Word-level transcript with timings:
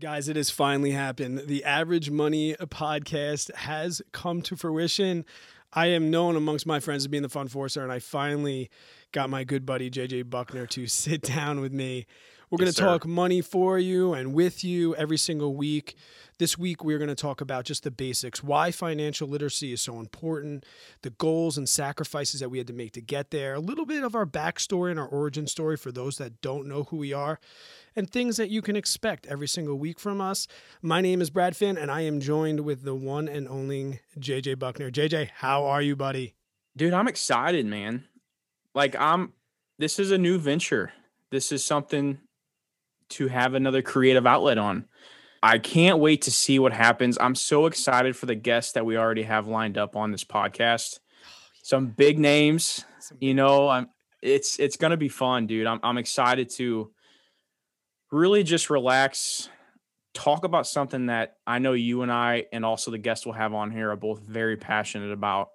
Guys, 0.00 0.30
it 0.30 0.36
has 0.36 0.48
finally 0.48 0.92
happened. 0.92 1.42
The 1.46 1.62
Average 1.62 2.10
Money 2.10 2.54
podcast 2.54 3.54
has 3.54 4.00
come 4.12 4.40
to 4.42 4.56
fruition. 4.56 5.26
I 5.74 5.88
am 5.88 6.10
known 6.10 6.36
amongst 6.36 6.64
my 6.64 6.80
friends 6.80 7.02
as 7.02 7.08
being 7.08 7.22
the 7.22 7.28
fun 7.28 7.48
forcer, 7.48 7.82
and 7.82 7.92
I 7.92 7.98
finally 7.98 8.70
got 9.12 9.28
my 9.28 9.44
good 9.44 9.66
buddy 9.66 9.90
JJ 9.90 10.30
Buckner 10.30 10.66
to 10.68 10.86
sit 10.86 11.20
down 11.20 11.60
with 11.60 11.74
me. 11.74 12.06
We're 12.50 12.58
going 12.58 12.72
to 12.72 12.76
talk 12.76 13.06
money 13.06 13.42
for 13.42 13.78
you 13.78 14.12
and 14.12 14.34
with 14.34 14.64
you 14.64 14.96
every 14.96 15.18
single 15.18 15.54
week. 15.54 15.94
This 16.38 16.58
week, 16.58 16.82
we're 16.82 16.98
going 16.98 17.06
to 17.06 17.14
talk 17.14 17.40
about 17.40 17.64
just 17.64 17.84
the 17.84 17.92
basics 17.92 18.42
why 18.42 18.72
financial 18.72 19.28
literacy 19.28 19.72
is 19.72 19.80
so 19.80 20.00
important, 20.00 20.66
the 21.02 21.10
goals 21.10 21.56
and 21.56 21.68
sacrifices 21.68 22.40
that 22.40 22.48
we 22.48 22.58
had 22.58 22.66
to 22.66 22.72
make 22.72 22.90
to 22.92 23.00
get 23.00 23.30
there, 23.30 23.54
a 23.54 23.60
little 23.60 23.86
bit 23.86 24.02
of 24.02 24.16
our 24.16 24.26
backstory 24.26 24.90
and 24.90 24.98
our 24.98 25.06
origin 25.06 25.46
story 25.46 25.76
for 25.76 25.92
those 25.92 26.18
that 26.18 26.40
don't 26.40 26.66
know 26.66 26.84
who 26.84 26.96
we 26.96 27.12
are, 27.12 27.38
and 27.94 28.10
things 28.10 28.36
that 28.36 28.50
you 28.50 28.62
can 28.62 28.74
expect 28.74 29.26
every 29.28 29.46
single 29.46 29.78
week 29.78 30.00
from 30.00 30.20
us. 30.20 30.48
My 30.82 31.00
name 31.00 31.20
is 31.20 31.30
Brad 31.30 31.54
Finn, 31.54 31.78
and 31.78 31.88
I 31.88 32.00
am 32.00 32.18
joined 32.18 32.60
with 32.60 32.82
the 32.82 32.96
one 32.96 33.28
and 33.28 33.46
only 33.46 34.00
JJ 34.18 34.58
Buckner. 34.58 34.90
JJ, 34.90 35.28
how 35.36 35.66
are 35.66 35.82
you, 35.82 35.94
buddy? 35.94 36.34
Dude, 36.76 36.94
I'm 36.94 37.06
excited, 37.06 37.64
man. 37.66 38.06
Like 38.74 38.96
I'm 38.98 39.34
this 39.78 40.00
is 40.00 40.10
a 40.10 40.18
new 40.18 40.36
venture. 40.36 40.92
This 41.30 41.52
is 41.52 41.64
something 41.64 42.18
to 43.10 43.28
have 43.28 43.54
another 43.54 43.82
creative 43.82 44.26
outlet 44.26 44.58
on. 44.58 44.86
I 45.42 45.58
can't 45.58 45.98
wait 45.98 46.22
to 46.22 46.30
see 46.30 46.58
what 46.58 46.72
happens. 46.72 47.16
I'm 47.20 47.34
so 47.34 47.66
excited 47.66 48.16
for 48.16 48.26
the 48.26 48.34
guests 48.34 48.72
that 48.72 48.84
we 48.84 48.96
already 48.96 49.22
have 49.22 49.46
lined 49.46 49.78
up 49.78 49.96
on 49.96 50.10
this 50.10 50.24
podcast. 50.24 50.98
Some 51.62 51.88
big 51.88 52.18
names, 52.18 52.84
you 53.20 53.34
know, 53.34 53.68
I'm 53.68 53.88
it's 54.22 54.58
it's 54.58 54.76
going 54.76 54.90
to 54.90 54.98
be 54.98 55.08
fun, 55.08 55.46
dude. 55.46 55.66
I'm 55.66 55.80
I'm 55.82 55.98
excited 55.98 56.50
to 56.56 56.92
really 58.12 58.42
just 58.42 58.68
relax, 58.68 59.48
talk 60.12 60.44
about 60.44 60.66
something 60.66 61.06
that 61.06 61.36
I 61.46 61.58
know 61.58 61.72
you 61.72 62.02
and 62.02 62.12
I 62.12 62.46
and 62.52 62.64
also 62.64 62.90
the 62.90 62.98
guests 62.98 63.24
we'll 63.24 63.34
have 63.34 63.54
on 63.54 63.70
here 63.70 63.90
are 63.90 63.96
both 63.96 64.20
very 64.20 64.56
passionate 64.56 65.12
about 65.12 65.48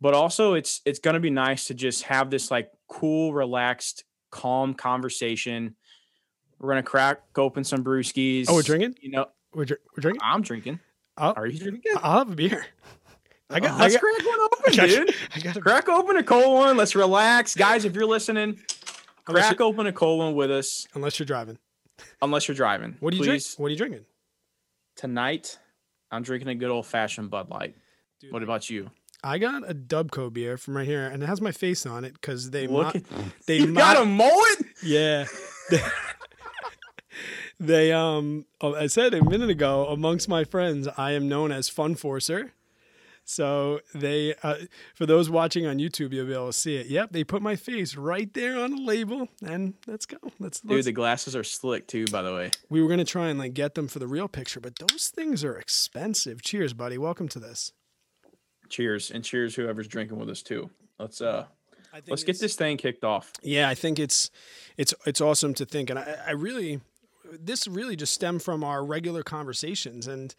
but 0.00 0.14
also 0.14 0.54
it's 0.54 0.80
it's 0.84 0.98
going 0.98 1.14
to 1.14 1.20
be 1.20 1.30
nice 1.30 1.66
to 1.66 1.74
just 1.74 2.04
have 2.04 2.30
this 2.30 2.50
like 2.50 2.70
cool 2.88 3.32
relaxed 3.32 4.04
calm 4.30 4.74
conversation 4.74 5.74
we're 6.58 6.74
to 6.74 6.82
crack 6.82 7.20
open 7.36 7.64
some 7.64 7.82
brewskis 7.84 8.46
Oh, 8.48 8.54
we're 8.54 8.62
drinking? 8.62 8.96
you 9.00 9.10
know 9.10 9.26
We're, 9.54 9.64
dr- 9.66 9.80
we're 9.96 10.00
drinking? 10.02 10.20
i'm 10.24 10.42
drinking 10.42 10.80
I'll, 11.16 11.32
are 11.36 11.46
you 11.46 11.58
drinking 11.58 11.92
I'll 12.02 12.18
have 12.18 12.30
a 12.32 12.34
beer. 12.34 12.66
I 13.50 13.60
got, 13.60 13.72
Oh, 13.72 13.74
I 13.76 13.78
let's 13.82 13.94
got, 13.94 14.00
crack 14.02 14.26
one 14.26 14.40
I 14.40 14.48
open 14.52 14.76
got, 14.76 14.88
dude 14.88 15.14
I 15.34 15.38
got 15.40 15.56
a 15.56 15.60
crack 15.60 15.88
open 15.88 16.16
a 16.16 16.22
cold 16.22 16.54
one 16.54 16.76
let's 16.76 16.94
relax 16.94 17.54
guys 17.54 17.84
if 17.84 17.94
you're 17.94 18.06
listening 18.06 18.58
crack 19.24 19.60
open 19.60 19.86
a 19.86 19.92
cold 19.92 20.18
one 20.18 20.34
with 20.34 20.50
us 20.50 20.86
Unless 20.94 21.18
you're 21.18 21.26
driving. 21.26 21.58
unless 22.22 22.48
you're 22.48 22.54
driving 22.56 22.96
What 23.00 23.12
do 23.12 23.16
you 23.18 23.24
drink? 23.24 23.42
Please, 23.42 23.54
What 23.56 23.66
are 23.66 23.70
you 23.70 23.76
drinking? 23.76 24.04
tonight 24.96 25.58
i'm 26.10 26.22
drinking 26.22 26.48
a 26.48 26.54
good 26.54 26.70
old 26.70 26.86
fashioned 26.86 27.30
bud 27.30 27.48
light 27.50 27.74
Dude, 28.20 28.32
what 28.32 28.42
about 28.42 28.68
you 28.70 28.90
I 29.24 29.38
got 29.38 29.68
a 29.68 29.74
Dubco 29.74 30.32
beer 30.32 30.56
from 30.56 30.76
right 30.76 30.86
here, 30.86 31.06
and 31.08 31.20
it 31.20 31.26
has 31.26 31.40
my 31.40 31.50
face 31.50 31.84
on 31.86 32.04
it 32.04 32.12
because 32.12 32.50
they 32.50 32.68
look 32.68 32.94
mo- 32.94 33.00
at 33.00 33.46
they 33.46 33.56
you 33.60 33.72
got 33.74 33.96
mo- 33.96 34.02
a 34.02 34.06
mullet 34.06 34.58
yeah. 34.84 35.24
They, 37.58 37.92
um 37.92 38.44
oh, 38.60 38.74
I 38.74 38.86
said 38.86 39.14
a 39.14 39.24
minute 39.24 39.48
ago 39.50 39.86
amongst 39.86 40.28
my 40.28 40.44
friends 40.44 40.88
I 40.96 41.12
am 41.12 41.28
known 41.28 41.52
as 41.52 41.68
Fun 41.68 41.94
Forcer. 41.94 42.52
So 43.24 43.80
they 43.94 44.34
uh, 44.42 44.56
for 44.94 45.04
those 45.06 45.28
watching 45.30 45.66
on 45.66 45.78
YouTube 45.78 46.12
you'll 46.12 46.26
be 46.26 46.34
able 46.34 46.48
to 46.48 46.52
see 46.52 46.76
it. 46.76 46.86
Yep, 46.86 47.12
they 47.12 47.24
put 47.24 47.42
my 47.42 47.56
face 47.56 47.96
right 47.96 48.32
there 48.34 48.58
on 48.58 48.70
the 48.76 48.82
label 48.82 49.28
and 49.44 49.74
let's 49.86 50.06
go. 50.06 50.18
Let's, 50.38 50.60
dude 50.60 50.70
let's 50.72 50.84
the 50.84 50.92
glasses 50.92 51.34
are 51.34 51.42
slick 51.44 51.86
too 51.88 52.04
by 52.12 52.22
the 52.22 52.32
way 52.34 52.50
we 52.68 52.80
were 52.82 52.88
going 52.88 52.98
to 52.98 53.04
try 53.04 53.28
and 53.28 53.38
like 53.38 53.54
get 53.54 53.74
them 53.74 53.88
for 53.88 53.98
the 53.98 54.06
real 54.06 54.28
picture, 54.28 54.60
but 54.60 54.76
those 54.78 55.08
things 55.08 55.42
are 55.42 55.56
expensive. 55.56 56.42
Cheers, 56.42 56.72
buddy. 56.74 56.98
Welcome 56.98 57.28
to 57.28 57.38
this. 57.40 57.72
cheers 58.68 59.10
and 59.10 59.24
cheers 59.24 59.54
whoever's 59.54 59.88
drinking 59.88 60.18
with 60.18 60.28
us 60.28 60.42
too 60.42 60.68
let's 60.98 61.20
uh 61.20 61.46
let's 62.08 62.24
get 62.24 62.38
this 62.40 62.56
thing 62.56 62.76
kicked 62.76 63.04
off 63.04 63.32
Yeah, 63.42 63.68
I 63.68 63.74
think 63.74 63.98
it's 63.98 64.30
it's 64.76 64.92
it's 65.06 65.20
awesome 65.20 65.54
to 65.54 65.64
think, 65.64 65.88
and 65.90 65.98
I, 65.98 66.16
I 66.28 66.30
really 66.32 66.80
this 67.32 67.66
really 67.66 67.96
just 67.96 68.12
stemmed 68.12 68.42
from 68.42 68.62
our 68.64 68.84
regular 68.84 69.22
conversations, 69.22 70.06
and 70.06 70.34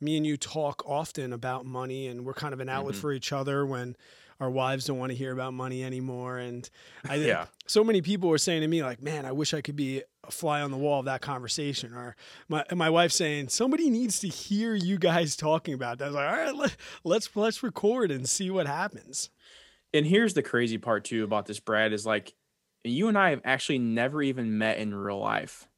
me 0.00 0.16
and 0.16 0.26
you 0.26 0.36
talk 0.36 0.82
often 0.86 1.32
about 1.32 1.64
money, 1.64 2.06
and 2.08 2.24
we're 2.24 2.34
kind 2.34 2.52
of 2.54 2.60
an 2.60 2.68
outlet 2.68 2.94
Mhm. 2.94 3.00
for 3.00 3.12
each 3.12 3.32
other 3.32 3.64
when 3.64 3.96
our 4.40 4.50
wives 4.50 4.86
don't 4.86 4.98
want 4.98 5.10
to 5.12 5.16
hear 5.16 5.32
about 5.32 5.54
money 5.54 5.84
anymore, 5.84 6.36
and 6.38 6.68
I 7.04 7.10
think 7.16 7.28
Yeah. 7.28 7.46
so 7.66 7.84
many 7.84 8.02
people 8.02 8.28
were 8.28 8.38
saying 8.38 8.62
to 8.62 8.66
me 8.68 8.82
like, 8.82 9.00
"Man, 9.00 9.24
I 9.24 9.30
wish 9.30 9.54
I 9.54 9.60
could 9.60 9.76
be 9.76 10.02
a 10.24 10.32
fly 10.32 10.60
on 10.62 10.72
the 10.72 10.76
wall 10.76 10.98
of 10.98 11.04
that 11.04 11.20
conversation," 11.20 11.94
or 11.94 12.16
my 12.48 12.64
my 12.74 12.90
wife 12.90 13.12
saying, 13.12 13.50
"Somebody 13.50 13.88
needs 13.88 14.18
to 14.20 14.28
hear 14.28 14.74
you 14.74 14.98
guys 14.98 15.36
talking 15.36 15.74
about 15.74 15.98
that." 15.98 16.06
I 16.06 16.08
was 16.08 16.14
like, 16.16 16.28
"All 16.30 16.36
right, 16.36 16.54
let, 16.56 16.76
let's 17.04 17.36
let's 17.36 17.62
record 17.62 18.10
and 18.10 18.28
see 18.28 18.50
what 18.50 18.66
happens." 18.66 19.30
and 19.94 20.06
here's 20.06 20.32
the 20.34 20.42
crazy 20.42 20.78
part 20.78 21.04
too 21.04 21.22
about 21.22 21.44
this 21.44 21.60
brad 21.60 21.92
is 21.92 22.06
like 22.06 22.32
you 22.82 23.08
and 23.08 23.18
i 23.18 23.28
have 23.28 23.42
actually 23.44 23.78
never 23.78 24.22
even 24.22 24.56
met 24.56 24.78
in 24.78 24.94
real 24.94 25.18
life 25.18 25.68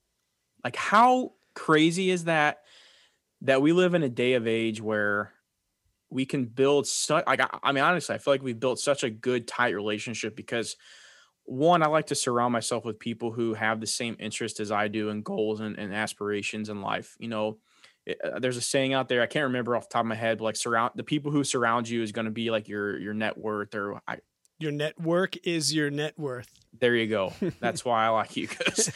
like 0.65 0.77
how 0.77 1.33
crazy 1.55 2.11
is 2.11 2.25
that 2.25 2.63
that 3.43 3.61
we 3.63 3.73
live 3.73 3.95
in 3.95 4.03
a 4.03 4.09
day 4.09 4.33
of 4.33 4.47
age 4.47 4.81
where 4.81 5.33
we 6.11 6.25
can 6.25 6.47
build 6.47 6.87
such 6.87 7.27
like 7.27 7.41
I, 7.63 7.73
mean 7.73 7.85
honestly 7.85 8.15
i 8.15 8.19
feel 8.19 8.35
like 8.35 8.43
we've 8.43 8.59
built 8.59 8.79
such 8.79 9.05
a 9.05 9.11
good 9.11 9.47
tight 9.47 9.75
relationship 9.75 10.35
because 10.35 10.77
one 11.45 11.83
i 11.83 11.87
like 11.87 12.07
to 12.07 12.15
surround 12.15 12.53
myself 12.53 12.85
with 12.85 12.99
people 12.99 13.31
who 13.31 13.55
have 13.55 13.81
the 13.81 13.87
same 13.87 14.17
interest 14.19 14.61
as 14.61 14.73
i 14.73 14.89
do 14.89 15.11
and 15.11 15.25
goals 15.25 15.61
and, 15.61 15.79
and 15.79 15.95
aspirations 15.95 16.69
in 16.69 16.81
life 16.81 17.17
you 17.19 17.29
know? 17.29 17.59
Uh, 18.09 18.39
there's 18.39 18.59
a 18.59 18.63
saying 18.63 18.93
out 18.93 19.09
there 19.09 19.23
i 19.23 19.27
can't 19.27 19.45
remember 19.45 19.75
off 19.75 19.89
the 19.89 19.93
top 19.95 20.01
of 20.01 20.07
my 20.07 20.15
head 20.15 20.39
but 20.39 20.45
like 20.45 20.57
surround 20.57 20.93
the 20.95 21.03
people 21.03 21.31
who 21.31 21.43
surround 21.43 21.89
you 21.89 22.03
is 22.03 22.13
going 22.13 22.27
to 22.27 22.31
be 22.31 22.51
like 22.51 22.69
your 22.69 22.99
your 22.99 23.15
net 23.15 23.37
worth 23.39 23.75
or 23.75 24.01
I, 24.07 24.19
Your 24.59 24.73
network 24.73 25.37
is 25.47 25.75
your 25.75 25.91
net 25.91 26.19
worth. 26.19 26.49
there 26.79 26.95
you 26.95 27.07
go. 27.09 27.33
That's 27.61 27.85
why 27.85 28.07
I 28.07 28.09
like 28.11 28.37
you 28.37 28.47
guys. 28.47 28.91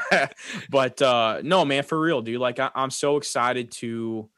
but 0.70 1.02
uh 1.02 1.40
no, 1.42 1.64
man, 1.64 1.82
for 1.82 1.98
real, 2.00 2.22
dude. 2.22 2.40
Like 2.40 2.58
I, 2.58 2.70
I'm 2.74 2.90
so 2.90 3.16
excited 3.16 3.70
to 3.72 4.28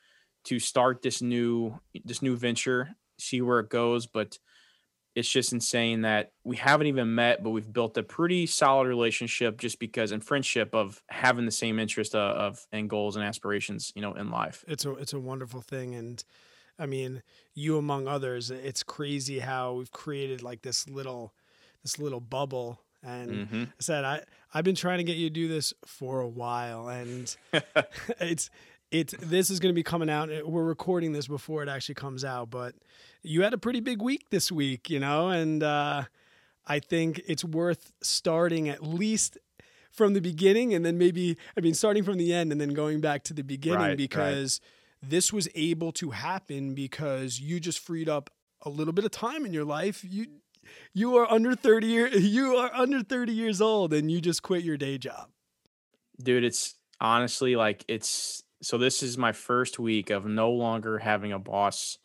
to 0.45 0.59
start 0.59 1.03
this 1.03 1.21
new 1.21 1.79
this 2.05 2.23
new 2.23 2.37
venture, 2.37 2.97
see 3.19 3.43
where 3.43 3.61
it 3.61 3.69
goes. 3.69 4.07
But 4.07 4.39
it's 5.15 5.29
just 5.29 5.53
insane 5.53 6.03
that 6.03 6.33
we 6.45 6.57
haven't 6.57 6.87
even 6.87 7.15
met, 7.15 7.43
but 7.43 7.51
we've 7.51 7.73
built 7.73 7.99
a 7.99 8.03
pretty 8.03 8.47
solid 8.47 8.87
relationship 8.87 9.59
just 9.59 9.79
because 9.79 10.13
and 10.13 10.25
friendship 10.25 10.75
of 10.75 11.03
having 11.09 11.45
the 11.45 11.51
same 11.51 11.79
interest 11.79 12.15
of, 12.15 12.37
of 12.37 12.67
and 12.73 12.89
goals 12.89 13.17
and 13.17 13.25
aspirations, 13.25 13.93
you 13.97 14.03
know, 14.03 14.15
in 14.15 14.31
life. 14.31 14.65
it's 14.69 14.85
a 14.85 14.93
it's 14.95 15.13
a 15.13 15.21
wonderful 15.21 15.61
thing 15.61 15.95
and 15.95 16.25
i 16.81 16.87
mean 16.87 17.23
you 17.55 17.77
among 17.79 18.09
others 18.09 18.51
it's 18.51 18.83
crazy 18.83 19.39
how 19.39 19.75
we've 19.75 19.93
created 19.93 20.43
like 20.43 20.63
this 20.63 20.89
little 20.89 21.33
this 21.83 21.99
little 21.99 22.21
bubble 22.21 22.81
and 23.03 23.31
Mhm. 23.49 23.67
i 23.69 23.71
said 23.81 24.05
i 24.05 24.23
i've 24.55 24.65
been 24.65 24.75
trying 24.75 24.99
to 24.99 25.05
get 25.05 25.17
you 25.17 25.29
to 25.29 25.35
do 25.35 25.47
this 25.49 25.73
for 25.85 26.21
a 26.21 26.29
while 26.29 26.89
and 26.89 27.37
it's 28.21 28.51
it's 28.91 29.15
this 29.21 29.51
is 29.51 29.61
going 29.61 29.73
to 29.73 29.79
be 29.79 29.83
coming 29.85 30.11
out 30.11 30.29
we're 30.47 30.65
recording 30.65 31.13
this 31.13 31.29
before 31.29 31.63
it 31.63 31.69
actually 31.69 31.95
comes 31.95 32.25
out 32.25 32.51
but 32.51 32.75
you 33.23 33.43
had 33.43 33.53
a 33.55 33.59
pretty 33.59 33.81
big 33.81 34.03
week 34.03 34.29
this 34.31 34.51
week 34.51 34.91
you 34.91 34.99
know 34.99 35.29
and 35.29 35.63
uh 35.63 36.03
i 36.67 36.79
think 36.81 37.21
it's 37.29 37.45
worth 37.45 37.93
starting 38.03 38.69
at 38.69 38.83
least 38.83 39.39
from 39.93 40.13
the 40.15 40.21
beginning 40.21 40.75
and 40.75 40.85
then 40.85 40.99
maybe 40.99 41.37
i 41.57 41.61
mean 41.61 41.75
starting 41.75 42.03
from 42.03 42.17
the 42.19 42.33
end 42.33 42.53
and 42.53 42.61
then 42.61 42.71
going 42.75 43.01
back 43.01 43.23
to 43.25 43.33
the 43.35 43.43
beginning 43.45 43.79
Right, 43.81 43.97
right. 43.99 43.99
This 45.03 45.33
was 45.33 45.49
able 45.55 45.93
to 45.93 46.11
happen 46.11 46.75
because 46.75 47.41
you 47.41 47.61
just 47.61 47.79
freed 47.79 48.09
up 48.09 48.31
a 48.63 48.69
little 48.69 48.93
bit 48.93 49.05
of 49.05 49.11
time 49.11 49.47
in 49.47 49.53
your 49.53 49.65
life. 49.65 50.05
You 50.05 50.27
you 50.93 51.17
are 51.17 51.31
under 51.31 51.57
30 51.57 51.87
year 51.87 52.09
you 52.17 52.57
are 52.57 52.71
under 52.75 53.03
30 53.03 53.33
years 53.33 53.61
old 53.61 53.93
and 53.93 54.11
you 54.11 54.21
just 54.21 54.43
quit 54.43 54.63
your 54.63 54.77
day 54.77 54.99
job. 54.99 55.31
Dude 56.23 56.45
it's 56.45 56.75
honestly 57.01 57.57
like 57.57 57.85
it's 57.89 58.43
so 58.63 58.77
this 58.77 59.03
is 59.03 59.17
my 59.17 59.33
first 59.33 59.79
week 59.79 60.11
of 60.11 60.27
no 60.27 60.51
longer 60.51 60.99
having 60.99 61.33
a 61.33 61.39
boss 61.39 61.97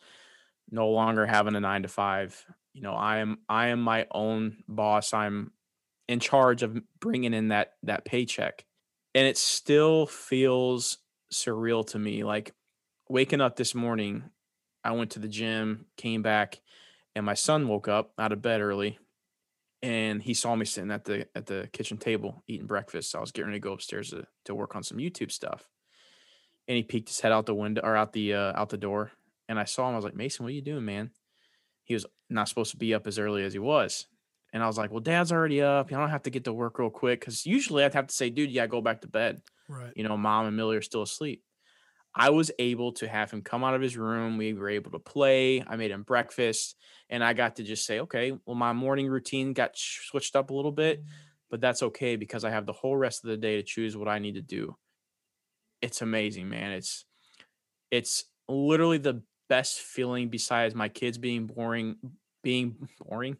no 0.70 0.88
longer 0.88 1.26
having 1.26 1.54
a 1.54 1.60
9 1.60 1.82
to 1.82 1.88
5 1.88 2.46
you 2.72 2.80
know 2.80 2.94
i 2.94 3.18
am 3.18 3.38
i 3.46 3.68
am 3.68 3.80
my 3.82 4.06
own 4.10 4.56
boss. 4.66 5.12
I'm 5.12 5.52
in 6.08 6.20
charge 6.20 6.62
of 6.62 6.78
bringing 7.00 7.34
in 7.34 7.48
that 7.48 7.72
that 7.82 8.04
paycheck. 8.04 8.64
And 9.14 9.26
it 9.26 9.38
still 9.38 10.06
feels 10.06 10.98
surreal 11.32 11.86
to 11.88 11.98
me. 11.98 12.24
Like 12.24 12.52
waking 13.08 13.40
up 13.40 13.56
this 13.56 13.74
morning 13.74 14.24
i 14.84 14.90
went 14.92 15.10
to 15.10 15.18
the 15.18 15.28
gym 15.28 15.86
came 15.96 16.22
back 16.22 16.60
and 17.14 17.24
my 17.24 17.34
son 17.34 17.68
woke 17.68 17.88
up 17.88 18.12
out 18.18 18.32
of 18.32 18.42
bed 18.42 18.60
early 18.60 18.98
and 19.82 20.22
he 20.22 20.34
saw 20.34 20.56
me 20.56 20.64
sitting 20.64 20.90
at 20.90 21.04
the 21.04 21.26
at 21.34 21.46
the 21.46 21.68
kitchen 21.72 21.96
table 21.96 22.42
eating 22.48 22.66
breakfast. 22.66 23.10
So 23.10 23.18
I 23.18 23.20
was 23.20 23.30
getting 23.30 23.48
ready 23.48 23.60
to 23.60 23.64
go 23.64 23.72
upstairs 23.72 24.10
to, 24.10 24.26
to 24.46 24.54
work 24.54 24.74
on 24.74 24.82
some 24.82 24.98
YouTube 24.98 25.30
stuff. 25.30 25.68
And 26.66 26.76
he 26.76 26.82
peeked 26.82 27.08
his 27.08 27.20
head 27.20 27.32
out 27.32 27.46
the 27.46 27.54
window 27.54 27.82
or 27.84 27.96
out 27.96 28.12
the 28.12 28.34
uh, 28.34 28.52
out 28.56 28.70
the 28.70 28.78
door. 28.78 29.12
And 29.48 29.58
I 29.58 29.64
saw 29.64 29.88
him. 29.88 29.94
I 29.94 29.96
was 29.96 30.04
like, 30.04 30.16
Mason, 30.16 30.44
what 30.44 30.50
are 30.50 30.54
you 30.54 30.62
doing, 30.62 30.84
man? 30.84 31.10
He 31.84 31.94
was 31.94 32.04
not 32.28 32.48
supposed 32.48 32.72
to 32.72 32.76
be 32.76 32.94
up 32.94 33.06
as 33.06 33.18
early 33.18 33.44
as 33.44 33.52
he 33.52 33.60
was. 33.60 34.06
And 34.52 34.62
I 34.62 34.66
was 34.66 34.78
like, 34.78 34.90
Well, 34.90 35.00
dad's 35.00 35.30
already 35.30 35.62
up. 35.62 35.92
I 35.92 35.96
don't 35.96 36.10
have 36.10 36.24
to 36.24 36.30
get 36.30 36.44
to 36.44 36.52
work 36.52 36.78
real 36.78 36.90
quick. 36.90 37.24
Cause 37.24 37.46
usually 37.46 37.84
I'd 37.84 37.94
have 37.94 38.08
to 38.08 38.14
say, 38.14 38.30
dude, 38.30 38.50
yeah, 38.50 38.66
go 38.66 38.80
back 38.80 39.02
to 39.02 39.08
bed. 39.08 39.40
Right. 39.68 39.92
You 39.94 40.02
know, 40.02 40.16
mom 40.16 40.46
and 40.46 40.56
Millie 40.56 40.76
are 40.76 40.82
still 40.82 41.02
asleep. 41.02 41.42
I 42.18 42.30
was 42.30 42.50
able 42.58 42.92
to 42.92 43.06
have 43.06 43.30
him 43.30 43.42
come 43.42 43.62
out 43.62 43.74
of 43.74 43.82
his 43.82 43.96
room. 43.96 44.38
We 44.38 44.54
were 44.54 44.70
able 44.70 44.90
to 44.92 44.98
play. 44.98 45.62
I 45.66 45.76
made 45.76 45.90
him 45.90 46.02
breakfast 46.02 46.76
and 47.10 47.22
I 47.22 47.34
got 47.34 47.56
to 47.56 47.62
just 47.62 47.84
say, 47.84 48.00
okay, 48.00 48.32
well, 48.46 48.56
my 48.56 48.72
morning 48.72 49.06
routine 49.06 49.52
got 49.52 49.72
switched 49.74 50.34
up 50.34 50.48
a 50.48 50.54
little 50.54 50.72
bit, 50.72 51.04
but 51.50 51.60
that's 51.60 51.82
okay 51.82 52.16
because 52.16 52.42
I 52.42 52.50
have 52.50 52.64
the 52.64 52.72
whole 52.72 52.96
rest 52.96 53.22
of 53.22 53.28
the 53.28 53.36
day 53.36 53.56
to 53.56 53.62
choose 53.62 53.98
what 53.98 54.08
I 54.08 54.18
need 54.18 54.36
to 54.36 54.40
do. 54.40 54.76
It's 55.82 56.00
amazing, 56.00 56.48
man. 56.48 56.72
It's, 56.72 57.04
it's 57.90 58.24
literally 58.48 58.98
the 58.98 59.22
best 59.50 59.78
feeling 59.80 60.30
besides 60.30 60.74
my 60.74 60.88
kids 60.88 61.18
being 61.18 61.46
boring, 61.46 61.96
being 62.42 62.88
boring. 63.06 63.36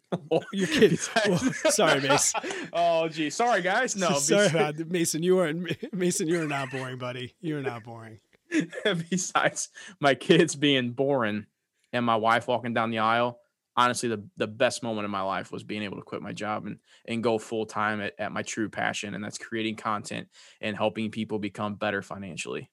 Your 0.53 0.67
kids. 0.67 1.09
Well, 1.27 1.39
sorry, 1.71 1.99
Mace. 2.01 2.31
oh, 2.73 3.09
gee. 3.09 3.31
Sorry, 3.31 3.63
guys. 3.63 3.95
No, 3.97 4.13
sorry 4.19 4.47
about 4.47 4.77
Mason. 4.77 5.23
You 5.23 5.39
are 5.39 5.51
Mason. 5.91 6.27
You 6.27 6.41
are 6.41 6.47
not 6.47 6.69
boring, 6.69 6.99
buddy. 6.99 7.33
You 7.41 7.57
are 7.57 7.63
not 7.63 7.83
boring. 7.83 8.19
besides 9.09 9.69
my 9.99 10.15
kids 10.15 10.55
being 10.55 10.91
boring 10.91 11.45
and 11.93 12.05
my 12.05 12.15
wife 12.15 12.47
walking 12.47 12.73
down 12.73 12.91
the 12.91 12.99
aisle, 12.99 13.39
honestly, 13.75 14.09
the, 14.09 14.23
the 14.37 14.47
best 14.47 14.83
moment 14.83 15.05
in 15.05 15.11
my 15.11 15.21
life 15.21 15.51
was 15.51 15.63
being 15.63 15.83
able 15.83 15.97
to 15.97 16.03
quit 16.03 16.21
my 16.21 16.33
job 16.33 16.65
and, 16.65 16.79
and 17.05 17.23
go 17.23 17.37
full 17.37 17.65
time 17.65 18.01
at, 18.01 18.13
at 18.17 18.31
my 18.31 18.41
true 18.41 18.69
passion. 18.69 19.13
And 19.13 19.23
that's 19.23 19.37
creating 19.37 19.75
content 19.75 20.27
and 20.59 20.75
helping 20.75 21.11
people 21.11 21.39
become 21.39 21.75
better 21.75 22.01
financially. 22.01 22.69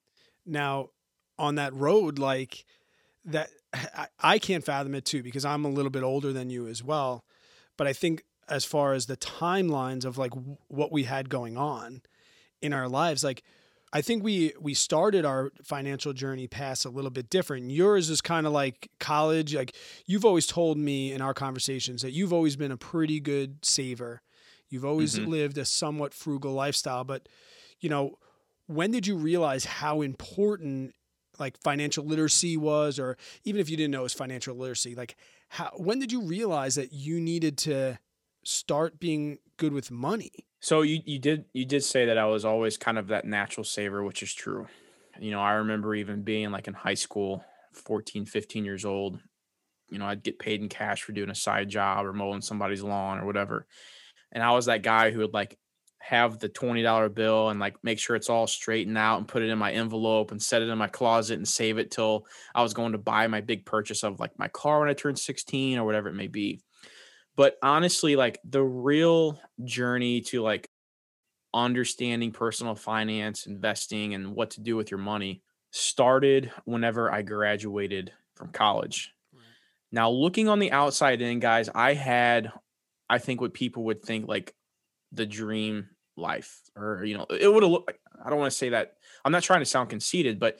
Now, 0.46 0.88
on 1.38 1.56
that 1.56 1.74
road, 1.74 2.18
like 2.18 2.64
that, 3.26 3.50
I, 3.74 4.06
I 4.18 4.38
can't 4.38 4.64
fathom 4.64 4.94
it 4.94 5.04
too 5.04 5.22
because 5.22 5.44
I'm 5.44 5.64
a 5.64 5.70
little 5.70 5.90
bit 5.90 6.02
older 6.02 6.32
than 6.32 6.50
you 6.50 6.66
as 6.66 6.82
well. 6.82 7.24
But 7.76 7.86
I 7.86 7.92
think 7.92 8.24
as 8.48 8.64
far 8.64 8.94
as 8.94 9.06
the 9.06 9.16
timelines 9.16 10.04
of 10.04 10.18
like 10.18 10.32
what 10.68 10.92
we 10.92 11.04
had 11.04 11.28
going 11.28 11.56
on 11.56 12.02
in 12.60 12.72
our 12.72 12.88
lives, 12.88 13.24
like 13.24 13.42
I 13.94 14.02
think 14.02 14.24
we 14.24 14.52
we 14.60 14.74
started 14.74 15.24
our 15.24 15.52
financial 15.62 16.12
journey 16.12 16.48
past 16.48 16.84
a 16.84 16.90
little 16.90 17.12
bit 17.12 17.30
different. 17.30 17.70
Yours 17.70 18.10
is 18.10 18.20
kind 18.20 18.44
of 18.44 18.52
like 18.52 18.90
college. 18.98 19.54
Like 19.54 19.76
you've 20.04 20.24
always 20.24 20.48
told 20.48 20.76
me 20.76 21.12
in 21.12 21.22
our 21.22 21.32
conversations 21.32 22.02
that 22.02 22.10
you've 22.10 22.32
always 22.32 22.56
been 22.56 22.72
a 22.72 22.76
pretty 22.76 23.20
good 23.20 23.64
saver. 23.64 24.20
You've 24.68 24.84
always 24.84 25.16
mm-hmm. 25.16 25.30
lived 25.30 25.58
a 25.58 25.64
somewhat 25.64 26.12
frugal 26.12 26.52
lifestyle, 26.52 27.04
but 27.04 27.28
you 27.78 27.88
know, 27.88 28.18
when 28.66 28.90
did 28.90 29.06
you 29.06 29.16
realize 29.16 29.64
how 29.64 30.02
important 30.02 30.92
like 31.38 31.56
financial 31.62 32.04
literacy 32.04 32.56
was 32.56 32.98
or 32.98 33.16
even 33.44 33.60
if 33.60 33.70
you 33.70 33.76
didn't 33.76 33.92
know 33.92 34.00
it 34.00 34.04
was 34.04 34.12
financial 34.12 34.56
literacy, 34.56 34.96
like 34.96 35.14
how 35.50 35.70
when 35.76 36.00
did 36.00 36.10
you 36.10 36.20
realize 36.22 36.74
that 36.74 36.92
you 36.92 37.20
needed 37.20 37.56
to 37.58 37.96
start 38.44 38.98
being 38.98 39.38
good 39.56 39.72
with 39.72 39.92
money? 39.92 40.32
So 40.64 40.80
you 40.80 41.02
you 41.04 41.18
did 41.18 41.44
you 41.52 41.66
did 41.66 41.84
say 41.84 42.06
that 42.06 42.16
I 42.16 42.24
was 42.24 42.46
always 42.46 42.78
kind 42.78 42.96
of 42.96 43.08
that 43.08 43.26
natural 43.26 43.64
saver, 43.64 44.02
which 44.02 44.22
is 44.22 44.32
true. 44.32 44.66
You 45.20 45.30
know, 45.30 45.38
I 45.38 45.52
remember 45.52 45.94
even 45.94 46.22
being 46.22 46.52
like 46.52 46.66
in 46.66 46.72
high 46.72 46.94
school, 46.94 47.44
14, 47.74 48.24
15 48.24 48.64
years 48.64 48.86
old, 48.86 49.20
you 49.90 49.98
know, 49.98 50.06
I'd 50.06 50.22
get 50.22 50.38
paid 50.38 50.62
in 50.62 50.70
cash 50.70 51.02
for 51.02 51.12
doing 51.12 51.28
a 51.28 51.34
side 51.34 51.68
job 51.68 52.06
or 52.06 52.14
mowing 52.14 52.40
somebody's 52.40 52.82
lawn 52.82 53.18
or 53.18 53.26
whatever. 53.26 53.66
And 54.32 54.42
I 54.42 54.52
was 54.52 54.64
that 54.64 54.82
guy 54.82 55.10
who 55.10 55.18
would 55.18 55.34
like 55.34 55.58
have 55.98 56.38
the 56.38 56.48
$20 56.48 57.14
bill 57.14 57.50
and 57.50 57.60
like 57.60 57.76
make 57.84 57.98
sure 57.98 58.16
it's 58.16 58.30
all 58.30 58.46
straightened 58.46 58.96
out 58.96 59.18
and 59.18 59.28
put 59.28 59.42
it 59.42 59.50
in 59.50 59.58
my 59.58 59.70
envelope 59.70 60.30
and 60.30 60.42
set 60.42 60.62
it 60.62 60.70
in 60.70 60.78
my 60.78 60.88
closet 60.88 61.36
and 61.36 61.46
save 61.46 61.76
it 61.76 61.90
till 61.90 62.24
I 62.54 62.62
was 62.62 62.72
going 62.72 62.92
to 62.92 62.98
buy 62.98 63.26
my 63.26 63.42
big 63.42 63.66
purchase 63.66 64.02
of 64.02 64.18
like 64.18 64.38
my 64.38 64.48
car 64.48 64.80
when 64.80 64.88
I 64.88 64.94
turned 64.94 65.18
16 65.18 65.76
or 65.76 65.84
whatever 65.84 66.08
it 66.08 66.14
may 66.14 66.28
be. 66.28 66.62
But 67.36 67.58
honestly, 67.62 68.16
like 68.16 68.38
the 68.44 68.62
real 68.62 69.40
journey 69.64 70.20
to 70.22 70.42
like 70.42 70.68
understanding 71.52 72.32
personal 72.32 72.74
finance, 72.74 73.46
investing, 73.46 74.14
and 74.14 74.34
what 74.34 74.50
to 74.50 74.60
do 74.60 74.76
with 74.76 74.90
your 74.90 74.98
money 74.98 75.42
started 75.70 76.52
whenever 76.64 77.12
I 77.12 77.22
graduated 77.22 78.12
from 78.34 78.50
college. 78.50 79.12
Right. 79.32 79.42
Now, 79.90 80.10
looking 80.10 80.48
on 80.48 80.58
the 80.58 80.72
outside 80.72 81.20
in, 81.20 81.40
guys, 81.40 81.68
I 81.74 81.94
had, 81.94 82.52
I 83.10 83.18
think, 83.18 83.40
what 83.40 83.54
people 83.54 83.84
would 83.84 84.02
think 84.02 84.28
like 84.28 84.54
the 85.10 85.26
dream 85.26 85.88
life, 86.16 86.60
or, 86.76 87.04
you 87.04 87.16
know, 87.16 87.26
it 87.28 87.52
would 87.52 87.62
have 87.64 87.72
looked, 87.72 87.92
I 88.24 88.30
don't 88.30 88.38
want 88.38 88.52
to 88.52 88.56
say 88.56 88.68
that, 88.70 88.94
I'm 89.24 89.32
not 89.32 89.42
trying 89.42 89.60
to 89.60 89.66
sound 89.66 89.90
conceited, 89.90 90.38
but 90.38 90.58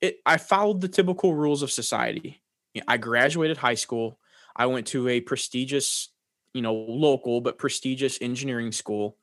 it, 0.00 0.18
I 0.26 0.36
followed 0.36 0.80
the 0.80 0.88
typical 0.88 1.34
rules 1.34 1.62
of 1.62 1.70
society. 1.70 2.42
I 2.86 2.96
graduated 2.96 3.56
high 3.56 3.74
school. 3.74 4.18
I 4.54 4.66
went 4.66 4.86
to 4.88 5.08
a 5.08 5.20
prestigious 5.20 6.12
you 6.54 6.62
know, 6.62 6.74
local 6.74 7.40
but 7.40 7.58
prestigious 7.58 8.18
engineering 8.20 8.72
school. 8.72 9.16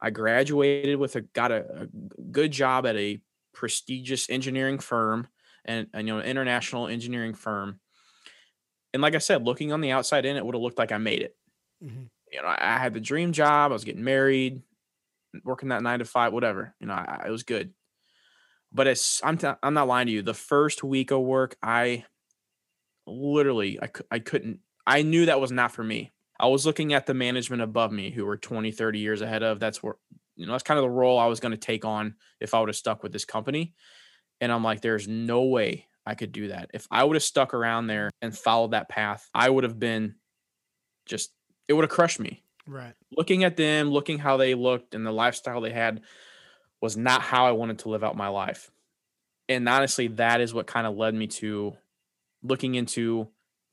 I 0.00 0.10
graduated 0.10 0.98
with 0.98 1.16
a 1.16 1.20
got 1.20 1.52
a, 1.52 1.82
a 1.82 1.86
good 2.30 2.50
job 2.52 2.86
at 2.86 2.96
a 2.96 3.20
prestigious 3.52 4.30
engineering 4.30 4.78
firm 4.78 5.28
and, 5.64 5.88
and 5.92 6.08
you 6.08 6.14
know, 6.14 6.20
an 6.20 6.26
international 6.26 6.88
engineering 6.88 7.34
firm. 7.34 7.80
And 8.92 9.02
like 9.02 9.14
I 9.14 9.18
said, 9.18 9.44
looking 9.44 9.72
on 9.72 9.82
the 9.82 9.90
outside 9.90 10.24
in, 10.24 10.36
it 10.36 10.44
would 10.44 10.54
have 10.54 10.62
looked 10.62 10.78
like 10.78 10.92
I 10.92 10.98
made 10.98 11.22
it. 11.22 11.36
Mm-hmm. 11.84 12.04
You 12.32 12.42
know, 12.42 12.48
I, 12.48 12.76
I, 12.76 12.78
had 12.78 12.94
the 12.94 13.00
dream 13.00 13.32
job. 13.32 13.70
I 13.70 13.74
was 13.74 13.84
getting 13.84 14.04
married, 14.04 14.62
working 15.44 15.68
that 15.68 15.82
nine 15.82 15.98
to 15.98 16.04
five, 16.04 16.32
whatever. 16.32 16.74
You 16.80 16.86
know, 16.86 16.94
I, 16.94 17.24
it 17.26 17.30
was 17.30 17.42
good. 17.42 17.72
But 18.72 18.86
it's 18.86 19.20
I'm 19.24 19.36
t- 19.36 19.48
I'm 19.62 19.74
not 19.74 19.88
lying 19.88 20.06
to 20.06 20.12
you. 20.12 20.22
The 20.22 20.32
first 20.32 20.84
week 20.84 21.10
of 21.10 21.20
work, 21.20 21.56
I 21.60 22.04
literally 23.06 23.80
I, 23.80 23.90
I 24.10 24.18
couldn't. 24.20 24.60
I 24.86 25.02
knew 25.02 25.26
that 25.26 25.40
was 25.40 25.52
not 25.52 25.72
for 25.72 25.84
me. 25.84 26.12
I 26.38 26.46
was 26.46 26.64
looking 26.64 26.94
at 26.94 27.06
the 27.06 27.14
management 27.14 27.62
above 27.62 27.92
me 27.92 28.10
who 28.10 28.24
were 28.24 28.36
20, 28.36 28.72
30 28.72 28.98
years 28.98 29.20
ahead 29.20 29.42
of. 29.42 29.60
That's 29.60 29.82
where, 29.82 29.96
you 30.36 30.46
know, 30.46 30.52
that's 30.52 30.62
kind 30.62 30.78
of 30.78 30.82
the 30.82 30.90
role 30.90 31.18
I 31.18 31.26
was 31.26 31.40
going 31.40 31.52
to 31.52 31.58
take 31.58 31.84
on 31.84 32.14
if 32.40 32.54
I 32.54 32.60
would 32.60 32.68
have 32.68 32.76
stuck 32.76 33.02
with 33.02 33.12
this 33.12 33.26
company. 33.26 33.74
And 34.40 34.50
I'm 34.50 34.64
like, 34.64 34.80
there's 34.80 35.06
no 35.06 35.42
way 35.42 35.86
I 36.06 36.14
could 36.14 36.32
do 36.32 36.48
that. 36.48 36.70
If 36.72 36.86
I 36.90 37.04
would 37.04 37.16
have 37.16 37.22
stuck 37.22 37.52
around 37.52 37.88
there 37.88 38.10
and 38.22 38.36
followed 38.36 38.70
that 38.70 38.88
path, 38.88 39.28
I 39.34 39.50
would 39.50 39.64
have 39.64 39.78
been 39.78 40.14
just, 41.04 41.30
it 41.68 41.74
would 41.74 41.84
have 41.84 41.90
crushed 41.90 42.20
me. 42.20 42.42
Right. 42.66 42.94
Looking 43.16 43.44
at 43.44 43.56
them, 43.56 43.90
looking 43.90 44.18
how 44.18 44.38
they 44.38 44.54
looked 44.54 44.94
and 44.94 45.04
the 45.04 45.12
lifestyle 45.12 45.60
they 45.60 45.72
had 45.72 46.00
was 46.80 46.96
not 46.96 47.20
how 47.20 47.46
I 47.46 47.52
wanted 47.52 47.80
to 47.80 47.90
live 47.90 48.02
out 48.02 48.16
my 48.16 48.28
life. 48.28 48.70
And 49.48 49.68
honestly, 49.68 50.06
that 50.08 50.40
is 50.40 50.54
what 50.54 50.66
kind 50.66 50.86
of 50.86 50.96
led 50.96 51.14
me 51.14 51.26
to 51.26 51.76
looking 52.42 52.76
into 52.76 53.28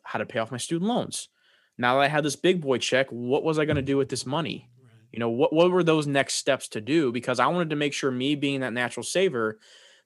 how 0.08 0.20
to 0.20 0.26
pay 0.26 0.40
off 0.40 0.52
my 0.52 0.58
student 0.58 0.90
loans 0.90 1.30
now 1.78 1.96
that 1.96 2.02
I 2.02 2.08
had 2.08 2.24
this 2.24 2.36
big 2.36 2.62
boy 2.62 2.80
check, 2.80 3.08
what 3.10 3.44
was 3.44 3.60
I 3.60 3.66
going 3.66 3.76
to 3.76 3.82
do 3.82 3.98
with 3.98 4.10
this 4.10 4.26
money? 4.26 4.70
You 5.12 5.20
know, 5.20 5.30
what, 5.30 5.54
what 5.54 5.72
were 5.72 5.84
those 5.84 6.08
next 6.08 6.36
steps 6.36 6.68
to 6.70 6.82
do? 6.82 7.12
Because 7.12 7.40
I 7.40 7.48
wanted 7.48 7.70
to 7.70 7.76
make 7.76 7.94
sure, 7.94 8.12
me 8.12 8.36
being 8.36 8.62
that 8.62 8.74
natural 8.74 9.04
saver, 9.04 9.60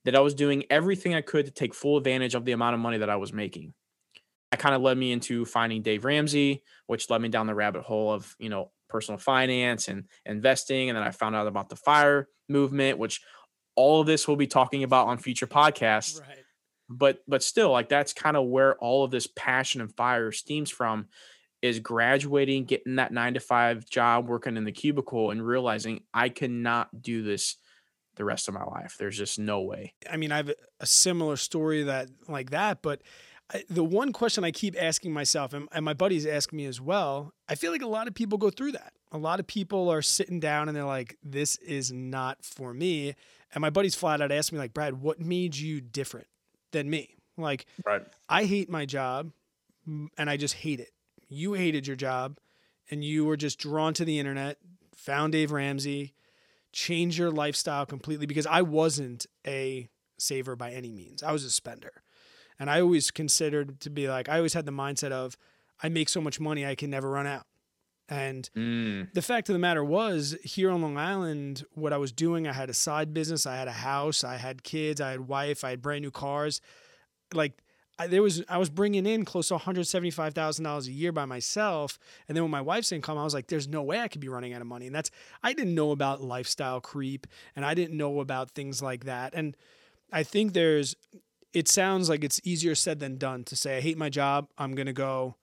that 0.06 0.16
I 0.16 0.20
was 0.20 0.34
doing 0.34 0.64
everything 0.70 1.16
I 1.16 1.22
could 1.22 1.46
to 1.46 1.52
take 1.52 1.74
full 1.74 1.98
advantage 1.98 2.36
of 2.36 2.46
the 2.46 2.52
amount 2.52 2.76
of 2.76 2.80
money 2.80 2.98
that 2.98 3.10
I 3.10 3.16
was 3.16 3.34
making. 3.34 3.74
That 4.52 4.60
kind 4.60 4.76
of 4.76 4.82
led 4.82 4.98
me 4.98 5.12
into 5.12 5.46
finding 5.46 5.82
Dave 5.82 6.06
Ramsey, 6.06 6.64
which 6.88 7.10
led 7.10 7.22
me 7.22 7.30
down 7.30 7.48
the 7.48 7.56
rabbit 7.56 7.84
hole 7.84 8.12
of, 8.12 8.36
you 8.38 8.50
know, 8.50 8.72
personal 8.90 9.18
finance 9.18 9.88
and 9.88 10.06
investing. 10.26 10.90
And 10.90 10.98
then 10.98 11.04
I 11.04 11.12
found 11.12 11.36
out 11.36 11.48
about 11.48 11.70
the 11.70 11.78
fire 11.78 12.28
movement, 12.50 12.98
which 12.98 13.22
all 13.76 14.02
of 14.02 14.08
this 14.08 14.28
we'll 14.28 14.38
be 14.38 14.48
talking 14.48 14.84
about 14.84 15.08
on 15.08 15.18
future 15.18 15.48
podcasts. 15.48 16.20
Right. 16.20 16.40
But 16.92 17.20
but 17.28 17.44
still, 17.44 17.72
like 17.72 17.90
that's 17.90 18.14
kind 18.14 18.36
of 18.36 18.48
where 18.48 18.76
all 18.76 19.04
of 19.04 19.12
this 19.12 19.28
passion 19.28 19.82
and 19.82 19.96
fire 19.96 20.32
steams 20.32 20.70
from 20.70 21.08
is 21.62 21.80
graduating, 21.80 22.66
getting 22.66 22.96
that 22.96 23.14
nine 23.14 23.36
to 23.36 23.40
five 23.40 23.88
job, 23.90 24.28
working 24.28 24.58
in 24.58 24.66
the 24.66 24.72
cubicle, 24.72 25.32
and 25.32 25.46
realizing 25.46 26.02
I 26.14 26.30
cannot 26.30 27.02
do 27.02 27.24
this 27.24 27.56
the 28.16 28.26
rest 28.26 28.48
of 28.48 28.54
my 28.54 28.64
life. 28.64 28.96
There's 29.00 29.18
just 29.18 29.40
no 29.40 29.62
way. 29.62 29.94
I 30.10 30.18
mean, 30.18 30.32
I 30.32 30.38
have 30.38 30.52
a 30.80 30.86
similar 30.86 31.38
story 31.38 31.84
that 31.84 32.10
like 32.28 32.50
that, 32.50 32.82
but 32.82 33.02
the 33.70 33.84
one 33.84 34.14
question 34.14 34.44
I 34.44 34.52
keep 34.52 34.76
asking 34.82 35.14
myself, 35.14 35.54
and, 35.54 35.68
and 35.72 35.84
my 35.84 35.94
buddies 35.94 36.26
ask 36.26 36.54
me 36.54 36.66
as 36.66 36.80
well, 36.80 37.34
I 37.48 37.56
feel 37.56 37.72
like 37.72 37.82
a 37.82 37.88
lot 37.88 38.08
of 38.08 38.14
people 38.14 38.38
go 38.38 38.50
through 38.50 38.74
that. 38.74 38.94
A 39.12 39.18
lot 39.18 39.40
of 39.40 39.48
people 39.48 39.90
are 39.90 40.02
sitting 40.02 40.40
down 40.40 40.68
and 40.68 40.76
they're 40.76 40.86
like, 40.86 41.18
"This 41.22 41.58
is 41.58 41.92
not 41.92 42.44
for 42.46 42.74
me." 42.74 43.16
And 43.54 43.62
my 43.62 43.70
buddies 43.70 43.96
flat 43.96 44.22
out 44.22 44.32
ask 44.32 44.54
me, 44.54 44.60
like, 44.60 44.74
"Brad, 44.74 45.02
what 45.02 45.20
made 45.20 45.56
you 45.58 45.82
different 45.82 46.28
than 46.72 46.90
me?" 46.90 47.16
Like, 47.38 47.66
right. 47.86 48.04
I 48.30 48.46
hate 48.46 48.70
my 48.70 48.86
job, 48.86 49.32
and 49.86 50.30
I 50.30 50.38
just 50.38 50.56
hate 50.56 50.80
it 50.80 50.92
you 51.32 51.54
hated 51.54 51.88
your 51.88 51.96
job 51.96 52.38
and 52.92 53.04
you 53.04 53.26
were 53.26 53.38
just 53.38 53.58
drawn 53.58 53.94
to 53.94 54.06
the 54.06 54.20
internet, 54.20 54.58
found 54.94 55.32
Dave 55.32 55.52
Ramsey, 55.52 56.14
changed 56.74 57.18
your 57.18 57.32
lifestyle 57.32 57.86
completely 57.86 58.26
because 58.26 58.46
I 58.46 58.62
wasn't 58.62 59.26
a 59.48 59.88
saver 60.20 60.56
by 60.56 60.72
any 60.72 60.92
means. 60.92 61.24
I 61.24 61.32
was 61.32 61.46
a 61.46 61.50
spender. 61.50 62.04
And 62.60 62.70
I 62.70 62.82
always 62.82 63.10
considered 63.10 63.80
to 63.80 63.90
be 63.90 64.08
like, 64.08 64.30
I 64.30 64.38
always 64.38 64.54
had 64.54 64.66
the 64.66 64.72
mindset 64.72 65.12
of, 65.12 65.38
I 65.82 65.90
make 65.90 66.10
so 66.10 66.22
much 66.22 66.40
money, 66.40 66.66
I 66.66 66.76
can 66.76 66.92
never 66.92 67.10
run 67.10 67.26
out. 67.26 67.48
And 68.12 68.50
mm. 68.58 69.08
the 69.14 69.22
fact 69.22 69.48
of 69.48 69.54
the 69.54 69.60
matter 69.60 69.86
was, 69.86 70.38
here 70.44 70.70
on 70.70 70.82
Long 70.82 70.98
Island, 70.98 71.64
what 71.76 71.94
I 71.94 71.98
was 71.98 72.12
doing, 72.12 72.46
I 72.46 72.52
had 72.52 72.70
a 72.70 72.74
side 72.74 73.14
business, 73.14 73.46
I 73.46 73.56
had 73.56 73.70
a 73.70 73.72
house, 73.72 74.26
I 74.26 74.36
had 74.36 74.64
kids, 74.64 75.00
I 75.00 75.12
had 75.12 75.22
wife, 75.22 75.64
I 75.64 75.70
had 75.70 75.82
brand 75.82 76.02
new 76.02 76.12
cars. 76.12 76.60
Like 77.34 77.54
I, 77.98 78.08
there 78.08 78.22
was 78.22 78.44
I 78.50 78.58
was 78.58 78.70
bringing 78.70 79.06
in 79.06 79.24
close 79.24 79.48
to 79.48 79.54
one 79.54 79.62
hundred 79.62 79.88
seventy 79.88 80.12
five 80.12 80.34
thousand 80.34 80.66
dollars 80.66 80.88
a 80.88 80.92
year 80.92 81.14
by 81.14 81.24
myself, 81.24 81.98
and 82.28 82.36
then 82.36 82.44
when 82.44 82.52
my 82.52 82.60
wife's 82.60 82.92
income, 82.92 83.18
I 83.18 83.24
was 83.24 83.34
like, 83.34 83.48
"There's 83.48 83.70
no 83.70 83.82
way 83.82 84.02
I 84.02 84.10
could 84.10 84.20
be 84.20 84.28
running 84.28 84.54
out 84.54 84.60
of 84.60 84.68
money." 84.68 84.88
And 84.88 84.96
that's 84.96 85.10
I 85.42 85.54
didn't 85.54 85.74
know 85.74 85.92
about 85.92 86.22
lifestyle 86.22 86.82
creep, 86.82 87.28
and 87.56 87.66
I 87.66 87.74
didn't 87.76 87.96
know 87.96 88.20
about 88.20 88.52
things 88.52 88.82
like 88.82 89.06
that. 89.06 89.34
And 89.34 89.56
I 90.12 90.24
think 90.24 90.52
there's, 90.52 90.98
it 91.54 91.70
sounds 91.70 92.10
like 92.10 92.26
it's 92.26 92.42
easier 92.44 92.76
said 92.76 93.00
than 93.00 93.18
done 93.18 93.46
to 93.46 93.56
say, 93.56 93.78
"I 93.78 93.82
hate 93.82 93.98
my 93.98 94.10
job. 94.10 94.50
I'm 94.58 94.76
gonna 94.76 94.92
go 94.92 95.36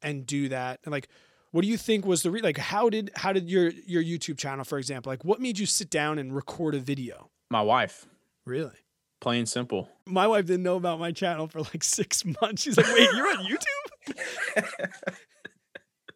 and 0.00 0.24
do 0.26 0.48
that." 0.48 0.80
And 0.84 0.92
like, 0.92 1.08
what 1.54 1.62
do 1.62 1.68
you 1.68 1.76
think 1.76 2.04
was 2.04 2.24
the 2.24 2.32
re- 2.32 2.40
like? 2.42 2.58
How 2.58 2.88
did 2.90 3.12
how 3.14 3.32
did 3.32 3.48
your 3.48 3.70
your 3.86 4.02
YouTube 4.02 4.36
channel, 4.38 4.64
for 4.64 4.76
example, 4.76 5.12
like 5.12 5.24
what 5.24 5.40
made 5.40 5.56
you 5.56 5.66
sit 5.66 5.88
down 5.88 6.18
and 6.18 6.34
record 6.34 6.74
a 6.74 6.80
video? 6.80 7.30
My 7.48 7.62
wife, 7.62 8.06
Really? 8.44 8.72
plain 9.20 9.46
simple. 9.46 9.88
My 10.04 10.26
wife 10.26 10.46
didn't 10.46 10.64
know 10.64 10.74
about 10.74 10.98
my 10.98 11.12
channel 11.12 11.46
for 11.46 11.60
like 11.60 11.84
six 11.84 12.24
months. 12.42 12.62
She's 12.62 12.76
like, 12.76 12.88
"Wait, 12.88 13.08
you're 13.14 13.28
on 13.28 13.46
YouTube?" 13.46 14.80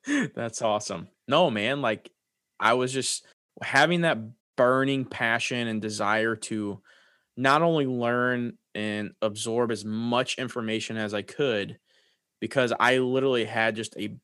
That's 0.35 0.61
awesome. 0.61 1.07
No, 1.28 1.50
man, 1.52 1.83
like 1.83 2.11
I 2.59 2.75
was 2.75 2.92
just 2.92 3.25
having 3.62 4.00
that 4.00 4.18
burning 4.57 5.04
passion 5.04 5.68
and 5.68 5.80
desire 5.80 6.35
to 6.35 6.80
not 7.37 7.62
only 7.62 7.87
learn 7.87 8.59
and 8.75 9.12
absorb 9.23 9.71
as 9.71 9.85
much 9.85 10.37
information 10.37 10.97
as 10.97 11.14
I 11.14 11.23
could 11.23 11.78
because 12.40 12.73
I 12.80 12.99
literally 12.99 13.45
had 13.45 13.76
just 13.76 13.97
a 13.97 14.16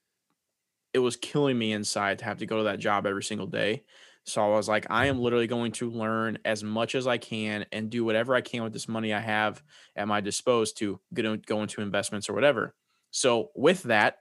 it 0.95 1.01
was 1.01 1.17
killing 1.17 1.59
me 1.59 1.73
inside 1.73 2.21
to 2.21 2.25
have 2.25 2.39
to 2.39 2.47
go 2.47 2.59
to 2.59 2.65
that 2.65 2.79
job 2.79 3.05
every 3.05 3.25
single 3.25 3.49
day. 3.49 3.83
So 4.27 4.43
I 4.43 4.57
was 4.57 4.69
like, 4.69 4.87
I 4.89 5.07
am 5.07 5.19
literally 5.19 5.49
going 5.49 5.73
to 5.73 5.91
learn 5.91 6.39
as 6.47 6.65
much 6.65 6.95
as 6.95 7.07
I 7.07 7.19
can 7.19 7.67
and 7.73 7.91
do 7.91 8.05
whatever 8.05 8.35
I 8.35 8.41
can 8.41 8.63
with 8.63 8.73
this 8.73 8.89
money 8.89 9.13
I 9.13 9.21
have 9.21 9.63
at 9.97 10.09
my 10.09 10.23
disposal 10.23 10.75
to 10.79 11.01
go 11.13 11.37
go 11.37 11.61
into 11.61 11.83
investments 11.83 12.31
or 12.31 12.33
whatever. 12.33 12.75
So 13.11 13.51
with 13.55 13.83
that, 13.85 14.19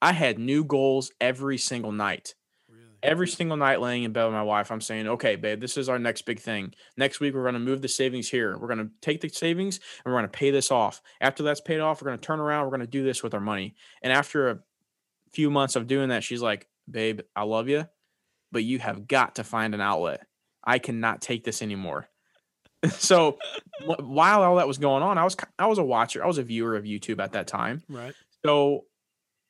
I 0.00 0.12
had 0.12 0.38
new 0.38 0.64
goals 0.64 1.10
every 1.20 1.58
single 1.58 1.92
night. 1.92 2.34
Really? 2.68 2.84
Every 3.02 3.26
single 3.26 3.56
night 3.56 3.80
laying 3.80 4.04
in 4.04 4.12
bed 4.12 4.24
with 4.24 4.32
my 4.32 4.44
wife, 4.44 4.70
I'm 4.70 4.80
saying, 4.80 5.08
okay, 5.08 5.34
babe, 5.34 5.60
this 5.60 5.76
is 5.76 5.88
our 5.88 5.98
next 5.98 6.22
big 6.22 6.38
thing. 6.38 6.72
Next 6.96 7.18
week, 7.18 7.34
we're 7.34 7.42
going 7.42 7.54
to 7.54 7.60
move 7.60 7.82
the 7.82 7.88
savings 7.88 8.28
here. 8.28 8.56
We're 8.56 8.68
going 8.68 8.86
to 8.86 8.90
take 9.00 9.22
the 9.22 9.28
savings 9.28 9.80
and 10.04 10.12
we're 10.12 10.20
going 10.20 10.30
to 10.30 10.38
pay 10.38 10.52
this 10.52 10.70
off. 10.70 11.02
After 11.20 11.42
that's 11.42 11.60
paid 11.60 11.80
off, 11.80 12.00
we're 12.00 12.08
going 12.08 12.18
to 12.18 12.26
turn 12.26 12.38
around. 12.38 12.64
We're 12.64 12.76
going 12.76 12.80
to 12.80 12.86
do 12.86 13.02
this 13.02 13.24
with 13.24 13.34
our 13.34 13.40
money. 13.40 13.74
And 14.02 14.12
after 14.12 14.50
a 14.50 14.58
few 15.32 15.50
months 15.50 15.76
of 15.76 15.86
doing 15.86 16.10
that, 16.10 16.24
she's 16.24 16.42
like, 16.42 16.68
babe, 16.90 17.20
I 17.34 17.42
love 17.42 17.68
you, 17.68 17.86
but 18.50 18.64
you 18.64 18.78
have 18.78 19.06
got 19.06 19.36
to 19.36 19.44
find 19.44 19.74
an 19.74 19.80
outlet. 19.80 20.26
I 20.64 20.78
cannot 20.78 21.20
take 21.20 21.44
this 21.44 21.62
anymore. 21.62 22.08
so 22.90 23.38
while 23.84 24.42
all 24.42 24.56
that 24.56 24.66
was 24.66 24.78
going 24.78 25.02
on, 25.02 25.18
I 25.18 25.24
was 25.24 25.36
I 25.58 25.66
was 25.66 25.78
a 25.78 25.84
watcher, 25.84 26.22
I 26.22 26.26
was 26.26 26.38
a 26.38 26.42
viewer 26.42 26.76
of 26.76 26.84
YouTube 26.84 27.20
at 27.22 27.32
that 27.32 27.46
time. 27.46 27.82
Right. 27.88 28.14
So 28.44 28.86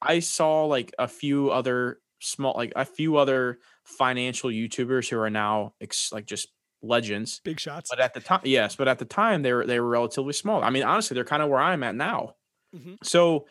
I 0.01 0.19
saw 0.21 0.67
like 0.67 0.93
a 0.99 1.09
few 1.09 1.51
other 1.51 2.01
small, 2.21 2.55
like 2.57 2.73
a 2.77 2.85
few 2.85 3.17
other 3.17 3.59
financial 3.85 4.51
YouTubers 4.51 5.09
who 5.09 5.19
are 5.19 5.31
now 5.31 5.75
ex- 5.81 6.13
like 6.13 6.27
just 6.27 6.49
legends. 6.83 7.41
Big 7.45 7.61
shots. 7.61 7.91
But 7.91 8.01
at 8.01 8.13
the 8.15 8.21
time, 8.21 8.41
yes, 8.45 8.77
but 8.77 8.89
at 8.89 8.99
the 8.99 9.05
time 9.05 9.43
they 9.43 9.53
were 9.53 9.67
they 9.67 9.81
were 9.81 9.89
relatively 9.89 10.33
small. 10.33 10.63
I 10.63 10.71
mean, 10.71 10.83
honestly, 10.83 11.15
they're 11.15 11.25
kind 11.25 11.43
of 11.43 11.49
where 11.49 11.61
I'm 11.61 11.83
at 11.83 11.95
now. 11.95 12.35
Mhm. 12.75 12.99
So 13.03 13.47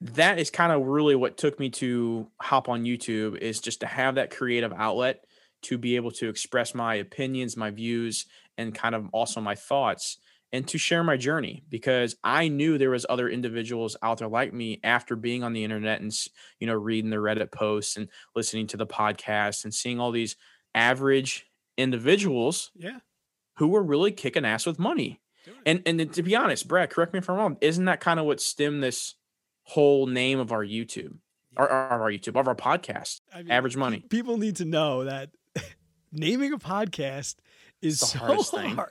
that 0.00 0.38
is 0.38 0.50
kind 0.50 0.72
of 0.72 0.86
really 0.86 1.16
what 1.16 1.36
took 1.36 1.58
me 1.58 1.70
to 1.70 2.28
hop 2.40 2.68
on 2.68 2.84
YouTube 2.84 3.36
is 3.38 3.60
just 3.60 3.80
to 3.80 3.86
have 3.86 4.14
that 4.16 4.30
creative 4.30 4.72
outlet 4.72 5.24
to 5.62 5.76
be 5.76 5.96
able 5.96 6.12
to 6.12 6.28
express 6.28 6.74
my 6.74 6.94
opinions, 6.96 7.56
my 7.56 7.70
views, 7.70 8.26
and 8.56 8.74
kind 8.74 8.94
of 8.94 9.08
also 9.12 9.40
my 9.40 9.54
thoughts 9.56 10.18
and 10.52 10.66
to 10.68 10.78
share 10.78 11.04
my 11.04 11.16
journey 11.16 11.62
because 11.68 12.16
I 12.24 12.48
knew 12.48 12.78
there 12.78 12.90
was 12.90 13.04
other 13.08 13.28
individuals 13.28 13.96
out 14.02 14.18
there 14.18 14.28
like 14.28 14.52
me 14.54 14.80
after 14.82 15.14
being 15.14 15.42
on 15.42 15.52
the 15.52 15.62
internet 15.64 16.00
and 16.00 16.10
you 16.58 16.66
know 16.66 16.74
reading 16.74 17.10
the 17.10 17.16
Reddit 17.16 17.52
posts 17.52 17.96
and 17.96 18.08
listening 18.34 18.66
to 18.68 18.76
the 18.76 18.86
podcast 18.86 19.64
and 19.64 19.74
seeing 19.74 20.00
all 20.00 20.10
these 20.10 20.36
average 20.74 21.46
individuals 21.76 22.70
Yeah. 22.76 23.00
who 23.56 23.68
were 23.68 23.82
really 23.82 24.12
kicking 24.12 24.44
ass 24.44 24.64
with 24.66 24.78
money. 24.78 25.20
And 25.64 25.82
and 25.86 26.12
to 26.12 26.22
be 26.22 26.36
honest, 26.36 26.68
Brad, 26.68 26.90
correct 26.90 27.12
me 27.14 27.18
if 27.20 27.28
I'm 27.30 27.36
wrong. 27.36 27.56
Isn't 27.60 27.86
that 27.86 28.00
kind 28.00 28.20
of 28.20 28.26
what 28.26 28.40
stemmed 28.40 28.82
this 28.82 29.14
whole 29.68 30.06
name 30.06 30.38
of 30.38 30.50
our 30.52 30.64
YouTube 30.64 31.16
or, 31.56 31.66
or 31.66 31.72
our 31.72 32.10
YouTube 32.10 32.38
of 32.38 32.48
our 32.48 32.54
podcast? 32.54 33.20
I 33.34 33.38
mean, 33.42 33.50
Average 33.50 33.76
money. 33.76 34.00
People 34.08 34.36
need 34.38 34.56
to 34.56 34.64
know 34.64 35.04
that 35.04 35.30
naming 36.12 36.52
a 36.52 36.58
podcast 36.58 37.36
is 37.82 38.00
so 38.00 38.18
hardest 38.18 38.52
thing. 38.54 38.70
hard. 38.74 38.90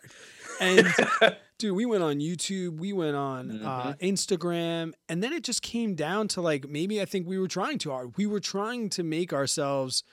And 0.60 0.88
dude, 1.60 1.76
we 1.76 1.86
went 1.86 2.04
on 2.04 2.20
YouTube, 2.20 2.78
we 2.80 2.94
went 2.94 3.16
on 3.16 3.64
uh, 3.64 3.96
Mm-hmm. 4.00 4.06
Instagram, 4.06 4.94
and 5.10 5.22
then 5.24 5.34
it 5.34 5.44
just 5.44 5.62
came 5.62 5.94
down 5.96 6.28
to 6.30 6.42
like 6.42 6.68
maybe 6.70 7.02
I 7.02 7.06
think 7.06 7.28
we 7.28 7.38
were 7.38 7.48
trying 7.48 7.78
too 7.78 7.92
hard. 7.92 8.18
We 8.18 8.26
were 8.26 8.40
trying 8.40 8.90
to 8.92 9.04
make 9.04 9.34
ourselves 9.34 10.04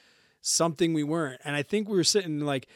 something 0.40 0.92
we 0.92 1.02
weren't, 1.04 1.40
and 1.44 1.56
I 1.56 1.62
think 1.62 1.88
we 1.88 1.96
were 1.96 2.04
sitting 2.04 2.40
like. 2.40 2.66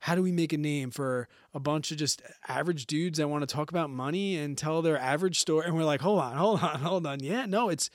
How 0.00 0.14
do 0.14 0.22
we 0.22 0.32
make 0.32 0.52
a 0.52 0.58
name 0.58 0.90
for 0.90 1.28
a 1.52 1.60
bunch 1.60 1.90
of 1.90 1.98
just 1.98 2.22
average 2.46 2.86
dudes 2.86 3.18
that 3.18 3.28
want 3.28 3.42
to 3.48 3.52
talk 3.52 3.70
about 3.70 3.90
money 3.90 4.36
and 4.36 4.56
tell 4.56 4.80
their 4.82 4.98
average 4.98 5.40
story? 5.40 5.66
And 5.66 5.74
we're 5.74 5.84
like, 5.84 6.00
hold 6.00 6.20
on, 6.20 6.36
hold 6.36 6.60
on, 6.62 6.80
hold 6.80 7.06
on. 7.06 7.20
Yeah, 7.20 7.46
no, 7.46 7.68
it's 7.68 7.90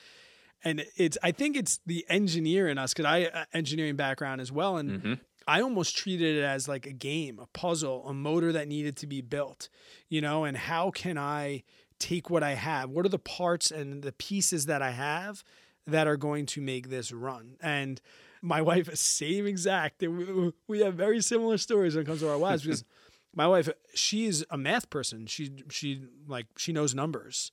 and 0.64 0.86
it's 0.98 1.18
I 1.24 1.32
think 1.32 1.56
it's 1.58 1.80
the 1.86 2.06
engineer 2.10 2.68
in 2.68 2.78
us 2.78 2.94
because 2.94 3.06
I 3.06 3.24
uh, 3.26 3.46
engineering 3.54 3.96
background 3.96 4.42
as 4.42 4.52
well, 4.52 4.78
and 4.78 5.02
Mhm. 5.04 5.20
I 5.48 5.62
almost 5.62 5.98
treated 5.98 6.38
it 6.38 6.44
as 6.44 6.68
like 6.70 6.86
a 6.86 6.94
game, 6.94 7.38
a 7.40 7.48
puzzle, 7.48 8.08
a 8.08 8.14
motor 8.14 8.54
that 8.54 8.68
needed 8.70 8.96
to 8.98 9.08
be 9.08 9.20
built, 9.22 9.68
you 10.08 10.22
know, 10.22 10.46
and 10.46 10.56
how 10.56 10.90
can 10.92 11.18
I 11.18 11.64
take 12.00 12.30
what 12.30 12.44
I 12.44 12.54
have? 12.54 12.90
What 12.90 13.06
are 13.06 13.10
the 13.10 13.20
parts 13.20 13.70
and 13.72 14.04
the 14.04 14.14
pieces 14.14 14.66
that 14.68 14.82
I 14.82 14.92
have 14.92 15.44
that 15.86 16.08
are 16.08 16.16
going 16.16 16.46
to 16.48 16.62
make 16.62 16.90
this 16.90 17.12
run? 17.12 17.58
And 17.62 18.00
my 18.44 18.62
wife, 18.62 18.90
is 18.90 19.00
same 19.00 19.48
exact. 19.48 20.02
We, 20.02 20.52
we 20.68 20.80
have 20.82 20.94
very 20.96 21.22
similar 21.22 21.58
stories 21.58 21.96
when 21.96 22.04
it 22.04 22.06
comes 22.06 22.20
to 22.20 22.30
our 22.30 22.38
wives 22.38 22.64
because 22.64 22.84
my 23.36 23.48
wife, 23.48 23.70
she's 23.96 24.44
a 24.50 24.58
math 24.58 24.90
person. 24.90 25.26
She, 25.26 25.64
she 25.70 26.04
like, 26.28 26.48
she 26.58 26.74
knows 26.74 26.94
numbers, 26.94 27.52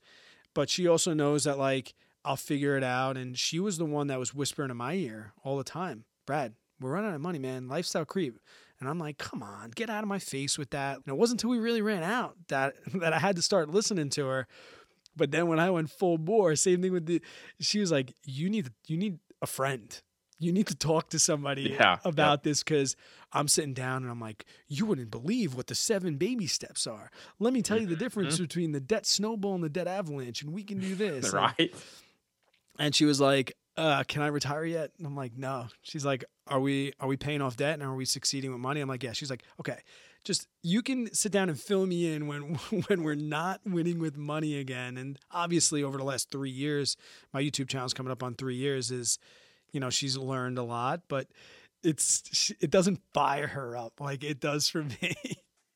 but 0.52 0.68
she 0.68 0.88
also 0.88 1.14
knows 1.14 1.44
that 1.44 1.58
like, 1.58 1.94
I'll 2.24 2.36
figure 2.36 2.76
it 2.76 2.84
out. 2.84 3.16
And 3.16 3.38
she 3.38 3.60
was 3.60 3.78
the 3.78 3.86
one 3.86 4.08
that 4.08 4.18
was 4.18 4.34
whispering 4.34 4.70
in 4.70 4.76
my 4.76 4.94
ear 4.94 5.32
all 5.44 5.56
the 5.56 5.64
time, 5.64 6.04
Brad, 6.26 6.54
we're 6.80 6.90
running 6.90 7.10
out 7.10 7.14
of 7.14 7.20
money, 7.20 7.38
man. 7.38 7.68
Lifestyle 7.68 8.04
creep. 8.04 8.38
And 8.80 8.88
I'm 8.88 8.98
like, 8.98 9.18
come 9.18 9.42
on, 9.42 9.70
get 9.70 9.90
out 9.90 10.02
of 10.02 10.08
my 10.08 10.18
face 10.18 10.58
with 10.58 10.70
that. 10.70 10.96
And 10.96 11.06
it 11.06 11.16
wasn't 11.16 11.40
until 11.40 11.50
we 11.50 11.58
really 11.58 11.82
ran 11.82 12.02
out 12.02 12.36
that 12.48 12.74
that 12.94 13.12
I 13.12 13.18
had 13.18 13.36
to 13.36 13.42
start 13.42 13.70
listening 13.70 14.08
to 14.10 14.26
her. 14.26 14.46
But 15.16 15.30
then 15.30 15.46
when 15.46 15.60
I 15.60 15.70
went 15.70 15.90
full 15.90 16.18
bore, 16.18 16.56
same 16.56 16.82
thing 16.82 16.92
with 16.92 17.06
the 17.06 17.22
she 17.60 17.78
was 17.78 17.92
like, 17.92 18.14
You 18.24 18.50
need 18.50 18.70
you 18.88 18.96
need 18.96 19.18
a 19.40 19.46
friend. 19.46 20.00
You 20.40 20.52
need 20.52 20.66
to 20.68 20.74
talk 20.74 21.10
to 21.10 21.18
somebody 21.20 21.76
Yeah, 21.78 21.98
about 22.04 22.42
this 22.42 22.64
because 22.64 22.96
I'm 23.32 23.46
sitting 23.46 23.74
down 23.74 24.02
and 24.02 24.10
I'm 24.10 24.20
like, 24.20 24.46
you 24.68 24.86
wouldn't 24.86 25.10
believe 25.10 25.54
what 25.54 25.66
the 25.68 25.74
seven 25.74 26.16
baby 26.16 26.46
steps 26.48 26.86
are. 26.86 27.10
Let 27.38 27.52
me 27.52 27.60
tell 27.62 27.78
you 27.78 27.86
the 27.86 27.94
difference 27.94 28.34
Mm-hmm. 28.34 28.44
between 28.44 28.72
the 28.72 28.80
debt 28.80 29.04
snowball 29.06 29.54
and 29.54 29.62
the 29.62 29.68
debt 29.68 29.86
avalanche, 29.86 30.42
and 30.42 30.52
we 30.52 30.64
can 30.64 30.78
do 30.80 30.94
this. 31.04 31.26
And- 31.26 31.34
right? 31.34 31.74
and 32.78 32.94
she 32.94 33.04
was 33.04 33.20
like, 33.20 33.56
uh, 33.76 34.02
"Can 34.08 34.22
I 34.22 34.28
retire 34.28 34.64
yet?" 34.64 34.90
And 34.98 35.06
I'm 35.06 35.14
like, 35.16 35.36
"No." 35.36 35.66
She's 35.82 36.04
like, 36.04 36.24
"Are 36.46 36.60
we 36.60 36.92
are 37.00 37.08
we 37.08 37.16
paying 37.16 37.42
off 37.42 37.56
debt 37.56 37.74
and 37.74 37.82
are 37.82 37.94
we 37.94 38.04
succeeding 38.04 38.50
with 38.50 38.60
money?" 38.60 38.80
I'm 38.80 38.88
like, 38.88 39.02
"Yeah." 39.02 39.12
She's 39.12 39.30
like, 39.30 39.42
"Okay, 39.60 39.78
just 40.24 40.48
you 40.62 40.82
can 40.82 41.12
sit 41.14 41.32
down 41.32 41.48
and 41.48 41.58
fill 41.60 41.86
me 41.86 42.12
in 42.12 42.26
when 42.26 42.42
when 42.88 43.02
we're 43.02 43.14
not 43.14 43.60
winning 43.66 43.98
with 43.98 44.16
money 44.16 44.56
again." 44.56 44.96
And 44.96 45.18
obviously, 45.30 45.82
over 45.82 45.98
the 45.98 46.04
last 46.04 46.30
three 46.30 46.50
years, 46.50 46.96
my 47.32 47.42
YouTube 47.42 47.68
channel's 47.68 47.94
coming 47.94 48.10
up 48.12 48.22
on 48.22 48.34
three 48.34 48.56
years. 48.56 48.90
Is 48.90 49.18
you 49.72 49.80
know 49.80 49.90
she's 49.90 50.16
learned 50.16 50.58
a 50.58 50.62
lot, 50.62 51.02
but 51.08 51.28
it's 51.82 52.52
it 52.60 52.70
doesn't 52.70 53.00
fire 53.14 53.46
her 53.46 53.76
up 53.76 54.00
like 54.00 54.24
it 54.24 54.40
does 54.40 54.68
for 54.68 54.82
me. 55.02 55.14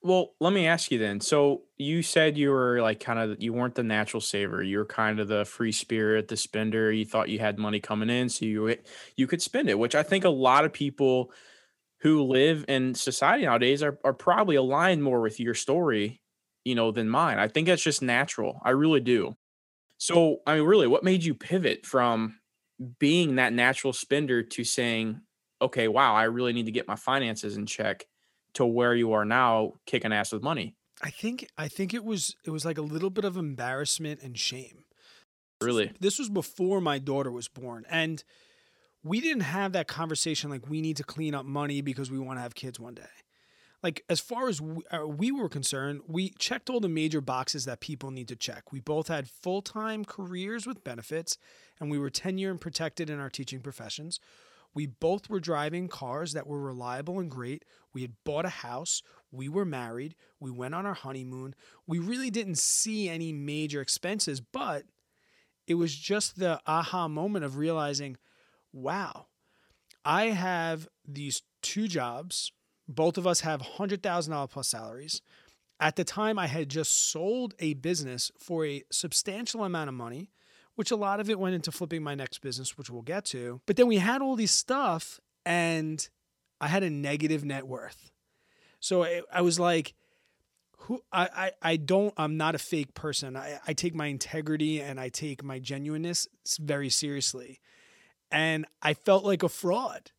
Well, 0.03 0.35
let 0.39 0.53
me 0.53 0.67
ask 0.67 0.91
you 0.91 0.99
then. 0.99 1.21
So 1.21 1.63
you 1.79 2.03
said 2.03 2.37
you 2.37 2.51
were 2.51 2.83
like 2.83 3.01
kind 3.01 3.19
of 3.19 3.43
you 3.43 3.55
weren't 3.55 3.75
the 3.75 3.83
natural 3.83 4.21
saver. 4.21 4.63
You 4.63 4.79
were 4.79 4.85
kind 4.85 5.19
of 5.19 5.29
the 5.29 5.47
free 5.47 5.73
spirit, 5.73 6.29
the 6.29 6.37
spender. 6.37 6.93
You 6.93 7.07
thought 7.07 7.31
you 7.31 7.39
had 7.39 7.59
money 7.59 7.81
coming 7.81 8.11
in, 8.11 8.29
so 8.29 8.45
you 8.45 8.77
you 9.17 9.27
could 9.27 9.41
spend 9.41 9.71
it. 9.71 9.79
Which 9.79 9.95
I 9.95 10.03
think 10.03 10.25
a 10.25 10.31
lot 10.31 10.67
of 10.67 10.75
people 10.75 11.33
who 12.01 12.23
live 12.23 12.67
in 12.69 12.95
society 12.95 13.47
nowadays 13.47 13.83
are 13.83 13.99
are 14.05 14.13
probably 14.13 14.57
aligned 14.57 15.03
more 15.03 15.23
with 15.23 15.41
your 15.41 15.55
story, 15.55 16.21
you 16.65 16.75
know, 16.75 16.91
than 16.91 17.09
mine. 17.09 17.39
I 17.39 17.49
think 17.49 17.67
that's 17.67 17.83
just 17.83 18.03
natural. 18.03 18.61
I 18.63 18.71
really 18.71 19.01
do. 19.01 19.35
So 19.97 20.41
I 20.47 20.57
mean, 20.57 20.65
really, 20.65 20.87
what 20.87 21.03
made 21.03 21.25
you 21.25 21.33
pivot 21.33 21.87
from 21.87 22.39
being 22.99 23.37
that 23.37 23.53
natural 23.53 23.93
spender 23.93 24.43
to 24.43 24.65
saying, 24.65 25.21
okay, 25.63 25.89
wow, 25.89 26.15
I 26.15 26.25
really 26.25 26.53
need 26.53 26.67
to 26.67 26.73
get 26.73 26.89
my 26.89 26.97
finances 26.97 27.57
in 27.57 27.67
check? 27.67 28.07
to 28.55 28.65
where 28.65 28.95
you 28.95 29.13
are 29.13 29.25
now 29.25 29.75
kicking 29.87 30.13
ass 30.13 30.33
with 30.33 30.43
money. 30.43 30.75
I 31.03 31.11
think 31.11 31.49
I 31.59 31.69
think 31.69 31.93
it 31.93 32.05
was 32.05 32.37
it 32.45 32.51
was 32.51 32.65
like 32.65 32.79
a 32.79 32.83
little 32.83 33.11
bit 33.11 33.25
of 33.25 33.37
embarrassment 33.37 34.23
and 34.23 34.39
shame. 34.39 34.85
Really? 35.61 35.93
This 36.01 36.19
was 36.19 36.29
before 36.29 36.81
my 36.81 36.99
daughter 36.99 37.31
was 37.31 37.49
born 37.49 37.85
and 37.91 38.23
we 39.03 39.21
didn't 39.21 39.43
have 39.43 39.73
that 39.73 39.87
conversation 39.87 40.51
like 40.51 40.69
we 40.69 40.81
need 40.81 40.97
to 40.97 41.05
clean 41.05 41.35
up 41.35 41.45
money 41.45 41.81
because 41.83 42.11
we 42.11 42.19
want 42.19 42.39
to 42.39 42.43
have 42.43 42.55
kids 42.55 42.81
one 42.81 42.95
day. 42.95 43.03
Like 43.85 44.03
as 44.09 44.19
far 44.19 44.49
as 44.49 44.63
we, 44.63 44.83
uh, 44.91 45.07
we 45.07 45.31
were 45.31 45.51
concerned, 45.51 46.01
we 46.09 46.31
checked 46.39 46.71
all 46.71 46.81
the 46.81 46.89
major 46.89 47.21
boxes 47.21 47.67
that 47.67 47.81
people 47.81 48.11
need 48.11 48.29
to 48.29 48.35
check. 48.35 48.73
We 48.73 48.81
both 48.81 49.09
had 49.09 49.29
full 49.29 49.61
time 49.61 50.07
careers 50.07 50.67
with 50.67 50.83
benefits, 50.83 51.37
and 51.79 51.91
we 51.91 51.99
were 51.99 52.09
tenure 52.09 52.51
and 52.51 52.61
protected 52.61 53.11
in 53.11 53.21
our 53.21 53.29
teaching 53.29 53.61
professions. 53.61 54.19
We 54.73 54.87
both 54.87 55.29
were 55.29 55.39
driving 55.39 55.89
cars 55.89 56.33
that 56.33 56.47
were 56.47 56.61
reliable 56.61 57.21
and 57.21 57.31
great. 57.31 57.67
We 57.93 58.01
had 58.01 58.15
bought 58.25 58.47
a 58.47 58.49
house. 58.49 59.03
We 59.31 59.51
were 59.51 59.67
married. 59.67 60.17
We 60.41 60.51
went 60.51 60.75
on 60.75 60.87
our 60.87 60.95
honeymoon. 60.95 61.55
We 61.87 61.99
really 61.99 62.31
didn't 62.31 62.59
see 62.59 63.11
any 63.11 63.33
major 63.33 63.83
expenses, 63.83 64.41
but 64.41 64.85
it 65.67 65.75
was 65.75 65.95
just 65.95 66.39
the 66.39 66.59
aha 66.67 67.07
moment 67.07 67.45
of 67.45 67.59
realizing, 67.59 68.17
wow, 68.73 69.27
I 70.07 70.27
have 70.27 70.89
these 71.07 71.43
two 71.63 71.87
jobs. 71.87 72.51
Both 72.89 73.19
of 73.19 73.27
us 73.27 73.41
have 73.41 73.63
$100,000 73.63 74.51
plus 74.51 74.69
salaries. 74.69 75.23
At 75.81 75.97
the 75.97 76.05
time, 76.05 76.39
I 76.39 76.47
had 76.47 76.69
just 76.69 77.11
sold 77.11 77.55
a 77.59 77.75
business 77.75 78.31
for 78.39 78.65
a 78.65 78.85
substantial 78.91 79.65
amount 79.65 79.89
of 79.89 79.95
money, 79.95 80.31
which 80.77 80.91
a 80.91 80.97
lot 80.97 81.21
of 81.21 81.29
it 81.29 81.39
went 81.39 81.55
into 81.55 81.73
flipping 81.73 82.03
my 82.03 82.15
next 82.15 82.41
business, 82.41 82.79
which 82.79 82.91
we'll 82.91 83.03
get 83.03 83.25
to. 83.27 83.61
But 83.67 83.77
then 83.77 83.87
we 83.87 83.99
had 83.99 84.23
all 84.23 84.37
these 84.37 84.51
stuff 84.51 85.21
and 85.45 86.09
I 86.61 86.69
had 86.69 86.83
a 86.83 86.91
negative 86.91 87.45
net 87.45 87.67
worth. 87.67 88.11
So 88.81 89.05
I, 89.05 89.23
I 89.33 89.41
was 89.41 89.59
like, 89.59 89.95
who 90.79 91.01
I, 91.13 91.29
I, 91.35 91.53
I 91.63 91.77
don't 91.77 92.13
I'm 92.17 92.37
not 92.37 92.55
a 92.55 92.59
fake 92.59 92.95
person. 92.95 93.37
I, 93.37 93.59
I 93.67 93.73
take 93.73 93.95
my 93.95 94.07
integrity 94.07 94.81
and 94.81 95.01
I 95.01 95.09
take 95.09 95.43
my 95.43 95.59
genuineness 95.59 96.29
very 96.61 96.91
seriously. 96.91 97.61
And 98.31 98.67
I 98.83 98.95
felt 98.95 99.25
like 99.25 99.43
a 99.43 99.49
fraud. 99.49 100.11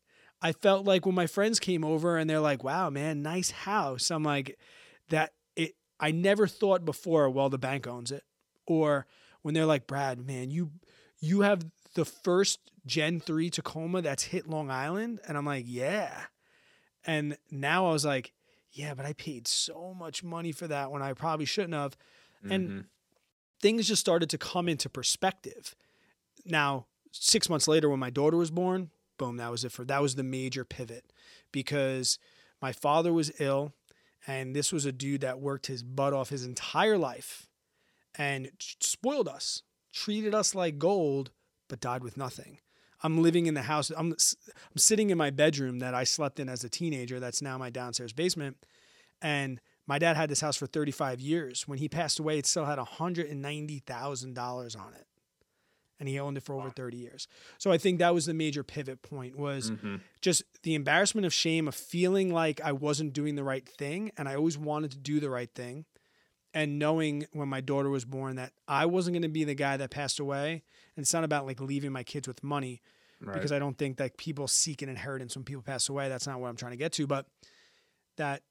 I 0.42 0.52
felt 0.52 0.84
like 0.84 1.06
when 1.06 1.14
my 1.14 1.26
friends 1.26 1.58
came 1.58 1.84
over 1.84 2.16
and 2.16 2.28
they're 2.28 2.40
like, 2.40 2.62
wow, 2.62 2.90
man, 2.90 3.22
nice 3.22 3.50
house. 3.50 4.10
I'm 4.10 4.22
like, 4.22 4.58
that 5.08 5.32
it 5.54 5.74
I 5.98 6.10
never 6.10 6.46
thought 6.46 6.84
before, 6.84 7.30
well, 7.30 7.48
the 7.48 7.58
bank 7.58 7.86
owns 7.86 8.12
it. 8.12 8.24
Or 8.66 9.06
when 9.42 9.54
they're 9.54 9.66
like, 9.66 9.86
Brad, 9.86 10.26
man, 10.26 10.50
you 10.50 10.72
you 11.20 11.40
have 11.40 11.64
the 11.94 12.04
first 12.04 12.60
Gen 12.84 13.20
3 13.20 13.50
Tacoma 13.50 14.02
that's 14.02 14.24
hit 14.24 14.48
Long 14.48 14.70
Island. 14.70 15.20
And 15.26 15.36
I'm 15.36 15.46
like, 15.46 15.64
yeah. 15.66 16.12
And 17.04 17.36
now 17.50 17.86
I 17.86 17.92
was 17.92 18.04
like, 18.04 18.32
yeah, 18.72 18.94
but 18.94 19.06
I 19.06 19.14
paid 19.14 19.48
so 19.48 19.94
much 19.98 20.22
money 20.22 20.52
for 20.52 20.66
that 20.68 20.90
when 20.90 21.02
I 21.02 21.14
probably 21.14 21.46
shouldn't 21.46 21.74
have. 21.74 21.96
Mm-hmm. 22.44 22.52
And 22.52 22.84
things 23.60 23.88
just 23.88 24.00
started 24.00 24.28
to 24.30 24.38
come 24.38 24.68
into 24.68 24.90
perspective. 24.90 25.74
Now, 26.44 26.86
six 27.12 27.48
months 27.48 27.66
later, 27.66 27.88
when 27.88 27.98
my 27.98 28.10
daughter 28.10 28.36
was 28.36 28.50
born, 28.50 28.90
boom, 29.16 29.36
that 29.36 29.50
was 29.50 29.64
it 29.64 29.72
for 29.72 29.84
that 29.84 30.02
was 30.02 30.14
the 30.14 30.22
major 30.22 30.64
pivot 30.64 31.12
because 31.52 32.18
my 32.60 32.72
father 32.72 33.12
was 33.12 33.32
ill 33.38 33.72
and 34.26 34.54
this 34.54 34.72
was 34.72 34.84
a 34.84 34.92
dude 34.92 35.20
that 35.20 35.40
worked 35.40 35.66
his 35.66 35.82
butt 35.82 36.12
off 36.12 36.30
his 36.30 36.44
entire 36.44 36.98
life 36.98 37.48
and 38.18 38.50
spoiled 38.58 39.28
us, 39.28 39.62
treated 39.92 40.34
us 40.34 40.54
like 40.54 40.78
gold, 40.78 41.30
but 41.68 41.80
died 41.80 42.02
with 42.02 42.16
nothing. 42.16 42.58
I'm 43.02 43.22
living 43.22 43.46
in 43.46 43.54
the 43.54 43.62
house. 43.62 43.90
I'm, 43.90 44.12
I'm 44.12 44.76
sitting 44.76 45.10
in 45.10 45.18
my 45.18 45.30
bedroom 45.30 45.80
that 45.80 45.94
I 45.94 46.04
slept 46.04 46.40
in 46.40 46.48
as 46.48 46.64
a 46.64 46.68
teenager. 46.68 47.20
That's 47.20 47.42
now 47.42 47.58
my 47.58 47.70
downstairs 47.70 48.12
basement. 48.12 48.56
And 49.20 49.60
my 49.86 49.98
dad 49.98 50.16
had 50.16 50.30
this 50.30 50.40
house 50.40 50.56
for 50.56 50.66
35 50.66 51.20
years. 51.20 51.68
When 51.68 51.78
he 51.78 51.88
passed 51.88 52.18
away, 52.18 52.38
it 52.38 52.46
still 52.46 52.64
had 52.64 52.78
$190,000 52.78 54.80
on 54.80 54.94
it. 54.94 55.06
And 55.98 56.08
he 56.08 56.18
owned 56.18 56.36
it 56.36 56.42
for 56.42 56.54
over 56.54 56.68
30 56.68 56.98
years. 56.98 57.26
So 57.56 57.72
I 57.72 57.78
think 57.78 58.00
that 58.00 58.12
was 58.12 58.26
the 58.26 58.34
major 58.34 58.62
pivot 58.62 59.00
point 59.00 59.38
was 59.38 59.70
mm-hmm. 59.70 59.96
just 60.20 60.42
the 60.62 60.74
embarrassment 60.74 61.24
of 61.26 61.32
shame 61.32 61.66
of 61.66 61.74
feeling 61.74 62.32
like 62.32 62.60
I 62.60 62.72
wasn't 62.72 63.14
doing 63.14 63.34
the 63.34 63.44
right 63.44 63.66
thing 63.66 64.12
and 64.18 64.28
I 64.28 64.34
always 64.34 64.58
wanted 64.58 64.90
to 64.90 64.98
do 64.98 65.20
the 65.20 65.30
right 65.30 65.50
thing 65.54 65.86
and 66.52 66.78
knowing 66.78 67.26
when 67.32 67.48
my 67.48 67.62
daughter 67.62 67.88
was 67.88 68.04
born 68.04 68.36
that 68.36 68.52
I 68.68 68.84
wasn't 68.86 69.14
going 69.14 69.22
to 69.22 69.28
be 69.28 69.44
the 69.44 69.54
guy 69.54 69.78
that 69.78 69.90
passed 69.90 70.20
away 70.20 70.62
and 70.96 71.02
it's 71.02 71.14
not 71.14 71.24
about 71.24 71.46
like 71.46 71.60
leaving 71.60 71.92
my 71.92 72.02
kids 72.02 72.28
with 72.28 72.44
money 72.44 72.82
right. 73.22 73.32
because 73.34 73.52
I 73.52 73.58
don't 73.58 73.78
think 73.78 73.96
that 73.96 74.18
people 74.18 74.48
seek 74.48 74.82
an 74.82 74.90
inheritance 74.90 75.34
when 75.34 75.44
people 75.44 75.62
pass 75.62 75.88
away. 75.88 76.10
That's 76.10 76.26
not 76.26 76.40
what 76.40 76.48
I'm 76.48 76.56
trying 76.56 76.72
to 76.72 76.76
get 76.76 76.92
to, 76.92 77.06
but 77.06 77.26
that 78.18 78.42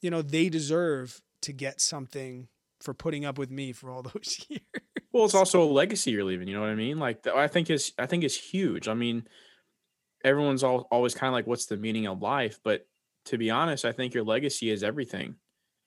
you 0.00 0.10
know, 0.10 0.22
they 0.22 0.48
deserve 0.48 1.20
to 1.42 1.52
get 1.52 1.80
something 1.80 2.48
for 2.80 2.94
putting 2.94 3.24
up 3.24 3.38
with 3.38 3.50
me 3.50 3.72
for 3.72 3.90
all 3.90 4.02
those 4.14 4.44
years. 4.48 4.62
Well, 5.12 5.24
it's 5.24 5.34
also 5.34 5.62
a 5.62 5.64
legacy 5.64 6.10
you're 6.10 6.24
leaving. 6.24 6.48
You 6.48 6.54
know 6.54 6.60
what 6.60 6.70
I 6.70 6.74
mean? 6.74 6.98
Like 6.98 7.26
I 7.26 7.48
think 7.48 7.70
is 7.70 7.92
I 7.98 8.06
think 8.06 8.24
it's 8.24 8.36
huge. 8.36 8.88
I 8.88 8.94
mean, 8.94 9.26
everyone's 10.24 10.64
all, 10.64 10.88
always 10.90 11.14
kind 11.14 11.28
of 11.28 11.34
like, 11.34 11.46
"What's 11.46 11.66
the 11.66 11.76
meaning 11.76 12.06
of 12.06 12.22
life?" 12.22 12.60
But 12.64 12.88
to 13.26 13.38
be 13.38 13.50
honest, 13.50 13.84
I 13.84 13.92
think 13.92 14.14
your 14.14 14.24
legacy 14.24 14.70
is 14.70 14.82
everything. 14.84 15.36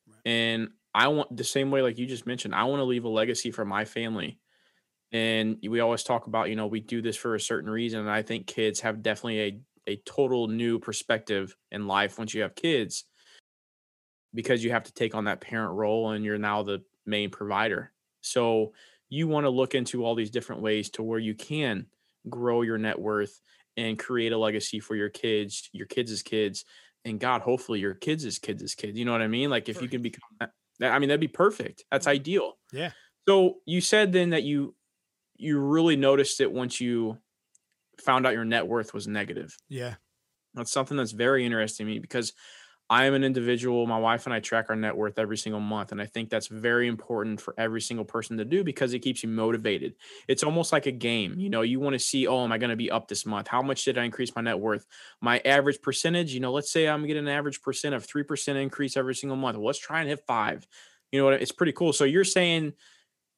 Right. 0.08 0.26
And 0.26 0.72
I 0.96 1.10
want 1.10 1.36
the 1.36 1.44
same 1.46 1.72
way, 1.72 1.82
like 1.82 1.98
you 1.98 2.08
just 2.08 2.28
mentioned, 2.28 2.56
I 2.56 2.66
want 2.66 2.82
to 2.82 2.86
leave 2.86 3.06
a 3.06 3.10
legacy 3.10 3.52
for 3.52 3.66
my 3.66 3.86
family. 3.86 4.40
And 5.12 5.58
we 5.68 5.80
always 5.82 6.04
talk 6.04 6.28
about, 6.28 6.50
you 6.50 6.56
know, 6.58 6.68
we 6.68 6.82
do 6.82 7.02
this 7.02 7.18
for 7.18 7.36
a 7.36 7.40
certain 7.42 7.70
reason. 7.70 8.02
And 8.02 8.10
I 8.12 8.24
think 8.24 8.48
kids 8.48 8.82
have 8.82 9.04
definitely 9.04 9.42
a 9.42 9.62
a 9.88 9.98
total 10.06 10.48
new 10.48 10.80
perspective 10.80 11.58
in 11.72 11.88
life 11.88 12.20
once 12.20 12.34
you 12.34 12.42
have 12.44 12.56
kids 12.56 13.06
because 14.34 14.64
you 14.64 14.72
have 14.72 14.84
to 14.84 14.94
take 14.94 15.16
on 15.16 15.26
that 15.26 15.42
parent 15.42 15.74
role 15.74 16.12
and 16.12 16.24
you're 16.24 16.38
now 16.38 16.64
the 16.64 16.84
main 17.06 17.30
provider. 17.30 17.92
So 18.22 18.74
you 19.12 19.28
want 19.28 19.46
to 19.46 19.50
look 19.50 19.76
into 19.76 20.06
all 20.06 20.16
these 20.16 20.32
different 20.32 20.62
ways 20.62 20.90
to 20.90 21.04
where 21.04 21.20
you 21.20 21.36
can 21.36 21.86
grow 22.30 22.62
your 22.62 22.78
net 22.78 22.98
worth 22.98 23.42
and 23.76 24.00
create 24.00 24.32
a 24.32 24.38
legacy 24.38 24.80
for 24.80 24.96
your 24.96 25.10
kids, 25.10 25.70
your 25.74 25.86
kids' 25.86 26.24
kids, 26.24 26.64
and 27.04 27.20
God, 27.20 27.42
hopefully 27.42 27.80
your 27.80 27.94
kids' 27.94 28.40
kids' 28.40 28.74
kids. 28.74 28.98
You 28.98 29.04
know 29.04 29.12
what 29.12 29.22
I 29.22 29.28
mean? 29.28 29.50
Like 29.50 29.68
if 29.68 29.82
you 29.82 29.90
can 29.90 30.02
become 30.02 30.22
that, 30.40 30.94
I 30.94 30.98
mean, 30.98 31.10
that'd 31.10 31.20
be 31.20 31.28
perfect. 31.28 31.84
That's 31.92 32.08
mm-hmm. 32.08 32.16
ideal. 32.16 32.54
Yeah. 32.72 32.92
So 33.28 33.56
you 33.66 33.82
said 33.82 34.14
then 34.14 34.32
that 34.32 34.44
you 34.44 34.76
you 35.36 35.60
really 35.60 35.98
noticed 35.98 36.40
it 36.40 36.52
once 36.52 36.80
you 36.80 37.18
found 38.00 38.26
out 38.26 38.34
your 38.34 38.46
net 38.46 38.66
worth 38.66 38.94
was 38.94 39.08
negative. 39.08 39.56
Yeah. 39.68 39.96
That's 40.54 40.72
something 40.72 40.96
that's 40.96 41.12
very 41.12 41.46
interesting 41.46 41.86
to 41.86 41.92
me 41.92 42.00
because 42.00 42.34
I 42.92 43.06
am 43.06 43.14
an 43.14 43.24
individual. 43.24 43.88
My 43.88 43.98
wife 43.98 44.26
and 44.26 44.34
I 44.34 44.42
track 44.42 44.66
our 44.68 44.76
net 44.76 44.98
worth 44.98 45.18
every 45.18 45.38
single 45.38 45.62
month. 45.62 45.94
And 45.94 46.02
I 46.02 46.06
think 46.06 46.30
that's 46.30 46.48
very 46.48 46.90
important 46.90 47.40
for 47.40 47.56
every 47.58 47.80
single 47.80 48.04
person 48.04 48.36
to 48.36 48.44
do 48.44 48.66
because 48.66 48.94
it 48.94 49.00
keeps 49.00 49.24
you 49.24 49.30
motivated. 49.30 49.96
It's 50.28 50.44
almost 50.44 50.74
like 50.74 50.88
a 50.88 50.92
game. 50.92 51.40
You 51.40 51.50
know, 51.50 51.62
you 51.62 51.80
want 51.80 51.94
to 51.94 52.00
see, 52.00 52.28
oh, 52.28 52.44
am 52.44 52.52
I 52.52 52.58
going 52.58 52.70
to 52.70 52.76
be 52.76 52.92
up 52.92 53.08
this 53.08 53.26
month? 53.26 53.48
How 53.48 53.62
much 53.62 53.86
did 53.86 53.98
I 53.98 54.04
increase 54.04 54.36
my 54.36 54.42
net 54.42 54.60
worth? 54.60 54.86
My 55.22 55.42
average 55.46 55.82
percentage, 55.82 56.34
you 56.34 56.42
know, 56.42 56.52
let's 56.52 56.70
say 56.70 56.86
I'm 56.86 57.08
getting 57.08 57.24
an 57.24 57.34
average 57.34 57.62
percent 57.62 57.96
of 57.96 58.06
3% 58.06 58.62
increase 58.62 58.98
every 58.98 59.16
single 59.16 59.38
month. 59.38 59.56
Well, 59.56 59.68
let's 59.68 59.80
try 59.80 60.02
and 60.02 60.10
hit 60.10 60.26
five. 60.28 60.68
You 61.14 61.22
know? 61.22 61.30
It's 61.30 61.54
pretty 61.54 61.72
cool. 61.72 61.94
So 61.94 62.04
you're 62.04 62.26
saying 62.26 62.74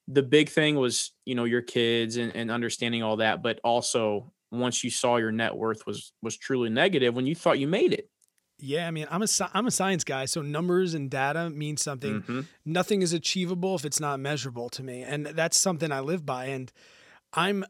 the 0.07 0.23
big 0.23 0.49
thing 0.49 0.77
was, 0.77 1.11
you 1.25 1.35
know, 1.35 1.43
your 1.43 1.61
kids 1.61 2.17
and, 2.17 2.35
and 2.35 2.49
understanding 2.49 3.03
all 3.03 3.17
that, 3.17 3.43
but 3.43 3.59
also 3.63 4.33
once 4.49 4.83
you 4.83 4.89
saw 4.89 5.17
your 5.17 5.31
net 5.31 5.55
worth 5.55 5.85
was 5.85 6.13
was 6.21 6.37
truly 6.37 6.69
negative 6.69 7.15
when 7.15 7.25
you 7.25 7.33
thought 7.33 7.57
you 7.57 7.67
made 7.67 7.91
it 7.91 8.07
yeah, 8.63 8.88
I 8.88 8.91
mean, 8.91 9.08
I'm 9.12 9.21
a 9.21 9.28
I'm 9.54 9.67
a 9.67 9.71
science 9.71 10.06
guy, 10.06 10.23
so 10.23 10.41
numbers 10.41 10.93
and 10.93 11.10
data 11.10 11.49
mean 11.49 11.76
something. 11.76 12.21
Mm-hmm. 12.21 12.41
Nothing 12.63 13.02
is 13.02 13.12
achievable 13.12 13.76
if 13.76 13.84
it's 13.84 13.99
not 13.99 14.21
measurable 14.21 14.69
to 14.69 14.82
me, 14.82 15.02
and 15.02 15.26
that's 15.26 15.58
something 15.58 15.91
I 15.91 15.99
live 15.99 16.26
by. 16.26 16.45
And 16.45 16.71
I'm 17.34 17.65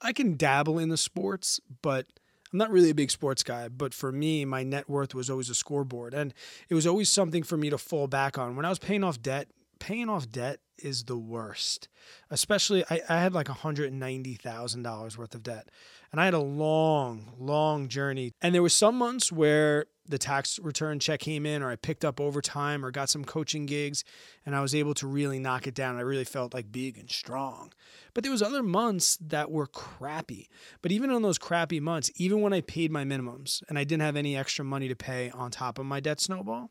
I 0.00 0.12
can 0.12 0.36
dabble 0.36 0.80
in 0.80 0.88
the 0.88 0.96
sports, 0.96 1.60
but 1.82 2.06
I'm 2.52 2.58
not 2.58 2.72
really 2.72 2.90
a 2.90 2.94
big 2.94 3.12
sports 3.12 3.44
guy. 3.44 3.68
But 3.68 3.94
for 3.94 4.10
me, 4.10 4.44
my 4.44 4.64
net 4.64 4.90
worth 4.90 5.14
was 5.14 5.30
always 5.30 5.50
a 5.50 5.54
scoreboard, 5.54 6.14
and 6.14 6.34
it 6.68 6.74
was 6.74 6.86
always 6.86 7.08
something 7.08 7.44
for 7.44 7.56
me 7.56 7.70
to 7.70 7.78
fall 7.78 8.08
back 8.08 8.36
on. 8.36 8.56
When 8.56 8.64
I 8.64 8.70
was 8.70 8.80
paying 8.80 9.04
off 9.04 9.22
debt, 9.22 9.46
paying 9.78 10.08
off 10.08 10.28
debt 10.28 10.58
is 10.78 11.04
the 11.04 11.16
worst. 11.16 11.88
Especially, 12.28 12.84
I, 12.90 13.00
I 13.08 13.20
had 13.20 13.34
like 13.34 13.46
$190,000 13.46 15.16
worth 15.16 15.34
of 15.34 15.42
debt. 15.44 15.68
And 16.10 16.20
I 16.20 16.24
had 16.24 16.34
a 16.34 16.40
long, 16.40 17.32
long 17.38 17.88
journey. 17.88 18.32
And 18.42 18.54
there 18.54 18.62
were 18.62 18.68
some 18.68 18.96
months 18.96 19.30
where 19.30 19.86
the 20.06 20.18
tax 20.18 20.58
return 20.58 20.98
check 20.98 21.20
came 21.20 21.46
in, 21.46 21.62
or 21.62 21.70
I 21.70 21.76
picked 21.76 22.04
up 22.04 22.20
overtime, 22.20 22.84
or 22.84 22.90
got 22.90 23.08
some 23.08 23.24
coaching 23.24 23.66
gigs, 23.66 24.04
and 24.44 24.54
I 24.54 24.60
was 24.60 24.74
able 24.74 24.94
to 24.94 25.06
really 25.06 25.38
knock 25.38 25.66
it 25.66 25.74
down. 25.74 25.96
I 25.96 26.02
really 26.02 26.24
felt 26.24 26.52
like 26.52 26.70
big 26.70 26.98
and 26.98 27.10
strong. 27.10 27.72
But 28.12 28.22
there 28.22 28.32
was 28.32 28.42
other 28.42 28.62
months 28.62 29.16
that 29.20 29.50
were 29.50 29.66
crappy. 29.66 30.48
But 30.82 30.92
even 30.92 31.10
on 31.10 31.22
those 31.22 31.38
crappy 31.38 31.80
months, 31.80 32.10
even 32.16 32.40
when 32.40 32.52
I 32.52 32.60
paid 32.60 32.92
my 32.92 33.04
minimums 33.04 33.62
and 33.68 33.78
I 33.78 33.84
didn't 33.84 34.02
have 34.02 34.16
any 34.16 34.36
extra 34.36 34.64
money 34.64 34.88
to 34.88 34.96
pay 34.96 35.30
on 35.30 35.50
top 35.50 35.78
of 35.78 35.86
my 35.86 36.00
debt 36.00 36.20
snowball, 36.20 36.70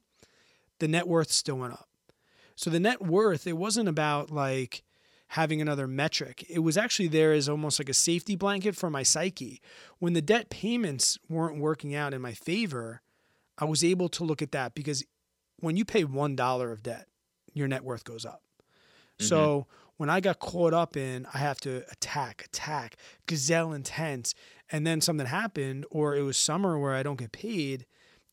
the 0.80 0.88
net 0.88 1.08
worth 1.08 1.32
still 1.32 1.58
went 1.58 1.74
up. 1.74 1.90
So 2.56 2.70
the 2.70 2.80
net 2.80 3.02
worth, 3.02 3.48
it 3.48 3.58
wasn't 3.58 3.90
about 3.90 4.30
like 4.30 4.84
having 5.30 5.62
another 5.62 5.88
metric. 5.88 6.46
It 6.48 6.60
was 6.60 6.78
actually 6.78 7.08
there 7.08 7.34
as 7.34 7.50
almost 7.50 7.80
like 7.80 7.90
a 7.90 7.94
safety 7.94 8.36
blanket 8.36 8.76
for 8.76 8.92
my 8.92 9.02
psyche. 9.02 9.62
When 9.98 10.14
the 10.14 10.22
debt 10.22 10.52
payments 10.52 11.18
weren't 11.28 11.58
working 11.58 11.96
out 11.96 12.14
in 12.14 12.22
my 12.22 12.34
favor, 12.34 13.02
I 13.58 13.66
was 13.66 13.84
able 13.84 14.10
to 14.10 14.24
look 14.24 14.42
at 14.42 14.52
that 14.52 14.76
because 14.76 15.04
when 15.60 15.78
you 15.78 15.86
pay 15.86 16.04
$1 16.04 16.72
of 16.72 16.84
debt, 16.84 17.08
your 17.54 17.68
net 17.68 17.84
worth 17.84 18.04
goes 18.04 18.26
up. 18.26 18.42
Mm-hmm. 19.20 19.26
So 19.28 19.68
when 19.98 20.10
I 20.10 20.20
got 20.20 20.40
caught 20.40 20.74
up 20.74 20.98
in 20.98 21.28
I 21.34 21.38
have 21.38 21.60
to 21.62 21.84
attack, 21.92 22.44
attack, 22.46 22.96
gazelle 23.28 23.74
intense, 23.74 24.34
and 24.72 24.86
then 24.88 25.02
something 25.02 25.28
happened, 25.28 25.86
or 25.92 26.16
it 26.16 26.24
was 26.24 26.38
summer 26.38 26.80
where 26.80 26.94
I 26.94 27.04
don't 27.04 27.20
get 27.20 27.32
paid, 27.32 27.86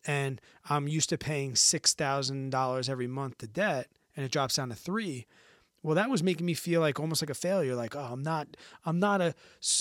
and 0.06 0.40
I'm 0.68 0.88
used 0.88 1.10
to 1.10 1.18
paying 1.18 1.52
$6,000 1.52 2.88
every 2.88 3.06
month 3.06 3.38
to 3.38 3.46
debt 3.46 3.88
and 4.16 4.24
it 4.24 4.32
drops 4.32 4.56
down 4.56 4.70
to 4.70 4.74
3, 4.74 5.26
well 5.82 5.94
that 5.94 6.10
was 6.10 6.22
making 6.22 6.46
me 6.46 6.54
feel 6.54 6.80
like 6.80 6.98
almost 6.98 7.22
like 7.22 7.30
a 7.30 7.34
failure 7.34 7.74
like 7.74 7.96
oh 7.96 8.08
I'm 8.12 8.22
not 8.22 8.48
I'm 8.84 8.98
not 8.98 9.20
a 9.20 9.34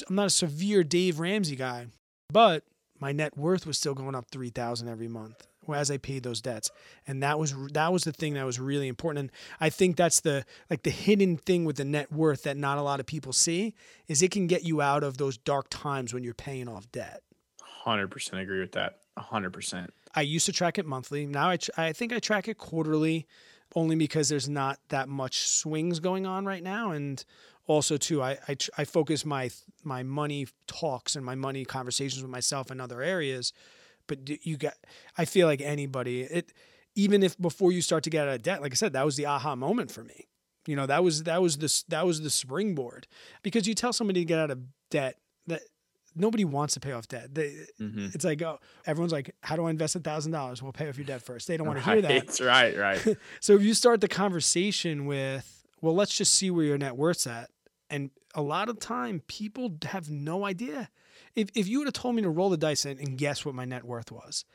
I'm 0.07 0.15
not 0.15 0.27
a 0.27 0.29
severe 0.29 0.83
Dave 0.83 1.19
Ramsey 1.19 1.55
guy. 1.55 1.87
But 2.31 2.63
my 2.99 3.11
net 3.11 3.37
worth 3.37 3.65
was 3.65 3.77
still 3.77 3.93
going 3.93 4.15
up 4.15 4.25
3000 4.31 4.87
every 4.87 5.07
month 5.07 5.47
as 5.73 5.91
I 5.91 5.97
paid 5.97 6.23
those 6.23 6.41
debts. 6.41 6.71
And 7.07 7.21
that 7.23 7.37
was 7.39 7.53
that 7.73 7.91
was 7.93 8.03
the 8.03 8.11
thing 8.11 8.33
that 8.33 8.45
was 8.45 8.59
really 8.59 8.87
important. 8.87 9.19
And 9.19 9.31
I 9.59 9.69
think 9.69 9.97
that's 9.97 10.21
the 10.21 10.45
like 10.69 10.83
the 10.83 10.89
hidden 10.89 11.37
thing 11.37 11.65
with 11.65 11.77
the 11.77 11.85
net 11.85 12.11
worth 12.11 12.43
that 12.43 12.57
not 12.57 12.77
a 12.77 12.81
lot 12.81 12.99
of 12.99 13.05
people 13.05 13.33
see 13.33 13.75
is 14.07 14.21
it 14.21 14.31
can 14.31 14.47
get 14.47 14.63
you 14.63 14.81
out 14.81 15.03
of 15.03 15.17
those 15.17 15.37
dark 15.37 15.67
times 15.69 16.13
when 16.13 16.23
you're 16.23 16.33
paying 16.33 16.67
off 16.67 16.91
debt. 16.91 17.21
100% 17.85 18.41
agree 18.41 18.59
with 18.59 18.73
that. 18.73 18.99
100%. 19.17 19.89
I 20.15 20.21
used 20.21 20.45
to 20.47 20.51
track 20.51 20.77
it 20.77 20.85
monthly. 20.85 21.25
Now 21.25 21.49
I 21.49 21.57
I 21.77 21.93
think 21.93 22.13
I 22.13 22.19
track 22.19 22.47
it 22.47 22.57
quarterly 22.57 23.27
only 23.75 23.95
because 23.95 24.29
there's 24.29 24.49
not 24.49 24.79
that 24.89 25.09
much 25.09 25.47
swings 25.47 25.99
going 25.99 26.25
on 26.25 26.45
right 26.45 26.63
now. 26.63 26.91
And 26.91 27.23
also 27.67 27.97
too 27.97 28.21
I, 28.21 28.37
I 28.47 28.57
I 28.77 28.85
focus 28.85 29.25
my 29.25 29.49
my 29.83 30.03
money 30.03 30.47
talks 30.67 31.15
and 31.15 31.23
my 31.23 31.35
money 31.35 31.65
conversations 31.65 32.21
with 32.21 32.31
myself 32.31 32.71
in 32.71 32.81
other 32.81 33.01
areas. 33.01 33.53
But 34.07 34.27
you 34.45 34.57
got 34.57 34.73
I 35.17 35.25
feel 35.25 35.47
like 35.47 35.61
anybody 35.61 36.21
it 36.21 36.51
even 36.95 37.21
if 37.21 37.37
before 37.39 37.71
you 37.71 37.81
start 37.81 38.03
to 38.05 38.09
get 38.09 38.27
out 38.27 38.33
of 38.33 38.41
debt 38.41 38.61
like 38.61 38.71
I 38.71 38.75
said 38.75 38.93
that 38.93 39.05
was 39.05 39.15
the 39.15 39.27
aha 39.27 39.55
moment 39.55 39.91
for 39.91 40.03
me. 40.03 40.27
You 40.65 40.75
know 40.75 40.87
that 40.87 41.03
was 41.03 41.23
that 41.23 41.41
was 41.41 41.57
this 41.57 41.83
that 41.83 42.05
was 42.05 42.21
the 42.21 42.29
springboard. 42.29 43.07
Because 43.43 43.67
you 43.67 43.75
tell 43.75 43.93
somebody 43.93 44.21
to 44.21 44.25
get 44.25 44.39
out 44.39 44.51
of 44.51 44.59
debt 44.89 45.17
that 45.47 45.61
nobody 46.19 46.45
wants 46.45 46.73
to 46.75 46.79
pay 46.79 46.91
off 46.91 47.07
debt. 47.07 47.33
They, 47.33 47.55
mm-hmm. 47.79 48.07
It's 48.13 48.25
like, 48.25 48.41
oh, 48.41 48.59
everyone's 48.85 49.13
like, 49.13 49.33
how 49.41 49.55
do 49.55 49.65
I 49.65 49.69
invest 49.69 49.95
a 49.95 49.99
thousand 49.99 50.31
dollars? 50.31 50.61
Well, 50.61 50.71
pay 50.71 50.89
off 50.89 50.97
your 50.97 51.05
debt 51.05 51.21
first. 51.21 51.47
They 51.47 51.57
don't 51.57 51.67
want 51.67 51.79
to 51.79 51.85
hear 51.85 52.01
that. 52.01 52.07
That's 52.07 52.41
right, 52.41 52.77
right. 52.77 53.17
so 53.39 53.53
if 53.53 53.63
you 53.63 53.73
start 53.73 54.01
the 54.01 54.07
conversation 54.07 55.05
with, 55.05 55.65
well, 55.81 55.95
let's 55.95 56.15
just 56.15 56.33
see 56.33 56.51
where 56.51 56.65
your 56.65 56.77
net 56.77 56.95
worth's 56.97 57.25
at. 57.25 57.49
And 57.89 58.11
a 58.35 58.41
lot 58.41 58.69
of 58.69 58.79
time 58.79 59.23
people 59.27 59.71
have 59.85 60.09
no 60.09 60.45
idea. 60.45 60.89
If, 61.35 61.49
if 61.55 61.67
you 61.67 61.79
would 61.79 61.87
have 61.87 61.93
told 61.93 62.15
me 62.15 62.21
to 62.21 62.29
roll 62.29 62.49
the 62.49 62.57
dice 62.57 62.85
and, 62.85 62.99
and 62.99 63.17
guess 63.17 63.45
what 63.45 63.55
my 63.55 63.65
net 63.65 63.83
worth 63.83 64.11
was, 64.11 64.45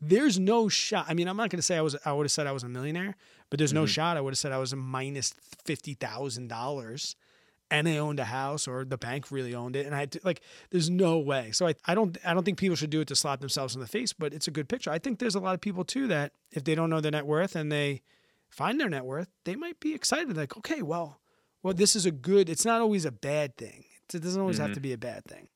there's 0.00 0.38
no 0.38 0.68
shot. 0.68 1.06
I 1.08 1.14
mean, 1.14 1.28
I'm 1.28 1.36
not 1.36 1.50
going 1.50 1.58
to 1.58 1.62
say 1.62 1.76
I 1.76 1.82
was, 1.82 1.96
I 2.04 2.12
would 2.12 2.24
have 2.24 2.30
said 2.30 2.46
I 2.46 2.52
was 2.52 2.62
a 2.62 2.68
millionaire, 2.68 3.16
but 3.50 3.58
there's 3.58 3.70
mm-hmm. 3.70 3.82
no 3.82 3.86
shot. 3.86 4.16
I 4.16 4.20
would 4.20 4.32
have 4.32 4.38
said 4.38 4.52
I 4.52 4.58
was 4.58 4.72
a 4.72 4.76
minus 4.76 5.34
$50,000 5.66 7.14
and 7.70 7.86
they 7.86 7.98
owned 7.98 8.18
a 8.18 8.24
house 8.24 8.66
or 8.66 8.84
the 8.84 8.98
bank 8.98 9.30
really 9.30 9.54
owned 9.54 9.76
it. 9.76 9.86
And 9.86 9.94
i 9.94 10.00
had 10.00 10.12
to, 10.12 10.20
like 10.24 10.40
there's 10.70 10.90
no 10.90 11.18
way. 11.18 11.50
So 11.52 11.66
I, 11.66 11.74
I 11.86 11.94
don't 11.94 12.16
i 12.24 12.34
don't 12.34 12.44
think 12.44 12.58
people 12.58 12.76
should 12.76 12.90
do 12.90 13.00
it 13.00 13.08
to 13.08 13.16
slap 13.16 13.40
themselves 13.40 13.74
in 13.74 13.80
the 13.80 13.86
face 13.86 14.12
but 14.12 14.32
it's 14.34 14.48
a 14.48 14.50
good 14.50 14.68
picture. 14.68 14.90
I 14.90 14.98
think 14.98 15.18
there's 15.18 15.34
a 15.34 15.40
lot 15.40 15.54
of 15.54 15.60
people 15.60 15.84
too 15.84 16.08
that 16.08 16.32
if 16.50 16.64
they 16.64 16.74
don't 16.74 16.90
know 16.90 17.00
their 17.00 17.12
net 17.12 17.26
worth 17.26 17.56
and 17.56 17.70
they 17.70 18.02
find 18.48 18.80
their 18.80 18.88
net 18.88 19.04
worth 19.04 19.28
they 19.44 19.56
might 19.56 19.80
be 19.80 19.94
excited. 19.94 20.36
Like 20.36 20.56
okay 20.56 20.82
well 20.82 21.20
well 21.62 21.74
this 21.74 21.94
is 21.94 22.06
a 22.06 22.10
good 22.10 22.48
it's 22.48 22.64
not 22.64 22.80
always 22.80 23.04
a 23.04 23.12
bad 23.12 23.56
thing. 23.56 23.84
It 24.12 24.22
doesn't 24.22 24.40
always 24.40 24.56
mm-hmm. 24.56 24.66
have 24.66 24.74
to 24.74 24.80
be 24.80 24.92
a 24.92 24.98
bad 24.98 25.24
thing. 25.24 25.48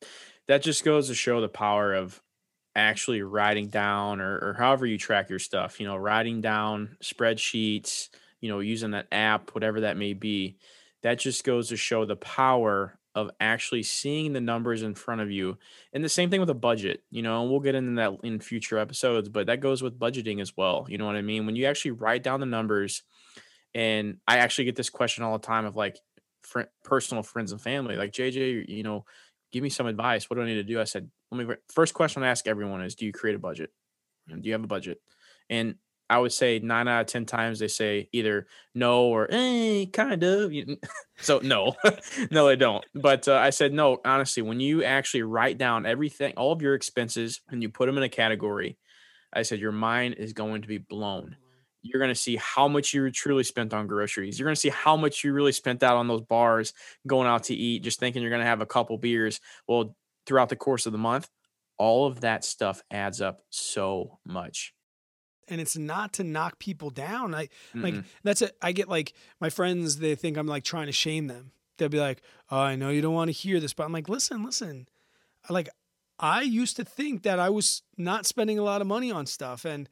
That 0.47 0.63
just 0.63 0.85
goes 0.85 1.09
to 1.09 1.15
show 1.15 1.41
the 1.41 1.49
power 1.49 1.93
of 1.93 2.23
actually 2.77 3.23
writing 3.23 3.69
down 3.69 4.21
or, 4.21 4.39
or 4.39 4.55
however 4.59 4.87
you 4.87 4.99
track 4.99 5.31
your 5.31 5.39
stuff 5.39 5.79
you 5.79 5.87
know 5.87 5.97
writing 5.97 6.41
down 6.41 6.97
spreadsheets 7.03 8.09
you 8.41 8.49
know 8.49 8.59
using 8.59 8.95
an 8.95 9.05
app 9.13 9.55
whatever 9.55 9.83
that 9.83 9.97
may 9.97 10.13
be 10.13 10.57
that 11.05 11.19
just 11.19 11.45
goes 11.45 11.69
to 11.69 11.77
show 11.77 12.05
the 12.05 12.17
power 12.17 12.99
of 13.15 13.31
actually 13.39 13.83
seeing 13.83 14.33
the 14.33 14.41
numbers 14.41 14.83
in 14.83 14.95
front 14.95 15.21
of 15.21 15.31
you. 15.31 15.57
And 15.93 16.03
the 16.03 16.09
same 16.09 16.31
thing 16.31 16.41
with 16.41 16.51
a 16.51 16.55
budget, 16.55 17.05
you 17.11 17.23
know, 17.23 17.43
and 17.43 17.51
we'll 17.51 17.61
get 17.61 17.77
into 17.77 17.95
that 17.97 18.27
in 18.27 18.41
future 18.41 18.79
episodes, 18.79 19.29
but 19.29 19.47
that 19.47 19.61
goes 19.61 19.83
with 19.83 19.99
budgeting 19.99 20.41
as 20.41 20.57
well. 20.57 20.87
You 20.89 20.99
know 20.99 21.07
what 21.07 21.15
I 21.15 21.23
mean? 21.23 21.47
When 21.47 21.55
you 21.55 21.67
actually 21.67 21.93
write 21.93 22.25
down 22.25 22.41
the 22.41 22.47
numbers, 22.47 23.05
and 23.75 24.17
I 24.27 24.39
actually 24.39 24.65
get 24.65 24.77
this 24.77 24.91
question 24.91 25.23
all 25.23 25.39
the 25.39 25.47
time 25.47 25.67
of 25.67 25.77
like 25.77 25.99
fr- 26.43 26.63
personal 26.83 27.23
friends 27.23 27.53
and 27.53 27.61
family, 27.61 27.97
like 27.97 28.13
JJ, 28.13 28.69
you 28.69 28.83
know, 28.83 29.05
give 29.53 29.63
me 29.63 29.71
some 29.71 29.87
advice. 29.87 30.29
What 30.29 30.37
do 30.37 30.43
I 30.43 30.47
need 30.47 30.55
to 30.55 30.65
do? 30.65 30.81
I 30.81 30.85
said, 30.85 31.09
let 31.31 31.47
me 31.47 31.55
first 31.73 31.95
question 31.95 32.23
I 32.23 32.29
ask 32.29 32.49
everyone 32.49 32.83
is, 32.83 32.95
do 32.95 33.05
you 33.05 33.13
create 33.13 33.37
a 33.37 33.41
budget? 33.41 33.71
Do 34.29 34.41
you 34.43 34.53
have 34.53 34.65
a 34.65 34.69
budget? 34.69 35.03
And 35.51 35.75
I 36.11 36.19
would 36.19 36.33
say 36.33 36.59
nine 36.59 36.87
out 36.87 37.03
of 37.03 37.07
ten 37.07 37.25
times 37.25 37.59
they 37.59 37.69
say 37.69 38.09
either 38.13 38.47
no 38.75 39.05
or 39.05 39.27
eh, 39.31 39.87
kind 39.93 40.23
of. 40.23 40.53
so 41.19 41.41
no, 41.43 41.75
no, 42.31 42.47
they 42.47 42.57
don't. 42.57 42.85
But 42.95 43.27
uh, 43.27 43.37
I 43.37 43.51
said 43.51 43.73
no. 43.73 43.99
Honestly, 44.05 44.43
when 44.43 44.61
you 44.61 44.85
actually 44.85 45.23
write 45.23 45.59
down 45.59 45.87
everything, 45.87 46.35
all 46.37 46.53
of 46.53 46.63
your 46.63 46.75
expenses, 46.75 47.41
and 47.51 47.63
you 47.63 47.69
put 47.71 47.87
them 47.87 47.97
in 47.97 48.03
a 48.03 48.09
category, 48.09 48.77
I 49.33 49.43
said 49.43 49.61
your 49.61 49.73
mind 49.73 50.15
is 50.19 50.33
going 50.33 50.63
to 50.63 50.69
be 50.69 50.79
blown. 50.79 51.37
You're 51.83 52.01
going 52.01 52.11
to 52.11 52.15
see 52.15 52.37
how 52.37 52.69
much 52.69 52.95
you 52.95 53.11
truly 53.11 53.45
spent 53.45 53.75
on 53.75 53.87
groceries. 53.87 54.39
You're 54.39 54.47
going 54.47 54.55
to 54.55 54.61
see 54.61 54.71
how 54.71 54.97
much 54.97 55.23
you 55.23 55.35
really 55.35 55.53
spent 55.53 55.83
out 55.83 55.97
on 55.97 56.09
those 56.09 56.23
bars, 56.23 56.73
going 57.07 57.29
out 57.29 57.45
to 57.45 57.55
eat, 57.55 57.83
just 57.83 58.01
thinking 58.01 58.23
you're 58.23 58.31
going 58.31 58.41
to 58.41 58.47
have 58.47 58.63
a 58.63 58.67
couple 58.67 58.97
beers. 58.97 59.39
Well, 59.69 59.95
throughout 60.27 60.49
the 60.49 60.57
course 60.57 60.87
of 60.87 60.93
the 60.93 60.99
month, 60.99 61.29
all 61.77 62.07
of 62.07 62.23
that 62.23 62.45
stuff 62.45 62.83
adds 62.91 63.21
up 63.21 63.41
so 63.51 64.19
much 64.25 64.73
and 65.49 65.61
it's 65.61 65.77
not 65.77 66.13
to 66.15 66.25
knock 66.25 66.59
people 66.59 66.91
down. 66.91 67.35
I 67.35 67.49
Mm-mm. 67.75 67.83
like 67.83 67.95
that's 68.23 68.43
it. 68.43 68.57
I 68.63 68.73
get 68.73 68.89
like 68.89 69.13
my 69.41 69.51
friends, 69.51 69.99
they 69.99 70.15
think 70.15 70.37
I'm 70.37 70.47
like 70.47 70.65
trying 70.65 70.87
to 70.87 70.93
shame 70.93 71.27
them. 71.27 71.53
They'll 71.77 71.89
be 71.89 72.01
like, 72.01 72.23
"Oh, 72.51 72.59
I 72.59 72.77
know 72.77 72.91
you 72.91 73.01
don't 73.01 73.15
want 73.15 73.29
to 73.29 73.33
hear 73.33 73.61
this," 73.61 73.75
but 73.75 73.85
I'm 73.85 73.93
like, 73.93 74.09
"Listen, 74.09 74.45
listen." 74.45 74.89
Like 75.51 75.69
I 76.19 76.43
used 76.43 76.77
to 76.77 76.85
think 76.85 77.23
that 77.23 77.39
I 77.39 77.51
was 77.51 77.83
not 77.97 78.27
spending 78.27 78.59
a 78.59 78.63
lot 78.63 78.81
of 78.81 78.87
money 78.87 79.11
on 79.11 79.27
stuff 79.27 79.65
and 79.65 79.89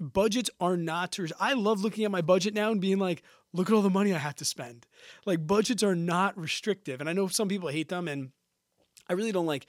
budgets 0.00 0.50
are 0.60 0.76
not 0.76 1.12
to 1.12 1.28
I 1.38 1.52
love 1.52 1.82
looking 1.82 2.04
at 2.04 2.10
my 2.10 2.22
budget 2.22 2.54
now 2.54 2.70
and 2.70 2.80
being 2.80 2.98
like, 2.98 3.22
"Look 3.52 3.68
at 3.68 3.74
all 3.74 3.82
the 3.82 3.90
money 3.90 4.14
I 4.14 4.18
have 4.18 4.36
to 4.36 4.44
spend." 4.44 4.86
Like 5.26 5.46
budgets 5.46 5.82
are 5.82 5.96
not 5.96 6.38
restrictive. 6.38 7.00
And 7.00 7.08
I 7.08 7.12
know 7.12 7.28
some 7.28 7.48
people 7.48 7.68
hate 7.68 7.88
them 7.88 8.08
and 8.08 8.30
I 9.08 9.14
really 9.14 9.32
don't 9.32 9.46
like 9.46 9.66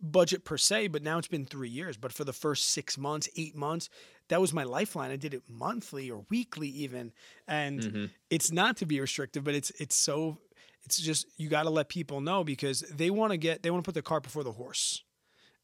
budget 0.00 0.44
per 0.44 0.56
se, 0.56 0.88
but 0.88 1.02
now 1.02 1.18
it's 1.18 1.28
been 1.28 1.44
three 1.44 1.68
years. 1.68 1.96
But 1.96 2.12
for 2.12 2.24
the 2.24 2.32
first 2.32 2.70
six 2.70 2.96
months, 2.96 3.28
eight 3.36 3.56
months, 3.56 3.88
that 4.28 4.40
was 4.40 4.52
my 4.52 4.64
lifeline. 4.64 5.10
I 5.10 5.16
did 5.16 5.34
it 5.34 5.42
monthly 5.48 6.10
or 6.10 6.24
weekly 6.30 6.68
even, 6.68 7.12
and 7.46 7.80
mm-hmm. 7.80 8.04
it's 8.30 8.52
not 8.52 8.76
to 8.78 8.86
be 8.86 9.00
restrictive, 9.00 9.44
but 9.44 9.54
it's 9.54 9.70
it's 9.78 9.96
so 9.96 10.38
it's 10.84 10.98
just 10.98 11.26
you 11.36 11.48
got 11.48 11.64
to 11.64 11.70
let 11.70 11.88
people 11.88 12.20
know 12.20 12.44
because 12.44 12.80
they 12.80 13.10
want 13.10 13.32
to 13.32 13.36
get 13.36 13.62
they 13.62 13.70
want 13.70 13.84
to 13.84 13.88
put 13.88 13.94
the 13.94 14.02
cart 14.02 14.22
before 14.22 14.44
the 14.44 14.52
horse, 14.52 15.02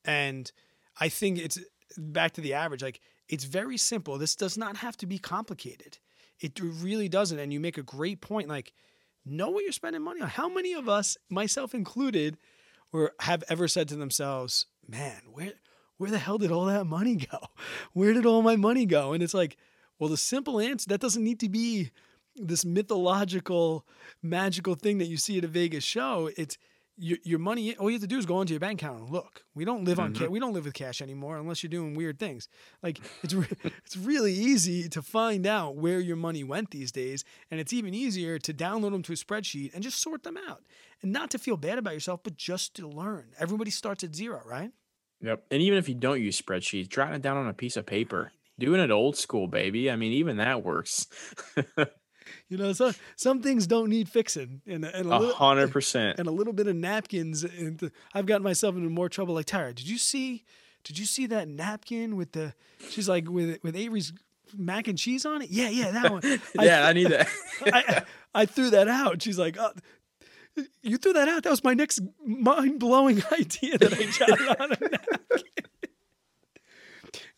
and 0.05 0.51
I 0.99 1.09
think 1.09 1.39
it's 1.39 1.59
back 1.97 2.33
to 2.33 2.41
the 2.41 2.55
average. 2.55 2.83
Like 2.83 3.01
it's 3.29 3.45
very 3.45 3.77
simple. 3.77 4.19
This 4.19 4.35
does 4.35 4.59
not 4.59 4.79
have 4.79 4.97
to 4.99 5.07
be 5.07 5.19
complicated. 5.19 5.99
It 6.41 6.59
really 6.61 7.09
doesn't. 7.09 7.39
And 7.39 7.53
you 7.53 7.61
make 7.61 7.79
a 7.79 7.83
great 7.83 8.21
point. 8.21 8.49
Like 8.49 8.73
know 9.25 9.51
what 9.51 9.63
you're 9.63 9.73
spending 9.73 10.03
money 10.03 10.21
on. 10.21 10.29
How 10.29 10.49
many 10.49 10.73
of 10.73 10.89
us, 10.89 11.17
myself 11.29 11.75
included 11.75 12.39
or 12.93 13.13
have 13.21 13.45
ever 13.49 13.69
said 13.69 13.89
to 13.89 13.97
themselves, 13.97 14.67
man, 14.89 15.23
where 15.33 15.53
where 15.99 16.11
the 16.11 16.19
hell 16.19 16.39
did 16.39 16.51
all 16.51 16.65
that 16.65 16.87
money 16.87 17.15
go? 17.15 17.39
Where 17.93 18.15
did 18.15 18.25
all 18.25 18.41
my 18.41 18.57
money 18.57 18.87
go? 18.87 19.13
And 19.13 19.23
it's 19.23 19.35
like, 19.35 19.59
well, 19.99 20.09
the 20.09 20.17
simple 20.17 20.59
answer 20.59 20.89
that 20.89 21.01
doesn't 21.03 21.23
need 21.23 21.41
to 21.41 21.51
be 21.51 21.91
this 22.37 22.65
mythological, 22.65 23.85
magical 24.23 24.77
thing 24.77 24.97
that 24.97 25.09
you 25.09 25.19
see 25.19 25.37
at 25.37 25.45
a 25.45 25.49
Vegas 25.49 25.85
show. 25.85 26.31
It's 26.39 26.57
your, 27.01 27.19
your 27.25 27.39
money. 27.39 27.75
All 27.77 27.91
you 27.91 27.95
have 27.95 28.03
to 28.03 28.07
do 28.07 28.19
is 28.19 28.27
go 28.27 28.41
into 28.41 28.53
your 28.53 28.61
bank 28.61 28.83
account 28.83 29.01
and 29.01 29.11
look. 29.11 29.43
We 29.55 29.65
don't 29.65 29.85
live 29.85 29.99
on 29.99 30.13
mm-hmm. 30.13 30.25
cash. 30.25 30.31
We 30.31 30.39
don't 30.39 30.53
live 30.53 30.65
with 30.65 30.75
cash 30.75 31.01
anymore 31.01 31.37
unless 31.39 31.63
you're 31.63 31.71
doing 31.71 31.95
weird 31.95 32.19
things. 32.19 32.49
Like 32.83 33.01
it's 33.23 33.35
re- 33.35 33.47
it's 33.85 33.97
really 33.97 34.33
easy 34.33 34.89
to 34.91 35.03
find 35.03 35.47
out 35.47 35.77
where 35.77 36.01
your 36.01 36.17
money 36.17 36.45
went 36.45 36.71
these 36.71 36.93
days, 36.93 37.25
and 37.51 37.59
it's 37.59 37.73
even 37.73 37.95
easier 37.95 38.39
to 38.39 38.55
download 38.55 38.93
them 38.93 39.03
to 39.05 39.13
a 39.13 39.17
spreadsheet 39.17 39.75
and 39.75 39.83
just 39.83 40.01
sort 40.01 40.23
them 40.23 40.37
out 40.49 40.63
and 41.03 41.13
not 41.13 41.31
to 41.31 41.39
feel 41.39 41.57
bad 41.57 41.79
about 41.79 41.95
yourself, 41.95 42.21
but 42.23 42.37
just 42.37 42.75
to 42.77 42.87
learn. 42.87 43.31
Everybody 43.39 43.71
starts 43.71 44.05
at 44.05 44.15
zero, 44.15 44.43
right? 44.47 44.71
Yep. 45.23 45.45
And 45.51 45.63
even 45.63 45.79
if 45.79 45.89
you 45.89 45.95
don't 45.95 46.21
use 46.21 46.41
spreadsheets, 46.41 46.89
jotting 46.89 47.15
it 47.15 47.23
down 47.23 47.37
on 47.37 47.49
a 47.49 47.55
piece 47.55 47.77
of 47.77 47.87
paper, 47.87 48.33
doing 48.59 48.81
it 48.81 48.91
old 48.91 49.17
school, 49.17 49.49
baby. 49.49 49.91
I 49.91 49.97
mean, 49.97 50.13
even 50.13 50.37
that 50.37 50.65
works. 50.65 51.07
you 52.49 52.57
know, 52.57 52.73
some 52.73 52.95
some 53.17 53.43
things 53.43 53.67
don't 53.67 53.89
need 53.89 54.09
fixing, 54.09 54.63
and, 54.67 54.85
and 54.85 55.13
a 55.13 55.33
hundred 55.33 55.71
percent, 55.71 56.19
and 56.19 56.29
a 56.29 56.31
little 56.31 56.53
bit 56.53 56.67
of 56.67 56.77
napkins. 56.77 57.45
And 57.45 57.91
I've 58.15 58.27
gotten 58.27 58.43
myself 58.43 58.77
into 58.77 58.91
more 58.91 59.09
trouble. 59.09 59.35
Like 59.35 59.47
Tara, 59.47 59.73
did 59.73 59.89
you 59.89 59.99
see? 59.99 60.45
Did 60.83 60.99
you 60.99 61.05
see 61.05 61.27
that 61.27 61.49
napkin 61.49 62.17
with 62.17 62.33
the? 62.33 62.55
She's 62.89 63.09
like 63.09 63.29
with 63.29 63.63
with 63.63 63.77
Avery's 63.77 64.13
mac 64.57 64.89
and 64.89 64.99
cheese 64.99 65.25
on 65.27 65.43
it. 65.43 65.51
Yeah, 65.51 65.69
yeah, 65.69 65.91
that 65.91 66.11
one. 66.13 66.23
yeah, 66.61 66.85
I, 66.85 66.91
I 66.91 66.93
need 66.93 67.09
that. 67.09 67.29
I, 67.67 68.03
I 68.35 68.47
threw 68.47 68.71
that 68.71 68.89
out. 68.89 69.23
She's 69.23 69.39
like, 69.39 69.57
oh, 69.59 69.73
you 70.83 70.97
threw 70.97 71.13
that 71.13 71.29
out. 71.29 71.43
That 71.43 71.51
was 71.51 71.65
my 71.65 71.75
next 71.75 72.01
mind 72.25 72.79
blowing 72.79 73.23
idea 73.33 73.79
that 73.79 73.93
I 73.93 74.05
jotted 74.05 74.61
on 74.61 74.73
a 74.73 74.91
napkin. 74.91 75.65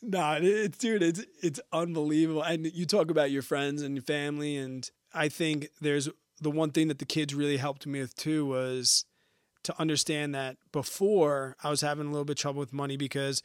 Nah, 0.03 0.39
it's 0.41 0.79
dude, 0.79 1.03
it's 1.03 1.25
it's 1.41 1.61
unbelievable. 1.73 2.43
And 2.43 2.67
you 2.73 2.85
talk 2.87 3.11
about 3.11 3.31
your 3.31 3.43
friends 3.43 3.83
and 3.83 3.95
your 3.97 4.03
family, 4.03 4.57
and 4.57 4.89
I 5.15 5.29
think 5.29 5.69
there's 5.81 6.09
the 6.41 6.51
one 6.51 6.71
thing 6.71 6.89
that 6.89 6.99
the 6.99 7.05
kids 7.05 7.35
really 7.35 7.57
helped 7.57 7.87
me 7.87 8.01
with 8.01 8.15
too 8.17 8.45
was 8.45 9.05
to 9.63 9.81
understand 9.81 10.35
that 10.35 10.57
before 10.73 11.57
I 11.63 11.71
was 11.71 11.81
having 11.81 12.07
a 12.07 12.11
little 12.11 12.25
bit 12.25 12.33
of 12.33 12.41
trouble 12.41 12.61
with 12.61 12.73
money 12.73 12.97
because 12.97 13.43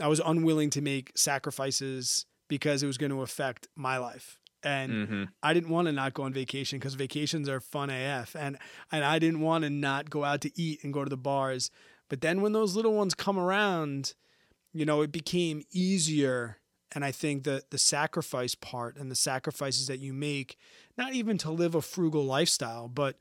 I 0.00 0.08
was 0.08 0.20
unwilling 0.24 0.70
to 0.70 0.82
make 0.82 1.12
sacrifices 1.14 2.26
because 2.48 2.82
it 2.82 2.86
was 2.86 2.98
going 2.98 3.12
to 3.12 3.22
affect 3.22 3.68
my 3.76 3.98
life. 3.98 4.38
And 4.64 4.92
Mm-hmm. 4.92 5.24
I 5.42 5.54
didn't 5.54 5.70
want 5.70 5.86
to 5.86 5.92
not 5.92 6.14
go 6.14 6.24
on 6.24 6.32
vacation 6.32 6.78
because 6.78 6.94
vacations 6.94 7.48
are 7.48 7.60
fun 7.60 7.90
AF. 7.90 8.34
And 8.36 8.58
and 8.90 9.04
I 9.04 9.18
didn't 9.18 9.40
want 9.40 9.64
to 9.64 9.70
not 9.70 10.10
go 10.10 10.24
out 10.24 10.40
to 10.42 10.50
eat 10.60 10.82
and 10.82 10.92
go 10.92 11.04
to 11.04 11.10
the 11.10 11.16
bars. 11.16 11.70
But 12.08 12.20
then 12.20 12.42
when 12.42 12.52
those 12.52 12.76
little 12.76 12.94
ones 12.94 13.14
come 13.14 13.38
around, 13.38 14.14
you 14.72 14.84
know, 14.84 15.02
it 15.02 15.12
became 15.12 15.62
easier. 15.70 16.58
And 16.94 17.04
I 17.04 17.12
think 17.12 17.44
that 17.44 17.70
the 17.70 17.78
sacrifice 17.78 18.54
part 18.54 18.96
and 18.96 19.10
the 19.10 19.16
sacrifices 19.16 19.86
that 19.86 20.00
you 20.00 20.12
make, 20.12 20.56
not 20.98 21.14
even 21.14 21.38
to 21.38 21.50
live 21.50 21.74
a 21.74 21.82
frugal 21.82 22.24
lifestyle, 22.24 22.88
but 22.88 23.16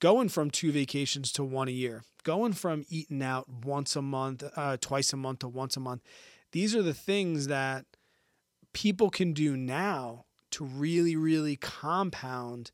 going 0.00 0.28
from 0.28 0.50
two 0.50 0.72
vacations 0.72 1.32
to 1.32 1.44
one 1.44 1.68
a 1.68 1.72
year, 1.72 2.04
going 2.24 2.52
from 2.52 2.84
eating 2.88 3.22
out 3.22 3.48
once 3.48 3.96
a 3.96 4.02
month, 4.02 4.44
uh, 4.56 4.76
twice 4.80 5.12
a 5.12 5.16
month 5.16 5.40
to 5.40 5.48
once 5.48 5.76
a 5.76 5.80
month. 5.80 6.02
These 6.52 6.74
are 6.74 6.82
the 6.82 6.94
things 6.94 7.46
that 7.46 7.86
people 8.72 9.08
can 9.08 9.32
do 9.32 9.56
now 9.56 10.26
to 10.50 10.64
really, 10.64 11.16
really 11.16 11.56
compound 11.56 12.70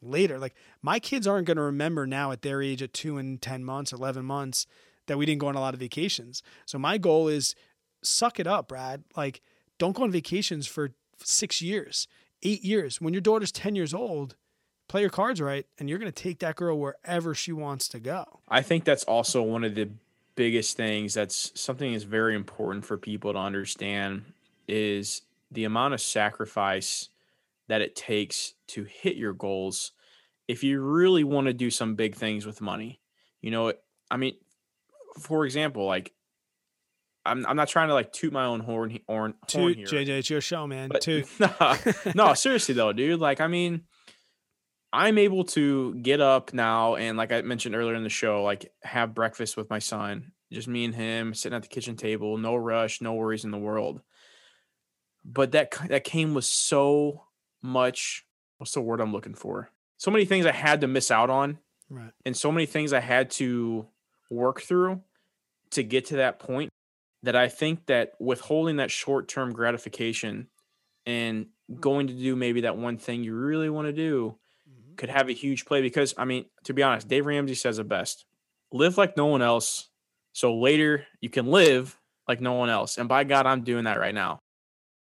later. 0.00 0.38
Like 0.38 0.54
my 0.80 0.98
kids 0.98 1.26
aren't 1.26 1.46
going 1.46 1.56
to 1.56 1.62
remember 1.62 2.06
now 2.06 2.32
at 2.32 2.42
their 2.42 2.62
age 2.62 2.82
at 2.82 2.92
two 2.92 3.18
and 3.18 3.40
10 3.40 3.64
months, 3.64 3.92
11 3.92 4.24
months, 4.24 4.66
that 5.06 5.18
we 5.18 5.26
didn't 5.26 5.40
go 5.40 5.48
on 5.48 5.54
a 5.54 5.60
lot 5.60 5.74
of 5.74 5.80
vacations. 5.80 6.42
So 6.66 6.78
my 6.78 6.98
goal 6.98 7.28
is 7.28 7.54
suck 8.02 8.38
it 8.38 8.46
up, 8.46 8.68
Brad. 8.68 9.04
Like, 9.16 9.40
don't 9.78 9.96
go 9.96 10.04
on 10.04 10.10
vacations 10.10 10.66
for 10.66 10.92
six 11.18 11.62
years, 11.62 12.06
eight 12.42 12.64
years. 12.64 13.00
When 13.00 13.14
your 13.14 13.20
daughter's 13.20 13.52
10 13.52 13.74
years 13.74 13.94
old, 13.94 14.36
play 14.88 15.00
your 15.00 15.10
cards 15.10 15.40
right, 15.40 15.66
and 15.78 15.88
you're 15.88 15.98
going 15.98 16.12
to 16.12 16.22
take 16.22 16.40
that 16.40 16.56
girl 16.56 16.78
wherever 16.78 17.34
she 17.34 17.52
wants 17.52 17.88
to 17.88 18.00
go. 18.00 18.40
I 18.48 18.62
think 18.62 18.84
that's 18.84 19.04
also 19.04 19.42
one 19.42 19.64
of 19.64 19.74
the 19.74 19.90
biggest 20.34 20.76
things 20.76 21.14
that's 21.14 21.52
something 21.60 21.92
that's 21.92 22.04
very 22.04 22.34
important 22.34 22.84
for 22.84 22.96
people 22.96 23.32
to 23.32 23.38
understand 23.38 24.24
is 24.66 25.22
the 25.50 25.64
amount 25.64 25.94
of 25.94 26.00
sacrifice 26.00 27.08
that 27.68 27.80
it 27.80 27.94
takes 27.94 28.54
to 28.66 28.84
hit 28.84 29.16
your 29.16 29.32
goals 29.32 29.92
if 30.48 30.64
you 30.64 30.80
really 30.80 31.24
want 31.24 31.46
to 31.46 31.52
do 31.52 31.70
some 31.70 31.94
big 31.94 32.14
things 32.14 32.44
with 32.44 32.60
money. 32.60 33.00
You 33.40 33.50
know, 33.50 33.72
I 34.10 34.16
mean, 34.16 34.34
for 35.18 35.44
example, 35.44 35.86
like 35.86 36.12
I'm 37.24 37.46
I'm 37.46 37.56
not 37.56 37.68
trying 37.68 37.88
to 37.88 37.94
like 37.94 38.12
toot 38.12 38.32
my 38.32 38.44
own 38.46 38.60
horn 38.60 38.98
horn, 39.08 39.34
horn 39.50 39.74
here. 39.74 39.86
JJ, 39.86 40.08
it's 40.08 40.30
your 40.30 40.40
show, 40.40 40.66
man. 40.66 40.88
But 40.88 41.02
Toot. 41.02 41.28
no, 41.40 41.76
no, 42.14 42.34
seriously 42.34 42.74
though, 42.74 42.92
dude. 42.92 43.20
Like, 43.20 43.40
I 43.40 43.46
mean, 43.46 43.82
I'm 44.92 45.18
able 45.18 45.44
to 45.44 45.94
get 45.94 46.20
up 46.20 46.52
now 46.52 46.96
and, 46.96 47.16
like 47.16 47.32
I 47.32 47.42
mentioned 47.42 47.74
earlier 47.74 47.94
in 47.94 48.02
the 48.02 48.08
show, 48.08 48.42
like 48.42 48.72
have 48.82 49.14
breakfast 49.14 49.56
with 49.56 49.70
my 49.70 49.78
son, 49.78 50.32
just 50.52 50.68
me 50.68 50.84
and 50.84 50.94
him 50.94 51.32
sitting 51.34 51.56
at 51.56 51.62
the 51.62 51.68
kitchen 51.68 51.96
table, 51.96 52.36
no 52.38 52.56
rush, 52.56 53.00
no 53.00 53.14
worries 53.14 53.44
in 53.44 53.50
the 53.52 53.58
world. 53.58 54.00
But 55.24 55.52
that 55.52 55.70
that 55.88 56.04
came 56.04 56.34
with 56.34 56.44
so 56.44 57.24
much. 57.62 58.26
What's 58.58 58.72
the 58.72 58.80
word 58.80 59.00
I'm 59.00 59.12
looking 59.12 59.34
for? 59.34 59.70
So 59.96 60.10
many 60.10 60.24
things 60.24 60.46
I 60.46 60.52
had 60.52 60.80
to 60.80 60.88
miss 60.88 61.12
out 61.12 61.30
on, 61.30 61.58
Right. 61.88 62.10
and 62.26 62.36
so 62.36 62.50
many 62.50 62.66
things 62.66 62.92
I 62.92 62.98
had 63.00 63.30
to 63.32 63.86
work 64.32 64.60
through 64.62 65.02
to 65.70 65.82
get 65.82 66.06
to 66.06 66.16
that 66.16 66.38
point 66.38 66.70
that 67.22 67.36
I 67.36 67.48
think 67.48 67.86
that 67.86 68.12
withholding 68.18 68.76
that 68.76 68.90
short 68.90 69.28
term 69.28 69.52
gratification 69.52 70.48
and 71.06 71.46
going 71.80 72.08
to 72.08 72.12
do 72.14 72.36
maybe 72.36 72.62
that 72.62 72.76
one 72.76 72.98
thing 72.98 73.24
you 73.24 73.34
really 73.34 73.70
want 73.70 73.86
to 73.86 73.92
do 73.92 74.38
Mhm. 74.68 74.96
could 74.96 75.08
have 75.08 75.28
a 75.28 75.32
huge 75.32 75.64
play 75.64 75.80
because 75.82 76.14
I 76.18 76.24
mean, 76.24 76.46
to 76.64 76.74
be 76.74 76.82
honest, 76.82 77.08
Dave 77.08 77.26
Ramsey 77.26 77.54
says 77.54 77.78
it 77.78 77.88
best. 77.88 78.26
Live 78.72 78.98
like 78.98 79.16
no 79.16 79.26
one 79.26 79.42
else. 79.42 79.88
So 80.32 80.56
later 80.58 81.06
you 81.20 81.30
can 81.30 81.46
live 81.46 81.98
like 82.28 82.40
no 82.40 82.54
one 82.54 82.70
else. 82.70 82.98
And 82.98 83.08
by 83.08 83.24
God, 83.24 83.46
I'm 83.46 83.62
doing 83.64 83.84
that 83.84 83.98
right 83.98 84.14
now. 84.14 84.38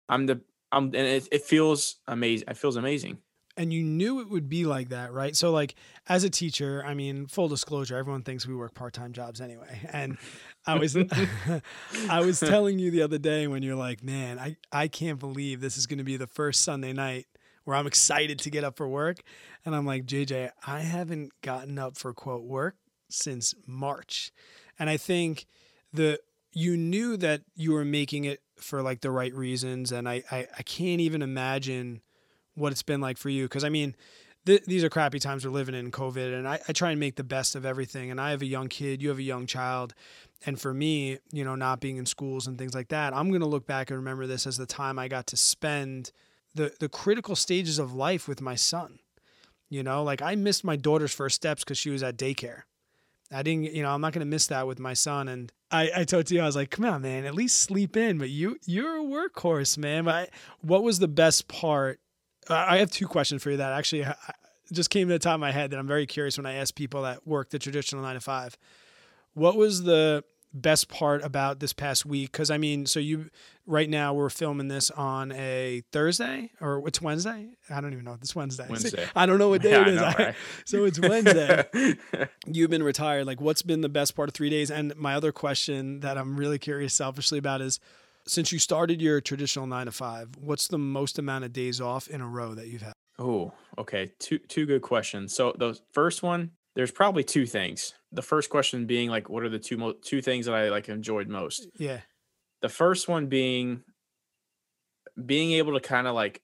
I'm 0.09 0.27
the 0.27 0.41
I'm 0.73 0.87
and 0.87 0.97
it, 0.97 1.29
it 1.33 1.43
feels 1.43 1.97
amazing. 2.07 2.49
It 2.49 2.57
feels 2.57 2.77
amazing. 2.77 3.19
And 3.57 3.73
you 3.73 3.83
knew 3.83 4.21
it 4.21 4.29
would 4.29 4.49
be 4.49 4.65
like 4.65 4.89
that, 4.89 5.13
right? 5.13 5.37
So, 5.37 5.53
like, 5.53 5.75
as 6.09 6.25
a 6.25 6.31
teacher, 6.31 6.83
I 6.85 6.95
mean, 6.95 7.27
full 7.27 7.49
disclosure, 7.49 7.97
everyone 7.97 8.23
thinks 8.23 8.47
we 8.47 8.55
work 8.55 8.75
part 8.75 8.95
time 8.95 9.13
jobs 9.13 9.41
anyway. 9.41 9.81
And 9.93 10.19
I 10.67 10.79
was, 10.79 10.97
I 12.09 12.21
was 12.21 12.41
telling 12.41 12.79
you 12.79 12.91
the 12.91 13.03
other 13.03 13.19
day 13.19 13.47
when 13.47 13.63
you're 13.63 13.77
like, 13.77 14.03
man, 14.03 14.39
I, 14.39 14.57
I 14.73 14.89
can't 14.89 15.19
believe 15.19 15.61
this 15.61 15.77
is 15.77 15.87
going 15.87 15.99
to 15.99 16.05
be 16.05 16.17
the 16.17 16.27
first 16.27 16.63
Sunday 16.63 16.93
night 16.93 17.27
where 17.65 17.77
I'm 17.77 17.87
excited 17.87 18.39
to 18.41 18.51
get 18.51 18.65
up 18.65 18.77
for 18.77 18.89
work. 18.89 19.19
And 19.65 19.75
I'm 19.75 19.87
like, 19.87 20.07
JJ, 20.07 20.51
I 20.67 20.81
haven't 20.81 21.33
gotten 21.43 21.79
up 21.79 21.97
for 21.97 22.13
quote 22.13 22.45
work 22.45 22.77
since 23.09 23.55
March. 23.67 24.33
And 24.79 24.91
I 24.91 24.97
think 24.97 25.47
the, 25.93 26.19
you 26.53 26.77
knew 26.77 27.17
that 27.19 27.43
you 27.55 27.73
were 27.73 27.85
making 27.85 28.25
it 28.25 28.41
for 28.57 28.83
like 28.83 29.01
the 29.01 29.11
right 29.11 29.35
reasons. 29.35 29.93
And 29.93 30.09
I, 30.09 30.23
I, 30.31 30.47
I 30.59 30.63
can't 30.63 31.01
even 31.01 31.23
imagine 31.23 32.01
what 32.55 32.73
it's 32.73 32.83
been 32.83 33.01
like 33.01 33.19
for 33.19 33.29
you. 33.29 33.49
Cause 33.49 33.65
I 33.65 33.69
mean, 33.69 33.95
th- 34.47 34.65
these 34.65 34.85
are 34.85 34.91
crappy 34.91 35.19
times 35.19 35.45
we're 35.45 35.53
living 35.53 35.75
in 35.75 35.91
COVID 35.91 36.37
and 36.37 36.49
I, 36.49 36.61
I 36.69 36.73
try 36.73 36.91
and 36.91 37.01
make 37.01 37.17
the 37.17 37.25
best 37.25 37.55
of 37.55 37.65
everything. 37.65 38.11
And 38.11 38.21
I 38.21 38.31
have 38.31 38.43
a 38.43 38.47
young 38.47 38.69
kid, 38.69 39.03
you 39.03 39.09
have 39.09 39.19
a 39.19 39.23
young 39.23 39.47
child. 39.47 39.95
And 40.47 40.61
for 40.61 40.75
me, 40.75 41.19
you 41.33 41.45
know, 41.45 41.55
not 41.55 41.81
being 41.81 41.97
in 41.97 42.07
schools 42.07 42.47
and 42.47 42.59
things 42.59 42.75
like 42.75 42.89
that, 42.89 43.15
I'm 43.15 43.33
to 43.33 43.47
look 43.47 43.67
back 43.67 43.91
and 43.91 43.99
remember 43.99 44.27
this 44.27 44.47
as 44.47 44.57
the 44.57 44.67
time 44.67 44.99
I 44.99 45.09
got 45.09 45.27
to 45.29 45.37
spend 45.37 46.13
the, 46.55 46.73
the 46.79 46.89
critical 46.89 47.35
stages 47.35 47.79
of 47.79 47.95
life 47.95 48.29
with 48.29 48.41
my 48.41 48.55
son. 48.55 48.99
You 49.71 49.83
know, 49.83 50.05
like 50.05 50.23
I 50.23 50.35
missed 50.35 50.63
my 50.63 50.77
daughter's 50.77 51.13
first 51.13 51.37
steps 51.37 51.65
because 51.65 51.79
she 51.79 51.91
was 51.91 52.03
at 52.03 52.17
daycare. 52.17 52.63
I 53.33 53.43
didn't, 53.43 53.75
you 53.75 53.83
know, 53.83 53.91
I'm 53.91 54.01
not 54.01 54.13
to 54.13 54.31
miss 54.31 54.47
that 54.49 54.67
with 54.67 54.79
my 54.79 54.95
son. 54.95 55.29
And 55.29 55.53
I, 55.71 55.91
I 55.97 56.05
told 56.05 56.31
you, 56.31 56.41
I 56.41 56.47
was 56.47 56.55
like, 56.55 56.71
come 56.71 56.85
on, 56.85 57.03
man, 57.03 57.25
at 57.25 57.35
least 57.35 57.61
sleep 57.61 57.97
in. 57.97 58.19
But 58.19 58.31
you, 58.31 58.59
you're 58.67 58.99
a 58.99 59.03
workhorse, 59.03 59.77
man. 59.79 60.05
But 60.05 60.15
I, 60.15 60.29
what 60.61 60.85
was 60.85 60.99
the 60.99 61.09
best 61.09 61.49
part? 61.49 61.99
I 62.49 62.75
I 62.75 62.79
have 62.79 62.91
two 62.91 63.07
questions 63.07 63.43
for 63.43 63.51
you 63.51 63.57
that 63.59 63.73
actually 63.73 64.07
just 64.73 64.91
came 64.91 65.09
to 65.09 65.15
the 65.15 65.19
top 65.19 65.35
of 65.35 65.41
my 65.41 65.53
head 65.53 65.71
that 65.71 65.79
I'm 65.79 65.87
very 65.87 66.07
curious 66.07 66.37
when 66.37 66.47
I 66.47 66.55
ask 66.55 66.75
people 66.75 67.03
that 67.03 67.27
work 67.27 67.51
the 67.51 67.59
traditional 67.59 68.03
nine 68.03 68.15
to 68.15 68.21
five. 68.21 68.57
What 69.35 69.57
was 69.57 69.83
the 69.83 70.25
best 70.53 70.89
part 70.89 71.25
about 71.25 71.59
this 71.59 71.73
past 71.73 72.07
week? 72.07 72.31
Because 72.33 72.51
I 72.51 72.59
mean, 72.59 72.87
so 72.87 73.01
you 73.01 73.31
right 73.67 73.89
now 73.91 74.15
we're 74.15 74.31
filming 74.31 74.69
this 74.69 74.91
on 74.91 75.33
a 75.33 75.83
Thursday 75.91 76.51
or 76.61 76.87
it's 76.87 77.03
Wednesday. 77.03 77.49
I 77.69 77.81
don't 77.81 77.93
even 77.93 78.05
know. 78.05 78.17
It's 78.21 78.37
Wednesday. 78.37 78.67
Wednesday. 78.69 79.07
I 79.17 79.27
don't 79.27 79.39
know 79.39 79.49
what 79.49 79.63
day 79.63 79.73
Yeah, 79.73 79.89
it 79.89 79.89
I 79.89 79.95
know, 79.95 80.15
right? 80.27 80.35
so 80.65 80.85
it's 80.85 81.01
Wednesday. 81.01 81.65
You've 82.47 82.71
been 82.71 82.83
retired. 82.83 83.27
Like, 83.27 83.41
what's 83.41 83.63
been 83.63 83.81
the 83.81 83.89
best 83.89 84.15
part 84.15 84.29
of 84.29 84.35
three 84.35 84.51
days? 84.51 84.71
And 84.71 84.95
my 84.97 85.15
other 85.15 85.33
question 85.33 86.01
that 86.01 86.17
I'm 86.17 86.37
really 86.37 86.59
curious 86.59 86.95
selfishly 86.95 87.39
about 87.39 87.61
is 87.61 87.81
since 88.27 88.53
you 88.53 88.59
started 88.59 89.01
your 89.03 89.21
traditional 89.21 89.67
nine 89.67 89.87
to 89.87 89.93
five, 89.93 90.29
what's 90.39 90.69
the 90.69 90.79
most 90.79 91.19
amount 91.19 91.45
of 91.45 91.53
days 91.53 91.81
off 91.81 92.09
in 92.09 92.21
a 92.21 92.27
row 92.29 92.55
that 92.55 92.67
you've 92.69 92.83
had? 92.83 92.93
Oh, 93.19 93.53
okay. 93.79 94.13
Two 94.19 94.39
two 94.39 94.67
good 94.67 94.83
questions. 94.83 95.35
So 95.35 95.55
the 95.59 95.79
first 95.93 96.23
one, 96.23 96.51
there's 96.75 96.91
probably 96.91 97.23
two 97.25 97.47
things. 97.47 97.95
The 98.13 98.23
first 98.23 98.51
question 98.51 98.87
being 98.87 99.09
like, 99.11 99.29
what 99.29 99.43
are 99.45 99.49
the 99.49 99.59
two 99.59 99.77
mo- 99.77 99.95
two 100.03 100.21
things 100.23 100.47
that 100.47 100.55
I 100.55 100.69
like 100.71 100.89
enjoyed 100.89 101.29
most? 101.29 101.69
Yeah. 101.79 102.01
The 102.63 102.69
first 102.69 103.09
one 103.09 103.27
being 103.27 103.83
being 105.25 105.53
able 105.53 105.75
to 105.75 105.81
kind 105.81 106.07
of 106.07 106.15
like, 106.15 106.41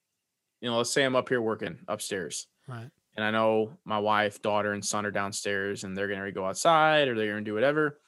you 0.61 0.71
know, 0.71 0.77
let's 0.77 0.93
say 0.93 1.05
I'm 1.05 1.17
up 1.17 1.29
here 1.29 1.41
working 1.41 1.79
upstairs, 1.89 2.47
Right. 2.69 2.89
and 3.17 3.25
I 3.25 3.31
know 3.31 3.79
my 3.85 3.99
wife, 3.99 4.41
daughter, 4.43 4.73
and 4.73 4.85
son 4.85 5.07
are 5.07 5.11
downstairs, 5.11 5.83
and 5.83 5.97
they're 5.97 6.09
gonna 6.09 6.31
go 6.31 6.45
outside 6.45 7.09
or 7.09 7.15
they're 7.17 7.33
gonna 7.33 7.45
do 7.45 7.55
whatever. 7.55 7.99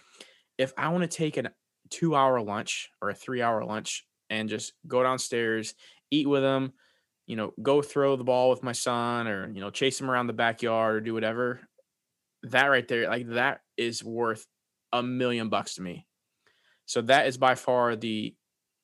If 0.58 0.72
I 0.76 0.88
want 0.90 1.02
to 1.11 1.16
take 1.16 1.37
a 1.37 1.50
two 1.92 2.16
hour 2.16 2.40
lunch 2.40 2.90
or 3.00 3.11
a 3.11 3.14
three 3.14 3.42
hour 3.42 3.64
lunch 3.64 4.07
and 4.31 4.48
just 4.48 4.72
go 4.88 5.02
downstairs, 5.02 5.74
eat 6.11 6.28
with 6.28 6.42
them, 6.42 6.72
you 7.26 7.37
know, 7.37 7.52
go 7.62 7.83
throw 7.83 8.16
the 8.16 8.24
ball 8.24 8.50
with 8.50 8.62
my 8.62 8.72
son 8.72 9.28
or, 9.28 9.52
you 9.52 9.61
know, 9.61 9.70
chase 9.70 10.00
him 10.00 10.11
around 10.11 10.26
the 10.26 10.33
backyard 10.33 10.96
or 10.96 11.00
do 11.00 11.14
whatever. 11.14 11.61
That 12.44 12.66
right 12.66 12.88
there, 12.88 13.09
like 13.09 13.28
that 13.31 13.61
is 13.76 14.02
worth 14.02 14.46
a 14.92 15.02
million 15.02 15.48
bucks 15.48 15.74
to 15.74 15.83
me. 15.83 16.07
So 16.87 17.02
that 17.02 17.26
is 17.26 17.38
by 17.38 17.55
far 17.55 17.94
the 17.94 18.35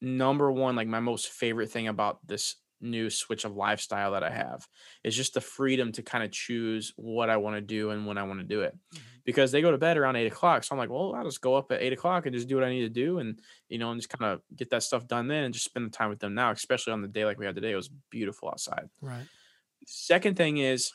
number 0.01 0.53
one, 0.53 0.77
like 0.77 0.87
my 0.87 1.01
most 1.01 1.29
favorite 1.29 1.71
thing 1.71 1.89
about 1.89 2.25
this 2.27 2.57
new 2.81 3.11
switch 3.11 3.45
of 3.45 3.57
lifestyle 3.57 4.13
that 4.13 4.23
I 4.23 4.31
have 4.31 4.67
is 5.05 5.17
just 5.17 5.35
the 5.35 5.41
freedom 5.41 5.93
to 5.93 6.03
kind 6.03 6.25
of 6.25 6.31
choose 6.31 6.93
what 6.97 7.31
I 7.31 7.37
want 7.37 7.57
to 7.57 7.61
do 7.61 7.91
and 7.91 8.07
when 8.07 8.19
I 8.19 8.23
want 8.23 8.41
to 8.41 8.47
do 8.47 8.63
it. 8.63 8.77
Mm-hmm. 8.95 9.05
Because 9.25 9.53
they 9.53 9.61
go 9.61 9.71
to 9.71 9.79
bed 9.79 9.99
around 9.99 10.17
eight 10.17 10.27
o'clock. 10.27 10.65
So 10.65 10.75
I'm 10.75 10.79
like, 10.79 10.89
well, 10.89 11.15
I'll 11.15 11.25
just 11.25 11.43
go 11.43 11.55
up 11.55 11.71
at 11.71 11.83
eight 11.83 11.93
o'clock 11.93 12.25
and 12.25 12.35
just 12.35 12.49
do 12.49 12.55
what 12.55 12.65
I 12.65 12.71
need 12.71 12.83
to 12.83 12.89
do 12.89 13.19
and 13.19 13.41
you 13.69 13.79
know, 13.79 13.91
and 13.91 14.01
just 14.01 14.09
kind 14.09 14.33
of 14.33 14.41
get 14.57 14.71
that 14.71 14.83
stuff 14.83 15.07
done 15.07 15.29
then 15.29 15.45
and 15.45 15.53
just 15.53 15.67
spend 15.67 15.87
the 15.87 15.97
time 15.97 16.09
with 16.09 16.19
them 16.19 16.35
now, 16.35 16.51
especially 16.51 16.95
on 16.95 17.03
the 17.03 17.09
day 17.09 17.25
like 17.25 17.39
we 17.39 17.45
had 17.45 17.55
today. 17.55 17.73
It 17.73 17.77
was 17.77 17.91
beautiful 18.11 18.49
outside. 18.49 18.89
Right. 19.01 19.27
Second 19.87 20.37
thing 20.37 20.59
is 20.59 20.93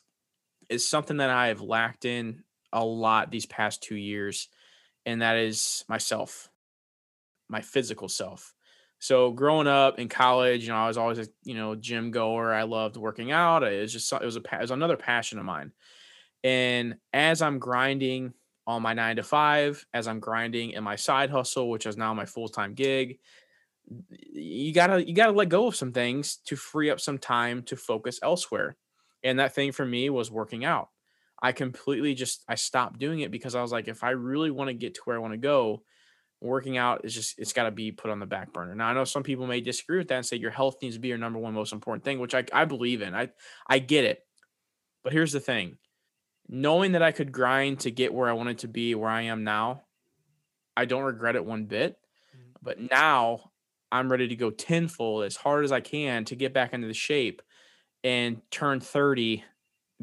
is 0.70 0.88
something 0.88 1.18
that 1.18 1.30
I 1.30 1.48
have 1.48 1.62
lacked 1.62 2.06
in 2.06 2.44
a 2.72 2.84
lot 2.84 3.30
these 3.30 3.46
past 3.46 3.84
two 3.84 3.96
years, 3.96 4.50
and 5.06 5.22
that 5.22 5.38
is 5.38 5.86
myself, 5.88 6.50
my 7.48 7.62
physical 7.62 8.10
self. 8.10 8.54
So 9.04 9.32
growing 9.32 9.68
up 9.68 10.00
in 10.00 10.08
college, 10.08 10.64
you 10.64 10.70
know, 10.70 10.78
I 10.78 10.88
was 10.88 10.96
always 10.98 11.20
a 11.20 11.28
you 11.44 11.56
know 11.56 11.76
gym 11.76 12.10
goer. 12.10 12.54
I 12.54 12.64
loved 12.64 12.96
working 12.96 13.34
out. 13.34 13.62
It 13.62 13.82
was 13.82 13.92
just 13.92 14.14
it 14.14 14.24
was 14.24 14.38
a 14.38 14.40
it 14.40 14.62
was 14.62 14.72
another 14.72 14.96
passion 14.96 15.40
of 15.40 15.44
mine. 15.44 15.74
And 16.42 16.96
as 17.12 17.42
I'm 17.42 17.60
grinding 17.60 18.34
on 18.66 18.82
my 18.82 18.94
nine 18.94 19.18
to 19.18 19.24
five, 19.24 19.86
as 19.94 20.08
I'm 20.08 20.22
grinding 20.22 20.72
in 20.72 20.86
my 20.86 20.96
side 20.96 21.30
hustle, 21.32 21.70
which 21.70 21.86
is 21.86 21.98
now 21.98 22.14
my 22.14 22.24
full 22.24 22.48
time 22.48 22.76
gig, 22.76 23.20
you 24.32 24.74
gotta 24.74 25.06
you 25.06 25.14
gotta 25.14 25.34
let 25.34 25.50
go 25.50 25.68
of 25.68 25.76
some 25.76 25.92
things 25.92 26.38
to 26.46 26.56
free 26.56 26.90
up 26.90 27.02
some 27.02 27.18
time 27.18 27.62
to 27.64 27.76
focus 27.76 28.22
elsewhere. 28.24 28.78
And 29.22 29.38
that 29.38 29.54
thing 29.54 29.74
for 29.74 29.86
me 29.86 30.10
was 30.12 30.32
working 30.32 30.64
out. 30.64 30.92
I 31.42 31.52
completely 31.52 32.14
just 32.14 32.46
I 32.48 32.56
stopped 32.56 33.00
doing 33.00 33.20
it 33.20 33.32
because 33.32 33.54
I 33.54 33.62
was 33.62 33.74
like, 33.74 33.90
if 33.90 34.02
I 34.02 34.12
really 34.12 34.50
want 34.50 34.70
to 34.70 34.74
get 34.74 34.94
to 34.94 35.02
where 35.04 35.18
I 35.18 35.20
want 35.20 35.34
to 35.34 35.38
go, 35.38 35.84
working 36.44 36.78
out 36.78 37.06
is 37.06 37.14
just 37.14 37.40
it's 37.40 37.54
got 37.54 37.64
to 37.64 37.72
be 37.72 37.92
put 37.92 38.12
on 38.12 38.20
the 38.20 38.26
back 38.26 38.52
burner. 38.54 38.76
Now 38.76 38.88
I 38.88 38.94
know 38.94 39.06
some 39.06 39.24
people 39.24 39.48
may 39.48 39.62
disagree 39.62 39.98
with 39.98 40.10
that 40.10 40.16
and 40.16 40.26
say 40.26 40.38
your 40.38 40.52
health 40.52 40.76
needs 40.82 40.96
to 40.96 41.02
be 41.02 41.08
your 41.08 41.18
number 41.18 41.40
one 41.40 41.54
most 41.54 41.74
important 41.74 42.04
thing, 42.04 42.20
which 42.20 42.36
I, 42.36 42.44
I 42.52 42.66
believe 42.66 43.02
in. 43.02 43.16
I 43.16 43.30
I 43.68 43.80
get 43.80 44.04
it. 44.04 44.26
But 45.04 45.14
here's 45.14 45.32
the 45.32 45.40
thing. 45.40 45.78
Knowing 46.48 46.92
that 46.92 47.02
I 47.02 47.12
could 47.12 47.32
grind 47.32 47.80
to 47.82 47.92
get 47.92 48.14
where 48.14 48.30
I 48.30 48.34
wanted 48.34 48.60
to 48.60 48.68
be, 48.68 48.94
where 48.96 49.10
I 49.10 49.24
am 49.24 49.44
now, 49.44 49.84
I 50.76 50.86
don't 50.86 51.04
regret 51.04 51.36
it 51.36 51.46
one 51.46 51.66
bit. 51.66 51.98
Mm. 52.36 52.54
But 52.62 52.80
now 52.80 53.52
I'm 53.92 54.12
ready 54.12 54.28
to 54.28 54.36
go 54.36 54.50
tenfold 54.50 55.24
as 55.24 55.38
hard 55.38 55.64
as 55.64 55.72
I 55.72 55.80
can 55.80 56.26
to 56.26 56.36
get 56.36 56.54
back 56.54 56.74
into 56.74 56.88
the 56.88 56.94
shape 56.94 57.42
and 58.04 58.42
turn 58.52 58.82
30 58.82 59.44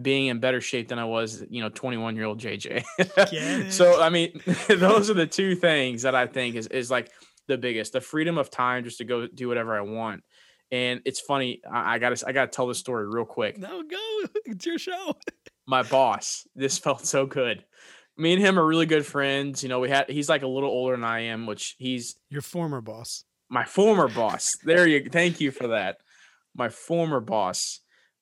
being 0.03 0.27
in 0.27 0.41
better 0.41 0.61
shape 0.61 0.89
than 0.89 0.99
I 0.99 1.05
was, 1.05 1.45
you 1.49 1.63
know, 1.63 1.69
21 1.69 2.17
year 2.17 2.25
old 2.25 2.41
JJ. 2.41 3.71
so, 3.73 4.01
I 4.01 4.11
mean, 4.11 4.41
those 4.69 5.11
are 5.11 5.15
the 5.15 5.27
two 5.27 5.55
things 5.55 6.03
that 6.03 6.15
I 6.15 6.27
think 6.27 6.57
is, 6.57 6.67
is 6.69 6.91
like 6.91 7.11
the 7.49 7.59
biggest 7.59 7.93
the 7.93 8.01
freedom 8.01 8.39
of 8.39 8.51
time 8.51 8.85
just 8.85 8.99
to 8.99 9.05
go 9.05 9.27
do 9.27 9.49
whatever 9.49 9.77
I 9.77 9.83
want. 9.83 10.23
And 10.73 11.01
it's 11.05 11.21
funny. 11.21 11.61
I, 11.71 11.95
I 11.95 11.99
gotta, 11.99 12.25
I 12.27 12.33
gotta 12.33 12.51
tell 12.51 12.67
this 12.67 12.79
story 12.79 13.09
real 13.09 13.25
quick. 13.25 13.59
No, 13.59 13.83
go. 13.83 13.97
It's 14.47 14.67
your 14.67 14.79
show. 14.79 15.15
My 15.67 15.83
boss, 15.83 16.47
this 16.55 16.79
felt 16.79 17.07
so 17.07 17.25
good. 17.27 17.65
Me 18.17 18.33
and 18.33 18.43
him 18.43 18.59
are 18.59 18.67
really 18.67 18.87
good 18.87 19.07
friends. 19.07 19.63
You 19.63 19.69
know, 19.69 19.79
we 19.79 19.89
had, 19.89 20.11
he's 20.11 20.29
like 20.29 20.43
a 20.43 20.49
little 20.49 20.69
older 20.69 20.97
than 20.97 21.05
I 21.05 21.21
am, 21.21 21.47
which 21.47 21.77
he's 21.79 22.17
your 22.29 22.43
former 22.43 22.81
boss. 22.81 23.25
My 23.49 23.65
former 23.65 24.09
boss. 24.09 24.57
There 24.65 24.87
you, 24.87 25.01
go. 25.01 25.11
thank 25.11 25.41
you 25.41 25.51
for 25.51 25.69
that. 25.69 25.99
My 26.55 26.69
former 26.69 27.21
boss 27.21 27.81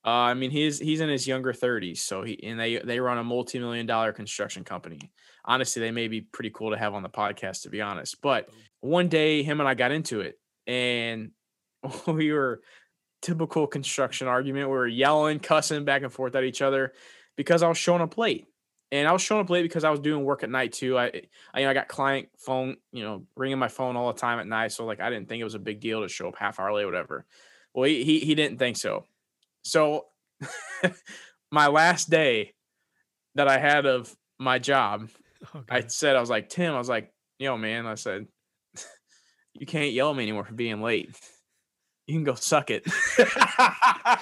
uh, 0.09 0.31
I 0.31 0.35
mean, 0.35 0.51
he's 0.51 0.79
he's 0.79 1.01
in 1.03 1.11
his 1.11 1.27
younger 1.27 1.53
30s, 1.53 1.99
so 1.99 2.23
he 2.23 2.43
and 2.43 2.59
they 2.59 2.79
they 2.79 2.99
run 2.99 3.19
a 3.19 3.25
multi-million 3.25 3.85
dollar 3.85 4.11
construction 4.15 4.65
company. 4.65 5.13
Honestly, 5.45 5.81
they 5.81 5.91
may 5.91 6.09
be 6.09 6.23
pretty 6.23 6.49
cool 6.49 6.71
to 6.71 6.79
have 6.79 6.95
on 6.95 7.03
the 7.03 7.11
podcast, 7.11 7.63
to 7.63 7.69
be 7.69 7.83
honest. 7.83 8.23
But 8.23 8.49
one 8.81 9.09
day, 9.09 9.43
him 9.43 9.61
and 9.61 9.69
I 9.69 9.75
got 9.75 9.93
into 9.93 10.23
it, 10.23 10.39
and 10.67 11.33
we 12.07 12.33
were 12.33 12.63
typical 13.21 13.67
construction 13.67 14.29
argument. 14.29 14.71
We 14.71 14.77
were 14.77 14.87
yelling, 14.87 15.41
cussing 15.41 15.85
back 15.85 16.03
and 16.03 16.13
forth 16.13 16.35
at 16.35 16.45
each 16.45 16.63
other 16.63 16.95
because 17.37 17.63
I 17.63 17.69
was 17.69 17.77
showing 17.77 18.01
up 18.01 18.17
late, 18.17 18.47
and 18.91 19.07
I 19.07 19.13
was 19.13 19.21
showing 19.21 19.43
up 19.43 19.51
late 19.51 19.63
because 19.63 19.85
I 19.85 19.91
was 19.91 20.01
doing 20.01 20.25
work 20.25 20.43
at 20.43 20.49
night 20.49 20.73
too. 20.73 20.97
I 20.97 21.29
I, 21.53 21.61
you 21.61 21.65
know, 21.67 21.71
I 21.71 21.75
got 21.75 21.89
client 21.89 22.31
phone, 22.39 22.79
you 22.93 23.05
know, 23.05 23.27
ringing 23.37 23.59
my 23.59 23.69
phone 23.69 23.95
all 23.95 24.11
the 24.11 24.19
time 24.19 24.39
at 24.39 24.47
night, 24.47 24.73
so 24.73 24.87
like 24.87 25.01
I 25.01 25.11
didn't 25.11 25.29
think 25.29 25.43
it 25.43 25.45
was 25.45 25.55
a 25.55 25.59
big 25.59 25.81
deal 25.81 26.01
to 26.01 26.09
show 26.09 26.29
up 26.29 26.39
half 26.39 26.59
hour 26.59 26.73
late, 26.73 26.85
or 26.85 26.87
whatever. 26.87 27.27
Well, 27.75 27.85
he 27.85 28.05
he, 28.05 28.21
he 28.21 28.35
didn't 28.35 28.59
think 28.59 28.79
so. 28.79 29.05
So 29.63 30.07
my 31.51 31.69
last 31.69 32.11
day 32.11 32.55
that 33.35 33.49
I 33.49 33.59
had 33.59 33.87
of 33.87 34.15
my 34.39 34.59
job, 34.59 35.09
okay. 35.55 35.65
I 35.69 35.87
said, 35.87 36.17
I 36.17 36.21
was 36.21 36.31
like, 36.31 36.49
Tim, 36.49 36.75
I 36.75 36.79
was 36.79 36.89
like, 36.89 37.13
yo, 37.39 37.57
man, 37.57 37.87
I 37.87 37.95
said, 37.95 38.27
you 39.55 39.67
can't 39.67 39.93
yell 39.93 40.11
at 40.11 40.17
me 40.17 40.25
anymore 40.25 40.45
for 40.45 40.55
being 40.55 40.83
late. 40.83 41.15
You 42.07 42.15
can 42.15 42.25
go 42.25 42.35
suck 42.35 42.71
it. 42.71 42.85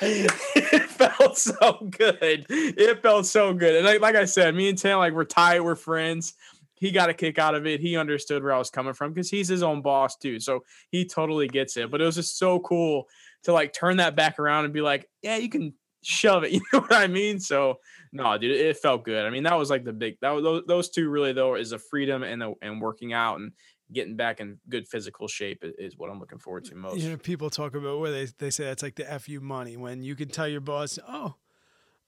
it 0.02 0.90
felt 0.90 1.38
so 1.38 1.88
good. 1.88 2.46
It 2.48 3.00
felt 3.00 3.26
so 3.26 3.54
good. 3.54 3.76
And 3.76 3.86
like, 3.86 4.00
like 4.00 4.16
I 4.16 4.24
said, 4.24 4.56
me 4.56 4.68
and 4.68 4.76
Tim, 4.76 4.98
like 4.98 5.12
we're 5.12 5.24
tight, 5.24 5.62
we're 5.62 5.76
friends. 5.76 6.34
He 6.74 6.90
got 6.90 7.10
a 7.10 7.14
kick 7.14 7.38
out 7.38 7.54
of 7.54 7.64
it. 7.64 7.80
He 7.80 7.96
understood 7.96 8.42
where 8.42 8.52
I 8.52 8.58
was 8.58 8.70
coming 8.70 8.92
from 8.92 9.12
because 9.12 9.30
he's 9.30 9.46
his 9.46 9.62
own 9.62 9.82
boss 9.82 10.16
too. 10.16 10.40
So 10.40 10.64
he 10.90 11.04
totally 11.04 11.46
gets 11.46 11.76
it. 11.76 11.90
But 11.90 12.00
it 12.02 12.04
was 12.04 12.16
just 12.16 12.38
so 12.38 12.58
cool 12.58 13.06
to 13.44 13.52
like 13.52 13.72
turn 13.72 13.98
that 13.98 14.16
back 14.16 14.38
around 14.38 14.64
and 14.64 14.74
be 14.74 14.80
like, 14.80 15.08
yeah, 15.22 15.36
you 15.36 15.48
can 15.48 15.74
shove 16.02 16.44
it. 16.44 16.52
You 16.56 16.60
know 16.72 16.80
what 16.80 16.92
I 16.92 17.06
mean? 17.06 17.40
So 17.40 17.78
no, 18.12 18.36
dude, 18.38 18.56
it 18.56 18.78
felt 18.78 19.04
good. 19.04 19.24
I 19.24 19.30
mean, 19.30 19.42
that 19.44 19.58
was 19.58 19.70
like 19.70 19.84
the 19.84 19.92
big 19.92 20.16
that 20.22 20.30
was 20.30 20.42
those, 20.42 20.62
those 20.66 20.90
two 20.90 21.08
really 21.08 21.32
though 21.32 21.54
is 21.54 21.72
a 21.72 21.78
freedom 21.78 22.22
and 22.22 22.40
the, 22.40 22.54
and 22.62 22.80
working 22.80 23.12
out 23.12 23.38
and 23.38 23.52
getting 23.92 24.16
back 24.16 24.40
in 24.40 24.58
good 24.68 24.88
physical 24.88 25.28
shape 25.28 25.62
is 25.62 25.96
what 25.96 26.10
I'm 26.10 26.18
looking 26.18 26.38
forward 26.38 26.64
to 26.66 26.74
most. 26.74 26.98
You 26.98 27.10
know, 27.10 27.16
people 27.16 27.50
talk 27.50 27.74
about 27.74 28.00
where 28.00 28.10
they 28.10 28.26
they 28.38 28.50
say 28.50 28.64
that's 28.64 28.82
like 28.82 28.96
the 28.96 29.04
fu 29.18 29.40
money 29.40 29.76
when 29.76 30.02
you 30.02 30.16
can 30.16 30.28
tell 30.28 30.48
your 30.48 30.60
boss, 30.60 30.98
oh, 31.08 31.34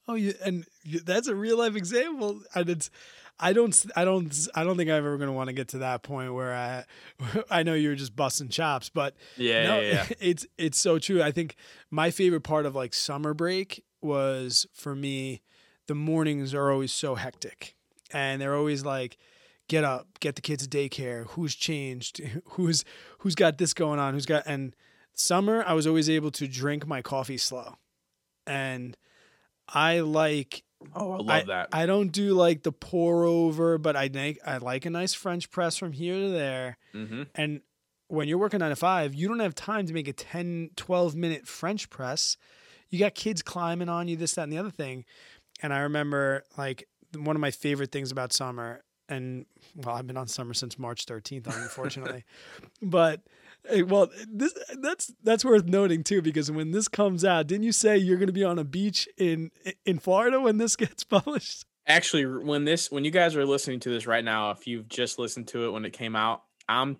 oh, 0.09 0.15
you 0.15 0.33
and 0.43 0.65
that's 1.05 1.27
a 1.27 1.35
real 1.35 1.57
life 1.57 1.75
example, 1.75 2.41
and 2.53 2.69
it's. 2.69 2.89
I 3.41 3.53
don't, 3.53 3.85
I 3.95 4.03
don't, 4.03 4.47
I 4.53 4.65
don't 4.65 4.75
think 4.75 4.89
I'm 4.89 4.97
ever 4.97 5.15
going 5.15 5.29
to 5.29 5.33
want 5.33 5.47
to 5.47 5.53
get 5.53 5.69
to 5.69 5.77
that 5.77 6.03
point 6.03 6.33
where 6.33 6.53
I, 6.53 6.83
I 7.49 7.63
know 7.63 7.73
you're 7.73 7.95
just 7.95 8.13
busting 8.13 8.49
chops, 8.49 8.89
but 8.89 9.15
yeah, 9.37 9.63
no, 9.63 9.79
yeah, 9.79 9.91
yeah. 9.93 10.05
it's, 10.19 10.45
it's 10.57 10.77
so 10.77 10.99
true. 10.99 11.23
I 11.23 11.31
think 11.31 11.55
my 11.89 12.11
favorite 12.11 12.41
part 12.41 12.65
of 12.65 12.75
like 12.75 12.93
summer 12.93 13.33
break 13.33 13.81
was 14.01 14.67
for 14.73 14.93
me, 14.93 15.41
the 15.87 15.95
mornings 15.95 16.53
are 16.53 16.69
always 16.69 16.91
so 16.91 17.15
hectic 17.15 17.75
and 18.11 18.41
they're 18.41 18.55
always 18.55 18.85
like, 18.85 19.17
get 19.67 19.83
up, 19.83 20.19
get 20.19 20.35
the 20.35 20.41
kids 20.41 20.67
to 20.67 20.77
daycare, 20.77 21.25
who's 21.27 21.55
changed, 21.55 22.21
who's, 22.45 22.83
who's 23.19 23.35
got 23.35 23.57
this 23.57 23.73
going 23.73 23.99
on, 23.99 24.13
who's 24.13 24.25
got, 24.25 24.43
and 24.45 24.75
summer, 25.13 25.63
I 25.65 25.73
was 25.73 25.87
always 25.87 26.09
able 26.09 26.31
to 26.31 26.47
drink 26.47 26.87
my 26.87 27.01
coffee 27.01 27.37
slow. 27.37 27.75
And 28.45 28.97
I 29.73 29.99
like 29.99 30.63
Oh, 30.95 31.11
I 31.11 31.17
love 31.17 31.29
I, 31.29 31.43
that. 31.43 31.69
I 31.73 31.85
don't 31.85 32.09
do 32.11 32.33
like 32.33 32.63
the 32.63 32.71
pour 32.71 33.25
over, 33.25 33.77
but 33.77 33.95
I 33.95 34.09
like 34.13 34.39
I 34.45 34.57
like 34.57 34.85
a 34.85 34.89
nice 34.89 35.13
French 35.13 35.51
press 35.51 35.75
from 35.77 35.91
here 35.91 36.15
to 36.15 36.29
there. 36.29 36.77
Mm-hmm. 36.93 37.23
And 37.35 37.61
when 38.07 38.27
you're 38.27 38.37
working 38.37 38.59
nine 38.59 38.69
to 38.69 38.75
five, 38.75 39.13
you 39.13 39.27
don't 39.27 39.39
have 39.39 39.55
time 39.55 39.85
to 39.85 39.93
make 39.93 40.07
a 40.07 40.13
10, 40.13 40.71
12 40.75 41.15
minute 41.15 41.47
French 41.47 41.89
press. 41.89 42.37
You 42.89 42.97
got 42.97 43.13
kids 43.13 43.41
climbing 43.41 43.89
on 43.89 44.07
you, 44.07 44.15
this, 44.15 44.33
that, 44.33 44.43
and 44.43 44.53
the 44.53 44.57
other 44.57 44.71
thing. 44.71 45.05
And 45.61 45.73
I 45.73 45.79
remember 45.79 46.43
like 46.57 46.87
one 47.15 47.35
of 47.35 47.39
my 47.39 47.51
favorite 47.51 47.91
things 47.91 48.11
about 48.11 48.33
summer, 48.33 48.81
and 49.09 49.45
well, 49.75 49.95
I've 49.95 50.07
been 50.07 50.17
on 50.17 50.27
summer 50.27 50.53
since 50.53 50.79
March 50.79 51.05
13th, 51.05 51.47
unfortunately, 51.63 52.23
but 52.81 53.21
well, 53.85 54.09
this 54.27 54.53
that's 54.81 55.13
that's 55.23 55.45
worth 55.45 55.65
noting 55.65 56.03
too 56.03 56.21
because 56.21 56.51
when 56.51 56.71
this 56.71 56.87
comes 56.87 57.23
out, 57.25 57.47
didn't 57.47 57.63
you 57.63 57.71
say 57.71 57.97
you're 57.97 58.17
going 58.17 58.27
to 58.27 58.33
be 58.33 58.43
on 58.43 58.59
a 58.59 58.63
beach 58.63 59.07
in 59.17 59.51
in 59.85 59.99
Florida 59.99 60.39
when 60.39 60.57
this 60.57 60.75
gets 60.77 61.03
published? 61.03 61.65
Actually, 61.87 62.25
when 62.25 62.65
this 62.65 62.91
when 62.91 63.03
you 63.03 63.11
guys 63.11 63.35
are 63.35 63.45
listening 63.45 63.79
to 63.81 63.89
this 63.89 64.05
right 64.05 64.23
now, 64.23 64.51
if 64.51 64.67
you've 64.67 64.87
just 64.87 65.19
listened 65.19 65.47
to 65.49 65.65
it 65.65 65.71
when 65.71 65.85
it 65.85 65.93
came 65.93 66.15
out, 66.15 66.43
I'm 66.67 66.97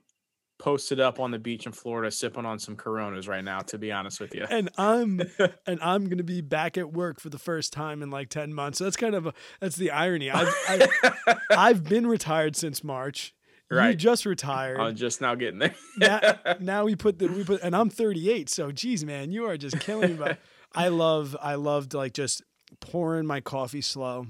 posted 0.58 1.00
up 1.00 1.22
on 1.22 1.32
the 1.32 1.40
beach 1.40 1.66
in 1.66 1.72
Florida 1.72 2.12
sipping 2.12 2.46
on 2.46 2.60
some 2.60 2.76
Coronas 2.76 3.28
right 3.28 3.44
now. 3.44 3.60
To 3.60 3.78
be 3.78 3.92
honest 3.92 4.20
with 4.20 4.36
you, 4.36 4.46
and 4.50 4.70
I'm 4.78 5.22
and 5.68 5.80
I'm 5.82 6.06
going 6.06 6.18
to 6.18 6.24
be 6.24 6.42
back 6.42 6.78
at 6.78 6.92
work 6.92 7.20
for 7.20 7.30
the 7.30 7.40
first 7.40 7.72
time 7.72 8.02
in 8.02 8.10
like 8.10 8.30
ten 8.30 8.54
months. 8.54 8.80
So 8.80 8.84
that's 8.84 8.98
kind 8.98 9.16
of 9.16 9.28
a, 9.28 9.34
that's 9.60 9.76
the 9.76 9.92
irony. 9.92 10.30
I've 10.30 10.54
I've, 10.68 11.38
I've 11.52 11.84
been 11.84 12.08
retired 12.08 12.56
since 12.56 12.84
March 12.84 13.34
Right. 13.72 13.90
You 13.90 13.96
just 13.96 14.26
retired. 14.26 14.80
I'm 14.80 14.96
just 14.96 15.22
now 15.22 15.36
getting 15.36 15.60
there. 15.60 15.76
now, 15.98 16.20
now, 16.60 16.86
we 16.86 16.96
put 16.96 17.20
the 17.20 17.28
we 17.28 17.44
put 17.44 17.62
and 17.62 17.76
I'm 17.76 17.90
38, 17.90 18.50
so 18.50 18.72
geez, 18.72 19.06
man, 19.06 19.32
you 19.32 19.46
are 19.46 19.58
just 19.58 19.80
killing 19.80 20.12
me. 20.12 20.18
But 20.18 20.40
I 20.74 20.88
love 20.88 21.38
I 21.42 21.56
loved 21.56 21.94
like 21.94 22.14
just 22.14 22.42
pouring 22.80 23.26
my 23.26 23.42
coffee 23.42 23.82
slow. 23.82 24.28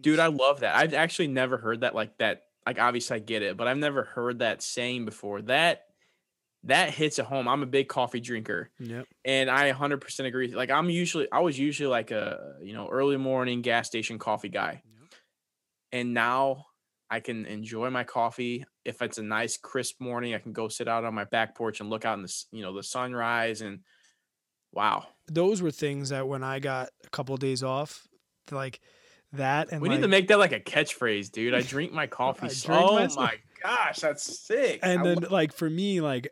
Dude, 0.00 0.18
I 0.18 0.26
love 0.26 0.60
that. 0.60 0.76
I've 0.76 0.94
actually 0.94 1.28
never 1.28 1.56
heard 1.56 1.80
that 1.80 1.94
like 1.94 2.18
that. 2.18 2.42
Like 2.66 2.78
obviously 2.78 3.16
I 3.16 3.20
get 3.20 3.42
it, 3.42 3.56
but 3.56 3.68
I've 3.68 3.78
never 3.78 4.04
heard 4.04 4.40
that 4.40 4.62
saying 4.62 5.06
before. 5.06 5.40
That 5.42 5.84
that 6.64 6.90
hits 6.90 7.18
at 7.18 7.24
home. 7.26 7.48
I'm 7.48 7.62
a 7.62 7.66
big 7.66 7.88
coffee 7.88 8.20
drinker. 8.20 8.70
Yep. 8.78 9.06
And 9.24 9.50
I 9.50 9.72
100% 9.72 10.26
agree. 10.26 10.54
Like 10.54 10.70
I'm 10.70 10.90
usually 10.90 11.26
I 11.32 11.40
was 11.40 11.58
usually 11.58 11.88
like 11.88 12.10
a, 12.10 12.56
you 12.62 12.74
know, 12.74 12.88
early 12.88 13.16
morning 13.16 13.62
gas 13.62 13.86
station 13.86 14.18
coffee 14.18 14.50
guy. 14.50 14.82
Yep. 14.84 15.14
And 15.92 16.14
now 16.14 16.66
I 17.10 17.20
can 17.20 17.46
enjoy 17.46 17.90
my 17.90 18.04
coffee. 18.04 18.64
If 18.84 19.00
it's 19.02 19.18
a 19.18 19.22
nice 19.22 19.56
crisp 19.56 20.00
morning, 20.00 20.34
I 20.34 20.38
can 20.38 20.52
go 20.52 20.68
sit 20.68 20.88
out 20.88 21.04
on 21.04 21.14
my 21.14 21.24
back 21.24 21.54
porch 21.54 21.80
and 21.80 21.88
look 21.88 22.04
out 22.04 22.18
in 22.18 22.22
the 22.22 22.44
you 22.52 22.62
know 22.62 22.74
the 22.74 22.82
sunrise 22.82 23.60
and 23.60 23.80
wow. 24.72 25.06
Those 25.26 25.62
were 25.62 25.70
things 25.70 26.10
that 26.10 26.28
when 26.28 26.42
I 26.42 26.58
got 26.58 26.90
a 27.04 27.10
couple 27.10 27.34
of 27.34 27.40
days 27.40 27.62
off, 27.62 28.06
like 28.50 28.80
that 29.32 29.68
and 29.70 29.82
we 29.82 29.88
like, 29.88 29.98
need 29.98 30.02
to 30.02 30.08
make 30.08 30.28
that 30.28 30.38
like 30.38 30.52
a 30.52 30.60
catchphrase, 30.60 31.30
dude. 31.30 31.54
I 31.54 31.62
drink 31.62 31.92
my 31.92 32.06
coffee. 32.08 32.48
drink 32.48 32.80
oh 32.80 32.94
my, 32.94 33.08
my 33.08 33.34
gosh, 33.62 34.00
that's 34.00 34.40
sick. 34.40 34.80
And 34.82 35.00
I 35.00 35.04
then 35.04 35.16
lo- 35.22 35.28
like 35.30 35.52
for 35.52 35.68
me, 35.68 36.00
like 36.00 36.28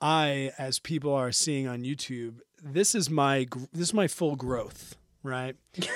I, 0.00 0.52
as 0.58 0.78
people 0.78 1.12
are 1.12 1.32
seeing 1.32 1.66
on 1.66 1.82
YouTube, 1.82 2.36
this 2.62 2.94
is 2.94 3.10
my 3.10 3.46
this 3.72 3.88
is 3.88 3.94
my 3.94 4.08
full 4.08 4.36
growth, 4.36 4.96
right? 5.22 5.56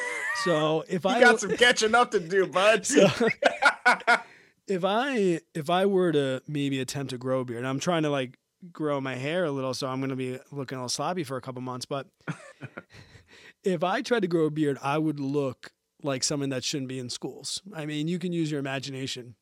So 0.44 0.84
if 0.88 1.04
you 1.04 1.10
I 1.10 1.20
got 1.20 1.40
some 1.40 1.56
catching 1.56 1.94
up 1.94 2.10
to 2.12 2.20
do, 2.20 2.46
bud. 2.46 2.86
So, 2.92 3.08
if 4.66 4.84
I 4.84 5.40
if 5.54 5.70
I 5.70 5.86
were 5.86 6.12
to 6.12 6.42
maybe 6.48 6.80
attempt 6.80 7.10
to 7.10 7.18
grow 7.18 7.40
a 7.40 7.44
beard, 7.44 7.64
I'm 7.64 7.78
trying 7.78 8.02
to 8.02 8.10
like 8.10 8.38
grow 8.72 9.00
my 9.00 9.14
hair 9.14 9.44
a 9.44 9.50
little, 9.50 9.74
so 9.74 9.88
I'm 9.88 10.00
gonna 10.00 10.16
be 10.16 10.38
looking 10.50 10.76
a 10.76 10.80
little 10.80 10.88
sloppy 10.88 11.24
for 11.24 11.36
a 11.36 11.40
couple 11.40 11.62
months. 11.62 11.86
But 11.86 12.08
if 13.64 13.84
I 13.84 14.02
tried 14.02 14.22
to 14.22 14.28
grow 14.28 14.46
a 14.46 14.50
beard, 14.50 14.78
I 14.82 14.98
would 14.98 15.20
look 15.20 15.72
like 16.02 16.24
someone 16.24 16.48
that 16.50 16.64
shouldn't 16.64 16.88
be 16.88 16.98
in 16.98 17.08
schools. 17.08 17.62
I 17.74 17.86
mean, 17.86 18.08
you 18.08 18.18
can 18.18 18.32
use 18.32 18.50
your 18.50 18.60
imagination. 18.60 19.36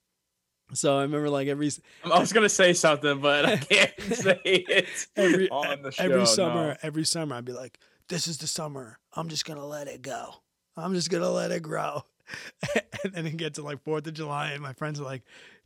So 0.72 0.98
I 0.98 1.02
remember 1.02 1.30
like 1.30 1.48
every 1.48 1.70
I 2.04 2.18
was 2.18 2.32
gonna 2.32 2.48
say 2.48 2.72
something, 2.74 3.20
but 3.20 3.46
I 3.46 3.56
can't 3.56 4.00
say 4.12 4.40
it 4.44 5.08
every 5.16 5.48
on 5.50 5.82
the 5.82 5.92
show. 5.92 6.04
every 6.04 6.26
summer 6.26 6.68
no. 6.68 6.76
every 6.82 7.04
summer 7.04 7.36
I'd 7.36 7.44
be 7.44 7.52
like, 7.52 7.78
"This 8.08 8.28
is 8.28 8.38
the 8.38 8.46
summer. 8.46 8.98
I'm 9.14 9.28
just 9.28 9.44
gonna 9.44 9.66
let 9.66 9.88
it 9.88 10.02
go. 10.02 10.34
I'm 10.80 10.94
just 10.94 11.10
gonna 11.10 11.30
let 11.30 11.50
it 11.52 11.62
grow." 11.62 12.02
and 13.04 13.12
then 13.12 13.26
it 13.26 13.36
gets 13.36 13.56
to 13.58 13.62
like 13.64 13.82
Fourth 13.82 14.06
of 14.06 14.14
July, 14.14 14.52
and 14.52 14.62
my 14.62 14.72
friends 14.72 15.00
are 15.00 15.04
like, 15.04 15.22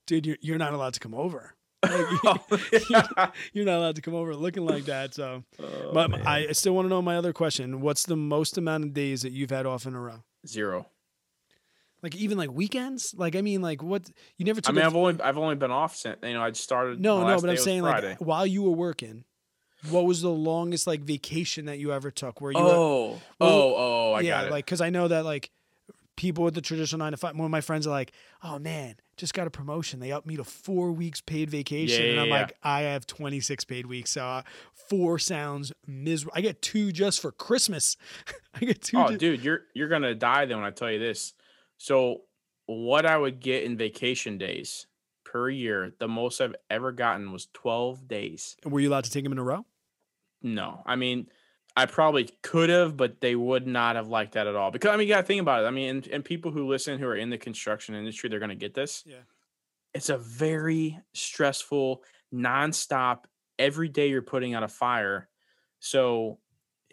"Dude, 0.07 0.27
you're 0.27 0.37
you're 0.41 0.59
not 0.59 0.73
allowed 0.73 0.95
to 0.95 1.01
come 1.01 1.15
over. 1.15 1.55
Like, 1.85 1.93
Oh, 2.51 2.59
yeah. 2.89 3.31
you're 3.53 3.67
not 3.67 3.77
allowed 3.77 3.97
to 3.97 4.01
come 4.03 4.15
over 4.15 4.35
looking 4.35 4.65
like 4.65 4.87
that." 4.87 5.13
So, 5.15 5.45
Oh, 5.63 5.91
but 5.93 6.11
man. 6.11 6.27
I 6.27 6.53
still 6.53 6.75
want 6.75 6.87
to 6.87 6.89
know 6.91 7.03
my 7.03 7.17
other 7.19 7.33
question. 7.35 7.81
What's 7.83 8.05
the 8.05 8.17
most 8.17 8.57
amount 8.57 8.85
of 8.85 8.95
days 8.95 9.21
that 9.23 9.33
you've 9.33 9.51
had 9.51 9.67
off 9.67 9.85
in 9.87 9.95
a 9.95 10.01
row? 10.01 10.25
zero. 10.47 10.87
Like 12.03 12.15
even 12.17 12.37
like 12.39 12.51
weekends? 12.51 13.15
Like 13.17 13.35
I 13.37 13.41
mean, 13.41 13.63
like 13.63 13.83
what 13.83 14.11
you 14.37 14.45
never 14.45 14.61
took. 14.61 14.71
I 14.71 14.77
mean, 14.77 14.85
a- 14.85 14.87
I've 14.89 14.97
only 14.97 15.21
I've 15.23 15.39
only 15.39 15.57
been 15.57 15.71
off 15.71 15.97
since 15.97 16.17
you 16.23 16.35
know 16.35 16.43
I 16.43 16.53
started. 16.53 17.01
no, 17.01 17.27
no, 17.27 17.41
but 17.41 17.49
I'm 17.51 17.57
saying 17.57 17.83
Friday. 17.83 18.11
like 18.11 18.21
while 18.21 18.47
you 18.47 18.63
were 18.63 18.71
working, 18.77 19.25
what 19.91 20.05
was 20.05 20.23
the 20.23 20.31
longest 20.31 20.87
like 20.87 21.01
vacation 21.01 21.67
that 21.67 21.79
you 21.79 21.93
ever 21.93 22.11
took? 22.11 22.41
Where 22.41 22.53
you 22.53 22.59
were, 22.59 22.65
oh, 22.65 23.21
well, 23.39 23.51
oh, 23.51 23.75
oh, 23.77 24.13
I 24.15 24.21
yeah, 24.21 24.41
got 24.41 24.47
it. 24.47 24.51
like 24.53 24.65
because 24.65 24.81
I 24.81 24.91
know 24.91 25.09
that 25.09 25.25
like 25.25 25.51
people 26.17 26.45
with 26.45 26.55
the 26.55 26.61
traditional 26.61 26.99
nine 27.01 27.13
to 27.13 27.17
five. 27.17 27.37
One 27.37 27.45
of 27.45 27.51
my 27.51 27.61
friends 27.61 27.87
are 27.87 27.91
like, 27.91 28.13
"Oh 28.43 28.59
man, 28.59 28.97
just 29.17 29.35
got 29.35 29.47
a 29.47 29.51
promotion. 29.51 30.01
They 30.01 30.13
upped 30.13 30.27
me 30.27 30.37
to 30.37 30.45
four 30.45 30.93
weeks 30.93 31.21
paid 31.21 31.51
vacation," 31.51 32.05
Yeah, 32.05 32.11
and 32.13 32.21
I'm 32.21 32.29
yeah, 32.29 32.35
yeah. 32.35 32.41
like, 32.43 32.57
"I 32.63 32.81
have 32.83 33.07
26 33.07 33.65
paid 33.65 33.87
weeks, 33.87 34.13
so 34.13 34.25
uh, 34.25 34.43
four 34.89 35.19
sounds 35.19 35.73
miserable. 35.87 36.33
I 36.37 36.41
get 36.41 36.63
two 36.63 36.93
just 36.93 37.21
for 37.21 37.33
Christmas. 37.33 37.97
I 38.55 38.61
get 38.61 38.83
two. 38.83 38.99
oh, 38.99 39.09
ju- 39.09 39.19
dude, 39.19 39.43
you're 39.45 39.61
you're 39.75 39.89
gonna 39.89 40.15
die 40.15 40.47
then 40.47 40.59
when 40.59 40.67
I 40.67 40.71
tell 40.71 40.91
you 40.91 40.99
this. 40.99 41.35
So, 41.79 42.23
what 42.67 43.05
I 43.05 43.17
would 43.17 43.41
get 43.41 43.65
in 43.65 43.77
vacation 43.77 44.39
days 44.39 44.87
per 45.25 45.51
year, 45.51 45.93
the 45.99 46.07
most 46.09 46.41
I've 46.41 46.55
ever 46.71 46.93
gotten 46.93 47.33
was 47.33 47.49
12 47.55 48.07
days. 48.07 48.57
And 48.63 48.73
were 48.73 48.79
you 48.79 48.89
allowed 48.89 49.05
to 49.05 49.11
take 49.11 49.25
them 49.25 49.33
in 49.33 49.39
a 49.39 49.43
row? 49.43 49.67
No, 50.45 50.83
I 50.87 50.95
mean, 50.95 51.29
I 51.77 51.87
probably 51.87 52.29
could 52.43 52.69
have, 52.69 52.97
but 52.97 53.21
they 53.21 53.35
would 53.35 53.67
not 53.67 53.97
have 53.97 54.07
liked 54.07 54.35
that 54.35 54.47
at 54.47 54.55
all. 54.55 54.71
Because 54.71 54.91
I 54.93 54.97
mean, 54.97 55.09
you 55.09 55.15
gotta 55.15 55.27
think 55.27 55.41
about 55.41 55.65
it. 55.65 55.67
I 55.67 55.71
mean, 55.71 55.89
and, 55.89 56.07
and 56.07 56.25
people 56.25 56.53
who 56.53 56.69
listen 56.69 56.99
who 57.01 57.07
are 57.07 57.17
in 57.17 57.31
the 57.31 57.39
construction 57.39 57.97
industry, 57.97 58.29
they're 58.29 58.39
gonna 58.39 58.55
get 58.55 58.75
this. 58.75 59.03
Yeah. 59.05 59.17
It's 59.95 60.11
a 60.11 60.19
very 60.19 61.01
stressful, 61.15 62.03
nonstop, 62.33 63.25
every 63.59 63.89
day 63.89 64.09
you're 64.09 64.23
putting 64.23 64.55
out 64.55 64.63
a 64.63 64.69
fire. 64.69 65.29
So, 65.81 66.39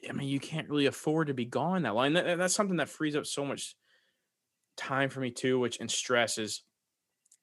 I 0.07 0.13
mean, 0.13 0.27
you 0.27 0.39
can't 0.39 0.69
really 0.69 0.85
afford 0.85 1.27
to 1.27 1.33
be 1.33 1.45
gone 1.45 1.83
that 1.83 1.95
long. 1.95 2.07
And 2.07 2.15
that, 2.15 2.37
that's 2.37 2.55
something 2.55 2.77
that 2.77 2.89
frees 2.89 3.15
up 3.15 3.25
so 3.25 3.43
much 3.45 3.75
time 4.77 5.09
for 5.09 5.19
me 5.19 5.31
too, 5.31 5.59
which 5.59 5.79
and 5.79 5.91
stress 5.91 6.37
is 6.37 6.63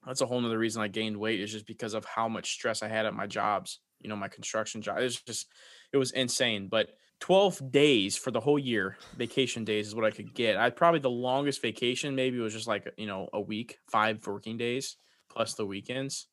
that's 0.07 0.21
a 0.21 0.27
whole 0.27 0.41
nother 0.41 0.59
reason 0.59 0.83
I 0.83 0.89
gained 0.89 1.17
weight 1.17 1.41
is 1.41 1.53
just 1.53 1.67
because 1.67 1.95
of 1.95 2.05
how 2.05 2.29
much 2.29 2.53
stress 2.53 2.83
I 2.83 2.89
had 2.89 3.05
at 3.05 3.15
my 3.15 3.27
jobs, 3.27 3.81
you 4.01 4.09
know, 4.09 4.17
my 4.17 4.29
construction 4.29 4.81
job. 4.81 4.99
It 4.99 5.05
was 5.05 5.21
just 5.21 5.49
it 5.93 5.97
was 5.97 6.11
insane. 6.13 6.69
But 6.69 6.91
12 7.21 7.71
days 7.71 8.17
for 8.17 8.31
the 8.31 8.41
whole 8.41 8.59
year, 8.59 8.97
vacation 9.17 9.65
days 9.65 9.89
is 9.89 9.95
what 9.95 10.05
I 10.05 10.11
could 10.11 10.35
get. 10.35 10.57
I 10.57 10.71
probably 10.71 11.01
the 11.01 11.11
longest 11.11 11.63
vacation 11.63 12.15
maybe 12.15 12.39
was 12.39 12.53
just 12.53 12.69
like, 12.69 12.89
you 12.97 13.07
know, 13.07 13.29
a 13.33 13.41
week, 13.41 13.79
five 13.91 14.25
working 14.27 14.57
days 14.57 14.97
plus 15.29 15.55
the 15.55 15.67
weekends. 15.67 16.27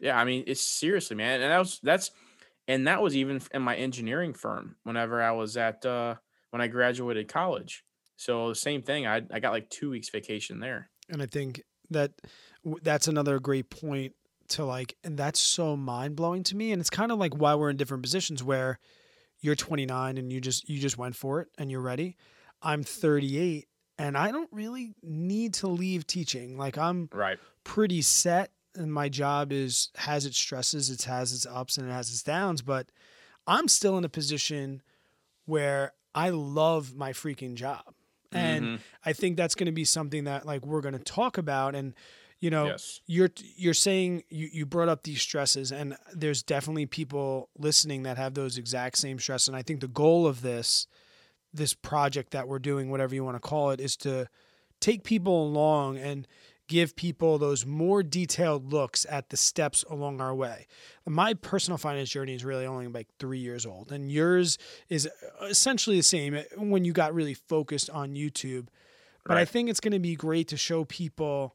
Yeah, 0.00 0.18
I 0.18 0.24
mean, 0.24 0.44
it's 0.46 0.60
seriously, 0.60 1.16
man. 1.16 1.40
And 1.40 1.52
that 1.52 1.58
was 1.58 1.78
that's 1.82 2.10
and 2.66 2.86
that 2.86 3.02
was 3.02 3.16
even 3.16 3.40
in 3.52 3.62
my 3.62 3.76
engineering 3.76 4.34
firm 4.34 4.76
whenever 4.82 5.22
I 5.22 5.32
was 5.32 5.56
at 5.56 5.84
uh 5.86 6.16
when 6.50 6.60
I 6.60 6.66
graduated 6.66 7.28
college. 7.28 7.84
So 8.16 8.52
same 8.52 8.82
thing. 8.82 9.06
I 9.06 9.22
I 9.30 9.40
got 9.40 9.52
like 9.52 9.70
2 9.70 9.90
weeks 9.90 10.08
vacation 10.08 10.60
there. 10.60 10.90
And 11.08 11.22
I 11.22 11.26
think 11.26 11.62
that 11.90 12.12
that's 12.82 13.08
another 13.08 13.38
great 13.38 13.70
point 13.70 14.14
to 14.52 14.64
like, 14.64 14.96
and 15.04 15.18
that's 15.18 15.38
so 15.40 15.76
mind 15.76 16.16
blowing 16.16 16.42
to 16.44 16.56
me. 16.56 16.72
And 16.72 16.80
it's 16.80 16.90
kind 16.90 17.12
of 17.12 17.18
like 17.18 17.34
why 17.34 17.54
we're 17.54 17.70
in 17.70 17.76
different 17.76 18.02
positions 18.02 18.42
where 18.42 18.78
you're 19.40 19.54
29 19.56 20.18
and 20.18 20.32
you 20.32 20.40
just 20.40 20.68
you 20.68 20.78
just 20.78 20.96
went 20.98 21.16
for 21.16 21.40
it 21.40 21.48
and 21.58 21.70
you're 21.70 21.80
ready. 21.80 22.16
I'm 22.62 22.82
38 22.84 23.66
and 23.98 24.16
I 24.16 24.30
don't 24.30 24.48
really 24.52 24.94
need 25.02 25.54
to 25.54 25.66
leave 25.66 26.06
teaching. 26.06 26.56
Like 26.56 26.78
I'm 26.78 27.08
Right. 27.12 27.38
pretty 27.64 28.02
set 28.02 28.52
and 28.74 28.92
my 28.92 29.08
job 29.08 29.52
is 29.52 29.90
has 29.96 30.24
its 30.26 30.38
stresses, 30.38 30.90
it 30.90 31.02
has 31.02 31.32
its 31.32 31.44
ups 31.46 31.76
and 31.76 31.88
it 31.88 31.92
has 31.92 32.08
its 32.10 32.22
downs, 32.22 32.62
but 32.62 32.90
I'm 33.46 33.66
still 33.68 33.98
in 33.98 34.04
a 34.04 34.08
position 34.08 34.80
where 35.46 35.92
I 36.14 36.30
love 36.30 36.94
my 36.94 37.12
freaking 37.12 37.54
job. 37.54 37.94
And 38.30 38.66
Mhm. 38.66 38.80
I 39.04 39.12
think 39.12 39.36
that's 39.36 39.54
going 39.54 39.66
to 39.66 39.72
be 39.72 39.84
something 39.84 40.24
that 40.24 40.46
like 40.46 40.64
we're 40.64 40.80
going 40.80 40.96
to 40.96 41.02
talk 41.02 41.36
about 41.36 41.74
and 41.74 41.94
you 42.42 42.50
know 42.50 42.66
yes. 42.66 43.00
you're 43.06 43.30
you're 43.56 43.72
saying 43.72 44.24
you 44.28 44.50
you 44.52 44.66
brought 44.66 44.88
up 44.88 45.04
these 45.04 45.22
stresses 45.22 45.72
and 45.72 45.96
there's 46.12 46.42
definitely 46.42 46.84
people 46.84 47.48
listening 47.56 48.02
that 48.02 48.18
have 48.18 48.34
those 48.34 48.58
exact 48.58 48.98
same 48.98 49.18
stress 49.18 49.46
and 49.46 49.56
I 49.56 49.62
think 49.62 49.80
the 49.80 49.88
goal 49.88 50.26
of 50.26 50.42
this 50.42 50.88
this 51.54 51.72
project 51.72 52.32
that 52.32 52.48
we're 52.48 52.58
doing 52.58 52.90
whatever 52.90 53.14
you 53.14 53.24
want 53.24 53.36
to 53.36 53.40
call 53.40 53.70
it 53.70 53.80
is 53.80 53.96
to 53.98 54.28
take 54.80 55.04
people 55.04 55.46
along 55.46 55.98
and 55.98 56.26
give 56.66 56.96
people 56.96 57.38
those 57.38 57.64
more 57.64 58.02
detailed 58.02 58.72
looks 58.72 59.06
at 59.08 59.28
the 59.28 59.36
steps 59.36 59.84
along 59.90 60.20
our 60.20 60.34
way. 60.34 60.66
My 61.06 61.34
personal 61.34 61.76
finance 61.76 62.08
journey 62.08 62.34
is 62.34 62.44
really 62.44 62.64
only 62.66 62.88
like 62.88 63.08
3 63.18 63.38
years 63.38 63.66
old 63.66 63.92
and 63.92 64.10
yours 64.10 64.58
is 64.88 65.08
essentially 65.42 65.96
the 65.96 66.02
same 66.02 66.34
eh, 66.34 66.44
when 66.56 66.84
you 66.84 66.92
got 66.92 67.14
really 67.14 67.34
focused 67.34 67.88
on 67.90 68.14
YouTube. 68.14 68.66
But 69.24 69.36
I 69.36 69.44
think 69.44 69.68
it's 69.68 69.78
going 69.78 69.92
to 69.92 70.00
be 70.00 70.16
great 70.16 70.48
to 70.48 70.56
show 70.56 70.84
people 70.84 71.54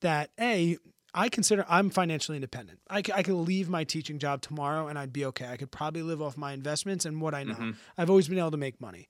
that 0.00 0.30
a 0.40 0.76
I 1.14 1.28
consider 1.30 1.64
I'm 1.68 1.88
financially 1.90 2.36
independent. 2.36 2.80
I, 2.88 3.02
c- 3.02 3.12
I 3.12 3.22
could 3.22 3.34
leave 3.34 3.68
my 3.68 3.82
teaching 3.84 4.18
job 4.18 4.42
tomorrow 4.42 4.88
and 4.88 4.98
I'd 4.98 5.12
be 5.12 5.24
okay. 5.26 5.46
I 5.48 5.56
could 5.56 5.70
probably 5.70 6.02
live 6.02 6.20
off 6.20 6.36
my 6.36 6.52
investments 6.52 7.06
and 7.06 7.20
what 7.20 7.34
I 7.34 7.44
know. 7.44 7.54
Mhm. 7.54 7.76
I've 7.96 8.10
always 8.10 8.28
been 8.28 8.38
able 8.38 8.50
to 8.50 8.56
make 8.58 8.78
money, 8.80 9.08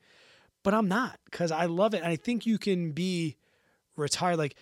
but 0.63 0.75
I'm 0.75 0.87
not 0.89 1.19
because 1.31 1.51
I 1.51 1.67
love 1.67 1.95
it. 1.95 1.99
And 1.99 2.07
I 2.07 2.17
think 2.17 2.47
you 2.47 2.57
can 2.57 2.93
be 2.93 3.37
retired. 3.97 4.37
Like 4.39 4.55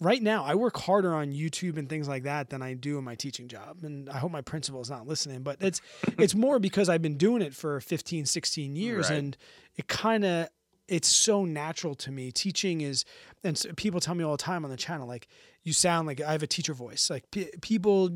right 0.00 0.22
now, 0.22 0.42
I 0.44 0.54
work 0.54 0.78
harder 0.78 1.14
on 1.14 1.32
YouTube 1.32 1.76
and 1.76 1.86
things 1.88 2.08
like 2.08 2.22
that 2.22 2.48
than 2.48 2.62
I 2.62 2.72
do 2.72 2.96
in 2.96 3.04
my 3.04 3.14
teaching 3.14 3.46
job. 3.46 3.80
And 3.82 4.08
I 4.08 4.16
hope 4.18 4.32
my 4.32 4.40
principal 4.40 4.80
is 4.80 4.88
not 4.90 5.06
listening, 5.06 5.42
but 5.42 5.58
it's 5.60 5.82
it's 6.18 6.34
more 6.46 6.58
because 6.58 6.88
I've 6.88 7.02
been 7.02 7.18
doing 7.18 7.42
it 7.42 7.54
for 7.54 7.78
15, 7.80 8.24
16 8.24 8.74
years 8.74 9.10
Right. 9.10 9.18
and 9.18 9.36
it 9.76 9.86
kind 9.86 10.24
of 10.24 10.48
it's 10.90 11.08
so 11.08 11.44
natural 11.44 11.94
to 11.94 12.10
me. 12.10 12.30
Teaching 12.32 12.80
is, 12.82 13.04
and 13.44 13.58
people 13.76 14.00
tell 14.00 14.14
me 14.14 14.24
all 14.24 14.32
the 14.32 14.36
time 14.42 14.64
on 14.64 14.70
the 14.70 14.76
channel, 14.76 15.06
like 15.06 15.28
you 15.62 15.72
sound 15.72 16.06
like 16.06 16.20
I 16.20 16.32
have 16.32 16.42
a 16.42 16.46
teacher 16.46 16.74
voice. 16.74 17.08
Like 17.08 17.30
p- 17.30 17.50
people 17.62 18.10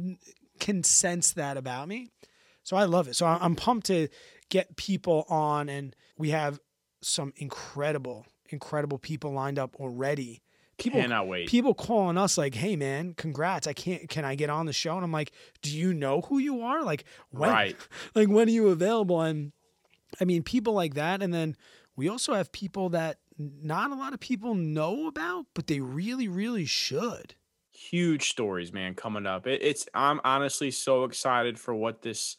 can 0.61 0.83
sense 0.83 1.33
that 1.33 1.57
about 1.57 1.89
me, 1.89 2.11
so 2.63 2.77
I 2.77 2.85
love 2.85 3.09
it. 3.09 3.17
So 3.17 3.27
I'm 3.27 3.55
pumped 3.57 3.87
to 3.87 4.09
get 4.51 4.77
people 4.77 5.25
on, 5.29 5.69
and 5.69 5.95
we 6.19 6.31
have 6.31 6.61
some 7.01 7.33
incredible, 7.37 8.27
incredible 8.51 8.99
people 8.99 9.33
lined 9.33 9.59
up 9.59 9.77
already. 9.77 10.43
People 10.77 11.01
Cannot 11.01 11.29
wait. 11.29 11.49
people 11.49 11.73
calling 11.73 12.19
us 12.19 12.37
like, 12.37 12.57
"Hey 12.57 12.75
man, 12.75 13.15
congrats! 13.15 13.69
I 13.69 13.73
can't. 13.75 14.09
Can 14.09 14.25
I 14.25 14.35
get 14.35 14.51
on 14.51 14.67
the 14.67 14.73
show?" 14.73 14.97
And 14.97 15.05
I'm 15.05 15.13
like, 15.13 15.31
"Do 15.63 15.71
you 15.71 15.95
know 15.95 16.23
who 16.23 16.39
you 16.39 16.63
are? 16.63 16.83
Like 16.83 17.05
when? 17.31 17.51
Right. 17.51 17.77
Like 18.17 18.29
when 18.29 18.49
are 18.49 18.51
you 18.53 18.69
available?" 18.69 19.21
And 19.21 19.53
I 20.21 20.25
mean, 20.25 20.43
people 20.43 20.73
like 20.73 20.95
that, 20.95 21.23
and 21.23 21.33
then 21.33 21.57
we 21.97 22.09
also 22.09 22.35
have 22.35 22.53
people 22.53 22.91
that 22.91 23.19
not 23.39 23.91
a 23.91 23.95
lot 23.95 24.15
of 24.15 24.21
people 24.21 24.55
know 24.55 25.07
about, 25.07 25.47
but 25.55 25.67
they 25.67 25.81
really, 25.81 26.29
really 26.29 26.67
should. 26.67 27.35
huge 27.73 28.29
stories, 28.31 28.73
man, 28.73 28.95
coming 28.95 29.27
up. 29.27 29.47
It, 29.47 29.63
it's 29.63 29.87
I'm 29.95 30.21
honestly 30.25 30.71
so 30.71 31.05
excited 31.05 31.59
for 31.59 31.75
what 31.75 32.03
this 32.03 32.37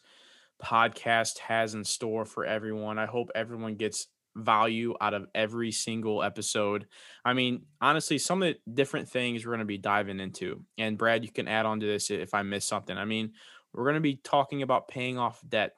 podcast 0.62 1.38
has 1.38 1.74
in 1.74 1.84
store 1.84 2.24
for 2.24 2.44
everyone. 2.44 2.98
I 2.98 3.06
hope 3.06 3.30
everyone 3.34 3.76
gets 3.76 4.08
value 4.34 4.94
out 5.00 5.14
of 5.14 5.26
every 5.34 5.72
single 5.72 6.22
episode. 6.22 6.86
I 7.24 7.34
mean, 7.34 7.62
honestly, 7.80 8.18
some 8.18 8.42
of 8.42 8.54
the 8.54 8.72
different 8.72 9.08
things 9.08 9.44
we're 9.44 9.52
going 9.52 9.60
to 9.60 9.66
be 9.66 9.78
diving 9.78 10.20
into. 10.20 10.62
And 10.78 10.98
Brad, 10.98 11.24
you 11.24 11.32
can 11.32 11.48
add 11.48 11.66
on 11.66 11.80
to 11.80 11.86
this 11.86 12.10
if 12.10 12.34
I 12.34 12.42
miss 12.42 12.64
something. 12.64 12.96
I 12.96 13.04
mean, 13.04 13.32
we're 13.72 13.84
going 13.84 13.94
to 13.94 14.00
be 14.00 14.16
talking 14.16 14.62
about 14.62 14.88
paying 14.88 15.18
off 15.18 15.40
debt, 15.48 15.76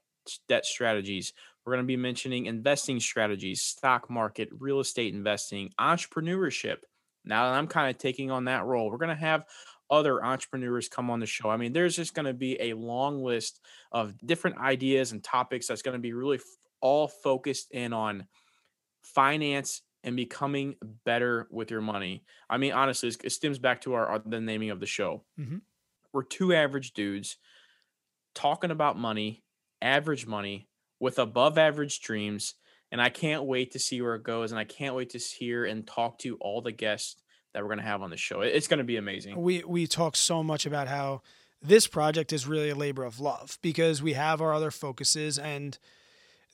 debt 0.48 0.64
strategies. 0.66 1.32
We're 1.68 1.74
going 1.74 1.84
to 1.84 1.86
be 1.86 1.98
mentioning 1.98 2.46
investing 2.46 2.98
strategies, 2.98 3.60
stock 3.60 4.08
market, 4.08 4.48
real 4.58 4.80
estate 4.80 5.12
investing, 5.12 5.70
entrepreneurship. 5.78 6.78
Now 7.26 7.50
that 7.50 7.58
I'm 7.58 7.66
kind 7.66 7.90
of 7.90 7.98
taking 7.98 8.30
on 8.30 8.46
that 8.46 8.64
role, 8.64 8.90
we're 8.90 8.96
going 8.96 9.14
to 9.14 9.14
have 9.14 9.44
other 9.90 10.24
entrepreneurs 10.24 10.88
come 10.88 11.10
on 11.10 11.20
the 11.20 11.26
show. 11.26 11.50
I 11.50 11.58
mean, 11.58 11.74
there's 11.74 11.94
just 11.94 12.14
going 12.14 12.24
to 12.24 12.32
be 12.32 12.58
a 12.58 12.72
long 12.72 13.22
list 13.22 13.60
of 13.92 14.16
different 14.26 14.56
ideas 14.56 15.12
and 15.12 15.22
topics 15.22 15.66
that's 15.66 15.82
going 15.82 15.92
to 15.92 16.00
be 16.00 16.14
really 16.14 16.38
f- 16.38 16.42
all 16.80 17.06
focused 17.06 17.70
in 17.72 17.92
on 17.92 18.26
finance 19.02 19.82
and 20.04 20.16
becoming 20.16 20.74
better 21.04 21.48
with 21.50 21.70
your 21.70 21.82
money. 21.82 22.24
I 22.48 22.56
mean, 22.56 22.72
honestly, 22.72 23.10
it 23.22 23.32
stems 23.32 23.58
back 23.58 23.82
to 23.82 23.92
our, 23.92 24.06
our 24.06 24.22
the 24.24 24.40
naming 24.40 24.70
of 24.70 24.80
the 24.80 24.86
show. 24.86 25.26
Mhm. 25.38 25.60
We're 26.14 26.22
two 26.22 26.54
average 26.54 26.94
dudes 26.94 27.36
talking 28.34 28.70
about 28.70 28.98
money, 28.98 29.44
average 29.82 30.26
money 30.26 30.67
with 31.00 31.18
above 31.18 31.58
average 31.58 32.00
dreams, 32.00 32.54
and 32.90 33.00
I 33.00 33.10
can't 33.10 33.44
wait 33.44 33.72
to 33.72 33.78
see 33.78 34.00
where 34.00 34.14
it 34.14 34.22
goes. 34.22 34.50
And 34.50 34.58
I 34.58 34.64
can't 34.64 34.94
wait 34.94 35.10
to 35.10 35.18
hear 35.18 35.64
and 35.64 35.86
talk 35.86 36.18
to 36.20 36.36
all 36.40 36.60
the 36.60 36.72
guests 36.72 37.16
that 37.52 37.62
we're 37.62 37.68
going 37.68 37.78
to 37.78 37.84
have 37.84 38.02
on 38.02 38.10
the 38.10 38.16
show. 38.16 38.40
It's 38.40 38.68
going 38.68 38.78
to 38.78 38.84
be 38.84 38.96
amazing. 38.96 39.40
We 39.40 39.62
we 39.64 39.86
talk 39.86 40.16
so 40.16 40.42
much 40.42 40.66
about 40.66 40.88
how 40.88 41.22
this 41.62 41.86
project 41.86 42.32
is 42.32 42.46
really 42.46 42.70
a 42.70 42.74
labor 42.74 43.04
of 43.04 43.20
love 43.20 43.58
because 43.62 44.02
we 44.02 44.12
have 44.12 44.40
our 44.40 44.52
other 44.52 44.70
focuses 44.70 45.38
and 45.38 45.78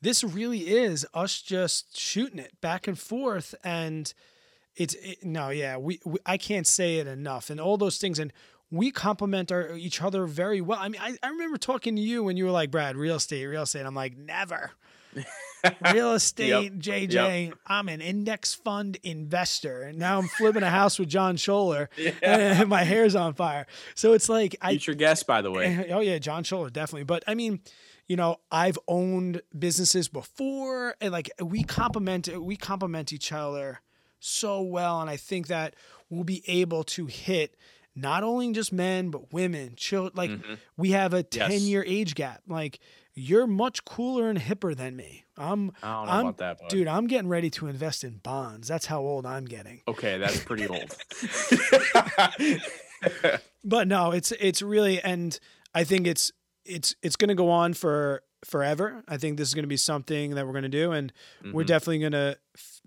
this 0.01 0.25
really 0.25 0.61
is 0.61 1.07
us 1.15 1.41
just 1.41 1.99
shooting 1.99 2.39
it 2.39 2.61
back 2.61 2.87
and 2.87 2.99
forth 2.99 3.55
and 3.63 4.15
it's 4.77 4.95
it, 4.95 5.25
no 5.25 5.51
yeah 5.51 5.77
we, 5.77 6.01
we, 6.05 6.19
i 6.25 6.37
can't 6.37 6.67
say 6.67 6.99
it 6.99 7.07
enough 7.07 7.51
and 7.51 7.61
all 7.61 7.77
those 7.77 7.99
things 7.99 8.19
and 8.19 8.33
we 8.71 8.91
complement 8.91 9.53
our 9.53 9.75
each 9.75 10.03
other 10.03 10.27
very 10.27 10.61
well. 10.61 10.79
I 10.81 10.89
mean 10.89 11.01
I, 11.01 11.17
I 11.23 11.29
remember 11.29 11.59
talking 11.59 11.97
to 11.97 12.03
you 12.03 12.23
when 12.25 12.37
you 12.37 12.45
were 12.45 12.51
like 12.51 12.71
brad 12.71 12.97
real 12.97 13.17
estate 13.17 13.45
real 13.47 13.63
estate. 13.63 13.87
I'm 13.87 13.95
like 13.95 14.17
never. 14.17 14.73
Real 15.95 16.13
estate 16.13 16.75
yep. 16.75 17.09
jj 17.09 17.47
yep. 17.47 17.59
i'm 17.67 17.89
an 17.89 18.03
index 18.03 18.53
fund 18.53 18.99
investor. 19.03 19.83
And 19.83 19.99
now 19.99 20.19
i'm 20.19 20.29
flipping 20.29 20.63
a 20.63 20.69
house 20.69 20.99
with 20.99 21.09
john 21.09 21.39
scholler 21.39 21.89
yeah. 21.97 22.13
and 22.23 22.69
my 22.69 22.83
hair's 22.83 23.15
on 23.15 23.33
fire. 23.33 23.67
So 23.95 24.13
it's 24.13 24.29
like 24.29 24.57
I, 24.61 24.73
future 24.73 24.95
guest 24.95 25.27
by 25.27 25.41
the 25.41 25.51
way. 25.51 25.89
Oh 25.91 26.01
yeah 26.01 26.19
john 26.19 26.45
scholler 26.45 26.69
definitely. 26.69 27.05
But 27.05 27.25
i 27.27 27.35
mean 27.35 27.61
you 28.07 28.17
know 28.17 28.37
i've 28.51 28.79
owned 28.89 29.43
businesses 29.59 30.09
before 30.09 30.95
and 31.01 31.13
like 31.13 31.31
we 31.41 31.63
complement 31.63 32.29
we 32.41 32.57
complement 32.57 33.13
each 33.13 33.33
other 33.33 33.81
so 34.21 34.63
well 34.63 35.01
and 35.01 35.11
i 35.11 35.17
think 35.17 35.47
that 35.49 35.75
we'll 36.11 36.25
be 36.25 36.43
able 36.47 36.85
to 36.85 37.07
hit 37.07 37.57
not 37.97 38.23
only 38.23 38.53
just 38.53 38.73
men 38.73 39.11
but 39.11 39.33
women 39.33 39.75
children 39.77 40.13
like 40.15 40.31
mm-hmm. 40.31 40.55
we 40.77 40.91
have 40.91 41.15
a 41.15 41.23
10 41.23 41.51
yes. 41.51 41.61
year 41.63 41.85
age 41.87 42.15
gap 42.15 42.43
like 42.49 42.81
you're 43.15 43.47
much 43.47 43.85
cooler 43.85 44.29
and 44.29 44.39
hipper 44.39 44.77
than 44.77 44.97
me 44.97 45.25
i'm 45.37 45.73
I 45.83 45.93
don't 45.93 46.07
know 46.07 46.13
I'm, 46.13 46.27
about 46.27 46.39
that 46.39 46.69
dude 46.69 46.89
i'm 46.89 47.07
getting 47.07 47.29
ready 47.29 47.51
to 47.51 47.67
invest 47.67 48.05
in 48.05 48.19
bonds 48.19 48.69
that's 48.69 48.87
how 48.87 49.01
old 49.01 49.27
i'm 49.27 49.45
getting 49.45 49.83
okay 49.87 50.19
that's 50.19 50.41
pretty 50.41 50.67
old 50.67 50.97
but 53.65 53.89
no 53.89 54.13
it's 54.13 54.33
it's 54.33 54.63
really 54.63 55.01
and 55.01 55.39
i 55.75 55.85
think 55.85 56.07
it's 56.07 56.33
it's 56.65 56.95
it's 57.03 57.17
going 57.17 57.29
to 57.29 57.35
go 57.35 57.51
on 57.51 57.75
for 57.75 58.23
forever. 58.45 59.03
I 59.09 59.17
think 59.17 59.37
this 59.37 59.49
is 59.49 59.55
going 59.55 59.65
to 59.65 59.69
be 59.69 59.77
something 59.77 60.35
that 60.35 60.47
we're 60.47 60.53
going 60.53 60.63
to 60.63 60.69
do, 60.69 60.93
and 60.93 61.13
mm-hmm. 61.43 61.53
we're 61.53 61.65
definitely 61.65 61.99
going 62.01 62.13
to 62.13 62.39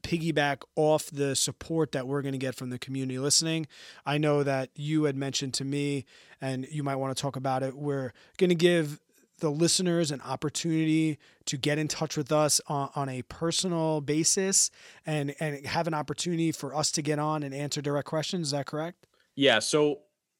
piggyback 0.07 0.61
off 0.77 1.07
the 1.07 1.35
support 1.35 1.91
that 1.91 2.07
we're 2.07 2.21
going 2.21 2.31
to 2.31 2.37
get 2.37 2.55
from 2.55 2.69
the 2.69 2.79
community 2.79 3.19
listening. 3.19 3.67
I 4.05 4.17
know 4.17 4.41
that 4.43 4.69
you 4.73 5.03
had 5.03 5.17
mentioned 5.17 5.53
to 5.55 5.65
me, 5.65 6.05
and 6.39 6.65
you 6.71 6.81
might 6.81 6.95
want 6.95 7.15
to 7.15 7.21
talk 7.21 7.35
about 7.35 7.61
it. 7.61 7.75
We're 7.75 8.13
going 8.37 8.49
to 8.49 8.55
give 8.55 9.01
the 9.39 9.49
listeners 9.49 10.09
an 10.09 10.21
opportunity 10.21 11.19
to 11.45 11.57
get 11.57 11.77
in 11.77 11.87
touch 11.87 12.15
with 12.15 12.31
us 12.31 12.61
on, 12.67 12.89
on, 12.95 13.09
a 13.09 13.21
personal 13.23 14.01
basis 14.01 14.71
and 15.05 15.35
and 15.39 15.63
have 15.67 15.87
an 15.87 15.93
opportunity 15.93 16.51
for 16.51 16.73
us 16.73 16.91
to 16.93 17.01
get 17.03 17.19
on 17.19 17.43
and 17.43 17.53
answer 17.53 17.81
direct 17.81 18.07
questions. 18.07 18.47
Is 18.47 18.51
that 18.51 18.65
correct? 18.65 19.05
Yeah. 19.35 19.59
So 19.59 19.99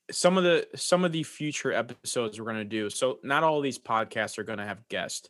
some 0.09 0.37
of 0.37 0.43
the 0.43 0.67
some 0.75 1.03
of 1.03 1.11
the 1.11 1.23
future 1.23 1.71
episodes 1.71 2.39
we're 2.39 2.45
going 2.45 2.57
to 2.57 2.63
do. 2.63 2.89
So 2.89 3.19
not 3.21 3.43
all 3.43 3.61
these 3.61 3.77
podcasts 3.77 4.39
are 4.39 4.43
going 4.43 4.59
to 4.59 4.65
have 4.65 4.87
guests. 4.89 5.29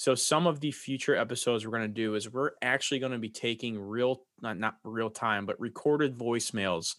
So 0.00 0.14
some 0.14 0.46
of 0.46 0.60
the 0.60 0.70
future 0.70 1.14
episodes 1.14 1.66
we're 1.66 1.76
going 1.76 1.82
to 1.82 1.88
do 1.88 2.14
is 2.14 2.32
we're 2.32 2.52
actually 2.62 3.00
going 3.00 3.12
to 3.12 3.18
be 3.18 3.28
taking 3.28 3.78
real 3.78 4.22
not 4.40 4.58
not 4.58 4.76
real 4.82 5.10
time 5.10 5.44
but 5.44 5.60
recorded 5.60 6.16
voicemails 6.16 6.94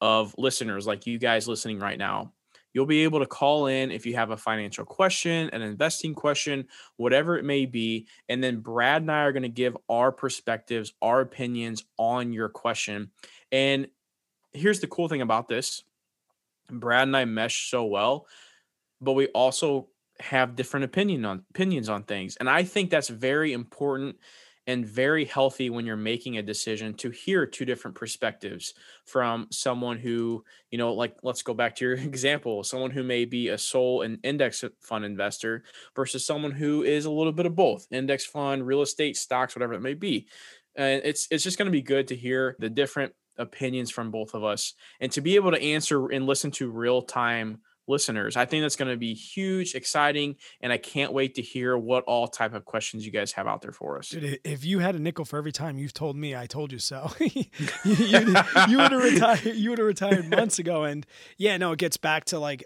of 0.00 0.32
listeners 0.38 0.86
like 0.86 1.04
you 1.04 1.18
guys 1.18 1.48
listening 1.48 1.80
right 1.80 1.98
now. 1.98 2.32
You'll 2.72 2.86
be 2.86 3.02
able 3.02 3.18
to 3.18 3.26
call 3.26 3.66
in 3.66 3.90
if 3.90 4.06
you 4.06 4.14
have 4.14 4.30
a 4.30 4.36
financial 4.36 4.84
question, 4.84 5.50
an 5.52 5.62
investing 5.62 6.14
question, 6.14 6.68
whatever 6.96 7.36
it 7.36 7.44
may 7.44 7.66
be. 7.66 8.06
And 8.28 8.40
then 8.40 8.60
Brad 8.60 9.02
and 9.02 9.10
I 9.10 9.22
are 9.22 9.32
going 9.32 9.42
to 9.42 9.48
give 9.48 9.76
our 9.88 10.12
perspectives, 10.12 10.94
our 11.02 11.22
opinions 11.22 11.82
on 11.98 12.32
your 12.32 12.48
question. 12.48 13.10
And 13.50 13.88
here's 14.52 14.78
the 14.78 14.86
cool 14.86 15.08
thing 15.08 15.22
about 15.22 15.48
this 15.48 15.82
Brad 16.70 17.08
and 17.08 17.16
I 17.16 17.24
mesh 17.24 17.68
so 17.68 17.86
well, 17.86 18.28
but 19.00 19.14
we 19.14 19.26
also 19.26 19.88
have 20.20 20.56
different 20.56 20.84
opinion 20.84 21.24
on 21.24 21.44
opinions 21.50 21.88
on 21.88 22.04
things. 22.04 22.36
And 22.36 22.48
I 22.48 22.62
think 22.64 22.90
that's 22.90 23.08
very 23.08 23.52
important 23.52 24.16
and 24.66 24.86
very 24.86 25.26
healthy 25.26 25.68
when 25.68 25.84
you're 25.84 25.96
making 25.96 26.38
a 26.38 26.42
decision 26.42 26.94
to 26.94 27.10
hear 27.10 27.44
two 27.44 27.66
different 27.66 27.94
perspectives 27.94 28.72
from 29.04 29.46
someone 29.50 29.98
who, 29.98 30.42
you 30.70 30.78
know, 30.78 30.94
like 30.94 31.16
let's 31.22 31.42
go 31.42 31.52
back 31.52 31.76
to 31.76 31.84
your 31.84 31.94
example, 31.94 32.64
someone 32.64 32.90
who 32.90 33.02
may 33.02 33.24
be 33.24 33.48
a 33.48 33.58
sole 33.58 34.02
and 34.02 34.18
index 34.22 34.64
fund 34.80 35.04
investor 35.04 35.64
versus 35.94 36.26
someone 36.26 36.52
who 36.52 36.82
is 36.82 37.04
a 37.04 37.10
little 37.10 37.32
bit 37.32 37.46
of 37.46 37.54
both, 37.54 37.86
index 37.90 38.24
fund, 38.24 38.66
real 38.66 38.82
estate, 38.82 39.16
stocks, 39.16 39.54
whatever 39.54 39.74
it 39.74 39.82
may 39.82 39.94
be. 39.94 40.26
And 40.76 41.02
it's 41.04 41.28
it's 41.30 41.44
just 41.44 41.58
going 41.58 41.66
to 41.66 41.72
be 41.72 41.82
good 41.82 42.08
to 42.08 42.16
hear 42.16 42.56
the 42.58 42.70
different 42.70 43.12
opinions 43.36 43.90
from 43.90 44.10
both 44.10 44.34
of 44.34 44.44
us 44.44 44.74
and 45.00 45.10
to 45.12 45.20
be 45.20 45.34
able 45.34 45.50
to 45.50 45.62
answer 45.62 46.06
and 46.06 46.26
listen 46.26 46.50
to 46.52 46.70
real 46.70 47.02
time 47.02 47.58
listeners. 47.86 48.36
I 48.36 48.44
think 48.44 48.62
that's 48.62 48.76
going 48.76 48.90
to 48.90 48.96
be 48.96 49.14
huge 49.14 49.74
exciting 49.74 50.36
and 50.60 50.72
i 50.72 50.76
can't 50.78 51.12
wait 51.12 51.34
to 51.34 51.42
hear 51.42 51.76
what 51.76 52.04
all 52.04 52.28
type 52.28 52.54
of 52.54 52.64
questions 52.64 53.04
you 53.04 53.12
guys 53.12 53.32
have 53.32 53.46
out 53.46 53.62
there 53.62 53.72
for 53.72 53.98
us. 53.98 54.08
Dude, 54.08 54.40
if 54.44 54.64
you 54.64 54.78
had 54.78 54.94
a 54.94 54.98
nickel 54.98 55.24
for 55.24 55.36
every 55.38 55.52
time 55.52 55.78
you've 55.78 55.92
told 55.92 56.16
me 56.16 56.34
i 56.34 56.46
told 56.46 56.72
you 56.72 56.78
so. 56.78 57.10
You, 57.20 57.44
you, 57.84 58.36
you 58.68 58.78
would 58.78 58.92
have 58.92 59.02
retired 59.02 59.44
you 59.44 59.70
would 59.70 59.78
have 59.78 59.86
retired 59.86 60.30
months 60.30 60.58
ago 60.58 60.84
and 60.84 61.06
yeah 61.36 61.56
no 61.56 61.72
it 61.72 61.78
gets 61.78 61.96
back 61.96 62.24
to 62.26 62.38
like 62.38 62.64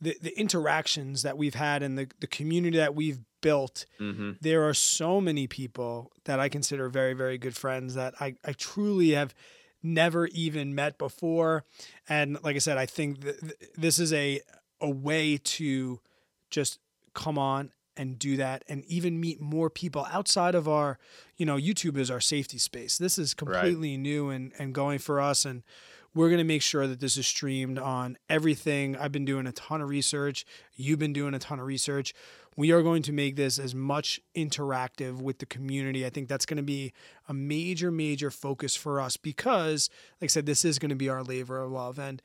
the, 0.00 0.16
the 0.20 0.38
interactions 0.38 1.22
that 1.22 1.38
we've 1.38 1.54
had 1.54 1.82
and 1.82 1.98
the, 1.98 2.08
the 2.20 2.26
community 2.26 2.76
that 2.76 2.94
we've 2.94 3.20
built. 3.40 3.86
Mm-hmm. 4.00 4.32
there 4.40 4.66
are 4.66 4.74
so 4.74 5.20
many 5.20 5.46
people 5.46 6.12
that 6.24 6.40
i 6.40 6.48
consider 6.48 6.88
very 6.88 7.12
very 7.12 7.36
good 7.36 7.54
friends 7.54 7.94
that 7.94 8.14
i, 8.20 8.36
I 8.44 8.52
truly 8.52 9.10
have 9.10 9.34
never 9.84 10.26
even 10.28 10.74
met 10.74 10.98
before. 10.98 11.64
And 12.08 12.42
like 12.42 12.56
I 12.56 12.60
said, 12.60 12.78
I 12.78 12.86
think 12.86 13.22
th- 13.22 13.36
this 13.76 13.98
is 13.98 14.12
a 14.12 14.40
a 14.80 14.90
way 14.90 15.38
to 15.38 16.00
just 16.50 16.80
come 17.14 17.38
on 17.38 17.70
and 17.96 18.18
do 18.18 18.36
that 18.36 18.64
and 18.68 18.84
even 18.86 19.20
meet 19.20 19.40
more 19.40 19.70
people 19.70 20.04
outside 20.10 20.56
of 20.56 20.68
our, 20.68 20.98
you 21.36 21.46
know, 21.46 21.56
YouTube 21.56 21.96
is 21.96 22.10
our 22.10 22.20
safety 22.20 22.58
space. 22.58 22.98
This 22.98 23.18
is 23.18 23.34
completely 23.34 23.92
right. 23.92 24.00
new 24.00 24.30
and 24.30 24.52
and 24.58 24.74
going 24.74 24.98
for 24.98 25.20
us 25.20 25.44
and 25.44 25.62
we're 26.14 26.28
going 26.28 26.38
to 26.38 26.44
make 26.44 26.62
sure 26.62 26.86
that 26.86 27.00
this 27.00 27.16
is 27.16 27.26
streamed 27.26 27.78
on 27.78 28.16
everything. 28.30 28.96
I've 28.96 29.10
been 29.10 29.24
doing 29.24 29.46
a 29.48 29.52
ton 29.52 29.80
of 29.80 29.88
research. 29.88 30.46
You've 30.76 31.00
been 31.00 31.12
doing 31.12 31.34
a 31.34 31.40
ton 31.40 31.58
of 31.58 31.66
research 31.66 32.14
we 32.56 32.70
are 32.72 32.82
going 32.82 33.02
to 33.02 33.12
make 33.12 33.36
this 33.36 33.58
as 33.58 33.74
much 33.74 34.20
interactive 34.36 35.20
with 35.20 35.38
the 35.38 35.46
community. 35.46 36.06
I 36.06 36.10
think 36.10 36.28
that's 36.28 36.46
going 36.46 36.56
to 36.58 36.62
be 36.62 36.92
a 37.28 37.34
major, 37.34 37.90
major 37.90 38.30
focus 38.30 38.76
for 38.76 39.00
us 39.00 39.16
because, 39.16 39.90
like 40.20 40.28
I 40.28 40.32
said, 40.32 40.46
this 40.46 40.64
is 40.64 40.78
going 40.78 40.90
to 40.90 40.96
be 40.96 41.08
our 41.08 41.22
labor 41.22 41.60
of 41.60 41.72
love. 41.72 41.98
And 41.98 42.22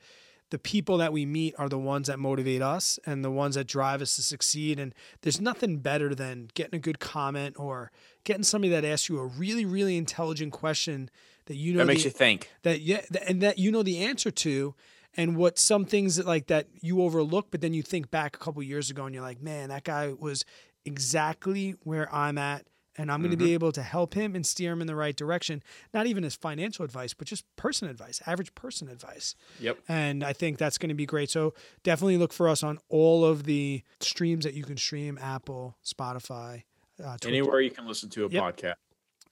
the 0.50 0.58
people 0.58 0.98
that 0.98 1.12
we 1.12 1.24
meet 1.26 1.54
are 1.58 1.68
the 1.68 1.78
ones 1.78 2.08
that 2.08 2.18
motivate 2.18 2.62
us 2.62 2.98
and 3.06 3.24
the 3.24 3.30
ones 3.30 3.54
that 3.54 3.66
drive 3.66 4.02
us 4.02 4.16
to 4.16 4.22
succeed. 4.22 4.78
And 4.78 4.94
there's 5.22 5.40
nothing 5.40 5.78
better 5.78 6.14
than 6.14 6.50
getting 6.54 6.76
a 6.76 6.80
good 6.80 6.98
comment 6.98 7.56
or 7.58 7.90
getting 8.24 8.42
somebody 8.42 8.72
that 8.72 8.84
asks 8.84 9.08
you 9.08 9.18
a 9.18 9.26
really, 9.26 9.64
really 9.64 9.96
intelligent 9.96 10.52
question 10.52 11.10
that 11.46 11.56
you 11.56 11.72
know 11.72 11.78
that 11.78 11.86
makes 11.86 12.02
the, 12.02 12.08
you 12.08 12.12
think 12.12 12.48
that 12.62 12.80
yeah, 12.80 13.00
and 13.26 13.42
that 13.42 13.58
you 13.58 13.72
know 13.72 13.82
the 13.82 13.98
answer 13.98 14.30
to 14.30 14.74
and 15.16 15.36
what 15.36 15.58
some 15.58 15.84
things 15.84 16.16
that 16.16 16.26
like 16.26 16.46
that 16.46 16.68
you 16.80 17.02
overlook 17.02 17.50
but 17.50 17.60
then 17.60 17.74
you 17.74 17.82
think 17.82 18.10
back 18.10 18.36
a 18.36 18.38
couple 18.38 18.62
years 18.62 18.90
ago 18.90 19.06
and 19.06 19.14
you're 19.14 19.24
like 19.24 19.42
man 19.42 19.68
that 19.68 19.84
guy 19.84 20.12
was 20.18 20.44
exactly 20.84 21.74
where 21.82 22.12
i'm 22.14 22.38
at 22.38 22.66
and 22.96 23.10
i'm 23.10 23.20
going 23.20 23.30
to 23.30 23.36
mm-hmm. 23.36 23.46
be 23.46 23.54
able 23.54 23.72
to 23.72 23.82
help 23.82 24.14
him 24.14 24.34
and 24.34 24.44
steer 24.44 24.72
him 24.72 24.80
in 24.80 24.86
the 24.86 24.96
right 24.96 25.16
direction. 25.16 25.62
Not 25.94 26.06
even 26.06 26.24
as 26.24 26.34
financial 26.34 26.84
advice 26.84 27.14
but 27.14 27.26
just 27.26 27.44
person 27.56 27.88
advice 27.88 28.20
average 28.26 28.54
person 28.54 28.88
advice. 28.88 29.34
Yep. 29.60 29.78
And 29.88 30.24
i 30.24 30.32
think 30.32 30.58
that's 30.58 30.78
going 30.78 30.88
to 30.88 30.94
be 30.94 31.06
great. 31.06 31.30
So 31.30 31.54
definitely 31.82 32.16
look 32.16 32.32
for 32.32 32.48
us 32.48 32.62
on 32.62 32.78
all 32.88 33.24
of 33.24 33.44
the 33.44 33.82
streams 34.00 34.44
that 34.44 34.54
you 34.54 34.64
can 34.64 34.76
stream 34.76 35.18
apple 35.20 35.76
spotify 35.84 36.64
uh, 37.02 37.16
anywhere 37.24 37.60
you 37.60 37.70
can 37.70 37.86
listen 37.86 38.10
to 38.10 38.26
a 38.26 38.28
yep. 38.28 38.42
podcast 38.42 38.74